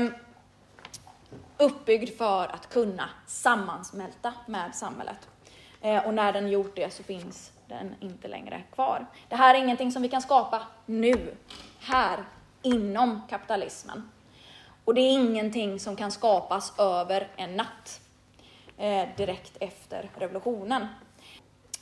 uppbyggd 1.57 2.17
för 2.17 2.47
att 2.47 2.69
kunna 2.69 3.09
sammansmälta 3.27 4.33
med 4.45 4.75
samhället. 4.75 5.27
Eh, 5.81 6.07
och 6.07 6.13
när 6.13 6.33
den 6.33 6.49
gjort 6.49 6.75
det 6.75 6.93
så 6.93 7.03
finns 7.03 7.51
den 7.69 7.95
inte 7.99 8.27
längre 8.27 8.63
kvar. 8.73 9.05
Det 9.29 9.35
här 9.35 9.55
är 9.55 9.59
ingenting 9.59 9.91
som 9.91 10.01
vi 10.01 10.09
kan 10.09 10.21
skapa 10.21 10.61
nu, 10.85 11.35
här, 11.79 12.23
inom 12.61 13.21
kapitalismen. 13.29 14.09
Och 14.85 14.93
det 14.93 15.01
är 15.01 15.11
ingenting 15.11 15.79
som 15.79 15.95
kan 15.95 16.11
skapas 16.11 16.79
över 16.79 17.27
en 17.35 17.55
natt, 17.55 18.01
eh, 18.77 19.07
direkt 19.17 19.57
efter 19.59 20.09
revolutionen. 20.15 20.87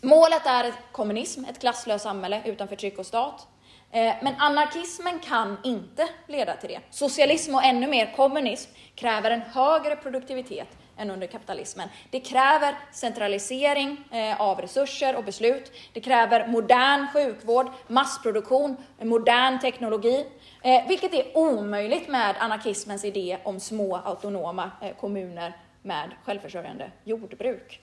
Målet 0.02 0.46
är 0.46 0.64
ett 0.64 0.78
kommunism, 0.92 1.46
ett 1.46 1.60
klasslöst 1.60 2.04
samhälle 2.04 2.42
utan 2.46 2.68
förtryck 2.68 3.00
och 3.00 3.06
stat. 3.06 3.48
Eh, 3.92 4.16
men 4.22 4.36
anarkismen 4.38 5.20
kan 5.20 5.58
inte 5.64 6.10
leda 6.28 6.56
till 6.56 6.70
det. 6.70 6.80
Socialism 6.90 7.56
och 7.56 7.64
ännu 7.64 7.88
mer 7.88 8.14
kommunism 8.16 8.72
kräver 8.96 9.32
en 9.32 9.42
högre 9.42 9.96
produktivitet, 9.96 10.68
än 10.98 11.12
under 11.12 11.28
kapitalismen. 11.28 11.90
Det 12.10 12.20
kräver 12.20 12.76
centralisering 12.92 13.98
eh, 14.12 14.42
av 14.42 14.62
resurser 14.62 15.16
och 15.16 15.24
beslut. 15.24 15.72
Det 15.94 16.02
kräver 16.02 16.48
modern 16.48 17.08
sjukvård, 17.14 17.68
massproduktion, 17.88 18.78
modern 19.02 19.60
teknologi, 19.60 20.26
eh, 20.64 20.88
vilket 20.88 21.14
är 21.14 21.38
omöjligt 21.38 22.08
med 22.08 22.36
anarkismens 22.40 23.06
idé 23.06 23.38
om 23.44 23.60
små 23.60 23.96
autonoma 23.96 24.72
eh, 24.82 24.96
kommuner 25.00 25.54
med 25.82 26.12
självförsörjande 26.24 26.92
jordbruk. 27.04 27.82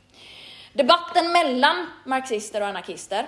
Debatten 0.73 1.33
mellan 1.33 1.87
marxister 2.07 2.61
och 2.61 2.67
anarkister 2.67 3.27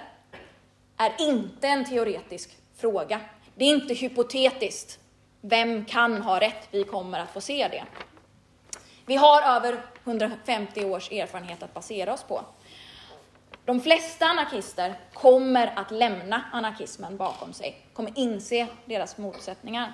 är 0.96 1.12
inte 1.18 1.68
en 1.68 1.84
teoretisk 1.84 2.56
fråga. 2.76 3.20
Det 3.54 3.64
är 3.64 3.68
inte 3.68 3.94
hypotetiskt. 3.94 4.98
Vem 5.40 5.84
kan 5.84 6.22
ha 6.22 6.40
rätt? 6.40 6.68
Vi 6.70 6.84
kommer 6.84 7.20
att 7.20 7.30
få 7.30 7.40
se 7.40 7.68
det. 7.70 7.84
Vi 9.06 9.16
har 9.16 9.42
över 9.42 9.82
150 10.04 10.84
års 10.84 11.12
erfarenhet 11.12 11.62
att 11.62 11.74
basera 11.74 12.12
oss 12.12 12.22
på. 12.22 12.44
De 13.64 13.80
flesta 13.80 14.26
anarkister 14.26 14.94
kommer 15.12 15.72
att 15.76 15.90
lämna 15.90 16.44
anarkismen 16.52 17.16
bakom 17.16 17.52
sig, 17.52 17.76
kommer 17.92 18.12
inse 18.14 18.66
deras 18.84 19.18
motsättningar. 19.18 19.92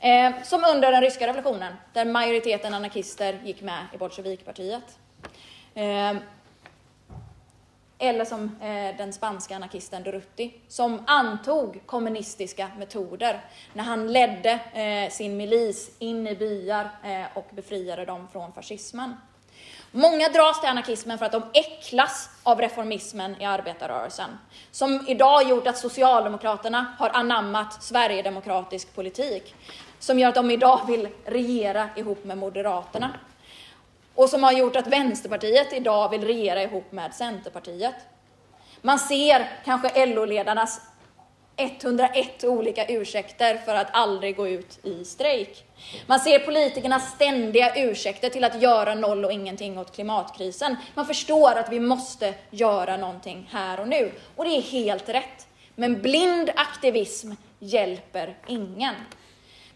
Eh, 0.00 0.42
som 0.42 0.64
under 0.74 0.92
den 0.92 1.00
ryska 1.00 1.26
revolutionen, 1.26 1.74
där 1.92 2.04
majoriteten 2.04 2.74
anarkister 2.74 3.40
gick 3.44 3.62
med 3.62 3.86
i 3.94 3.98
bolsjevikpartiet. 3.98 4.98
Eh, 5.74 6.14
eller 8.00 8.24
som 8.24 8.56
eh, 8.60 8.96
den 8.96 9.12
spanska 9.12 9.56
anarkisten 9.56 10.02
Durruti, 10.02 10.52
som 10.68 11.02
antog 11.06 11.80
kommunistiska 11.86 12.70
metoder 12.78 13.44
när 13.72 13.84
han 13.84 14.12
ledde 14.12 14.50
eh, 14.50 15.10
sin 15.10 15.36
milis 15.36 15.90
in 15.98 16.26
i 16.26 16.34
byar 16.34 16.90
eh, 17.04 17.24
och 17.34 17.46
befriade 17.50 18.04
dem 18.04 18.28
från 18.32 18.52
fascismen. 18.52 19.14
Många 19.92 20.28
dras 20.28 20.60
till 20.60 20.68
anarkismen 20.68 21.18
för 21.18 21.26
att 21.26 21.32
de 21.32 21.42
äcklas 21.54 22.30
av 22.42 22.60
reformismen 22.60 23.40
i 23.40 23.44
arbetarrörelsen, 23.44 24.30
som 24.70 25.04
idag 25.08 25.48
gjort 25.48 25.66
att 25.66 25.78
Socialdemokraterna 25.78 26.94
har 26.98 27.08
anammat 27.08 27.82
Sverigedemokratisk 27.82 28.94
politik, 28.94 29.54
som 29.98 30.18
gör 30.18 30.28
att 30.28 30.34
de 30.34 30.50
idag 30.50 30.80
vill 30.86 31.08
regera 31.24 31.88
ihop 31.96 32.24
med 32.24 32.38
Moderaterna 32.38 33.10
och 34.20 34.28
som 34.30 34.42
har 34.42 34.52
gjort 34.52 34.76
att 34.76 34.86
Vänsterpartiet 34.86 35.72
idag 35.72 36.08
vill 36.08 36.24
regera 36.24 36.62
ihop 36.62 36.92
med 36.92 37.14
Centerpartiet. 37.14 37.94
Man 38.82 38.98
ser 38.98 39.48
kanske 39.64 40.06
LO-ledarnas 40.06 40.80
101 41.56 42.44
olika 42.44 42.86
ursäkter 42.86 43.58
för 43.58 43.74
att 43.74 43.86
aldrig 43.92 44.36
gå 44.36 44.48
ut 44.48 44.78
i 44.82 45.04
strejk. 45.04 45.64
Man 46.06 46.20
ser 46.20 46.38
politikernas 46.38 47.10
ständiga 47.10 47.74
ursäkter 47.76 48.28
till 48.28 48.44
att 48.44 48.62
göra 48.62 48.94
noll 48.94 49.24
och 49.24 49.32
ingenting 49.32 49.78
åt 49.78 49.94
klimatkrisen. 49.94 50.76
Man 50.94 51.06
förstår 51.06 51.58
att 51.58 51.72
vi 51.72 51.80
måste 51.80 52.34
göra 52.50 52.96
någonting 52.96 53.48
här 53.52 53.80
och 53.80 53.88
nu. 53.88 54.12
Och 54.36 54.44
det 54.44 54.50
är 54.50 54.62
helt 54.62 55.08
rätt. 55.08 55.46
Men 55.74 56.02
blind 56.02 56.50
aktivism 56.56 57.32
hjälper 57.58 58.36
ingen. 58.46 58.94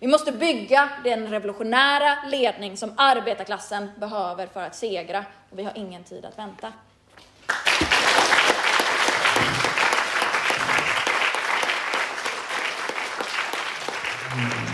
Vi 0.04 0.10
måste 0.10 0.32
bygga 0.32 0.88
den 1.04 1.26
revolutionära 1.26 2.16
ledning 2.26 2.76
som 2.76 2.92
arbetarklassen 2.96 3.90
behöver 4.00 4.46
för 4.46 4.60
att 4.60 4.74
segra. 4.74 5.24
Och 5.50 5.58
vi 5.58 5.64
har 5.64 5.72
ingen 5.74 6.04
tid 6.04 6.24
att 6.24 6.38
vänta. 6.38 6.72
Mm. 14.32 14.73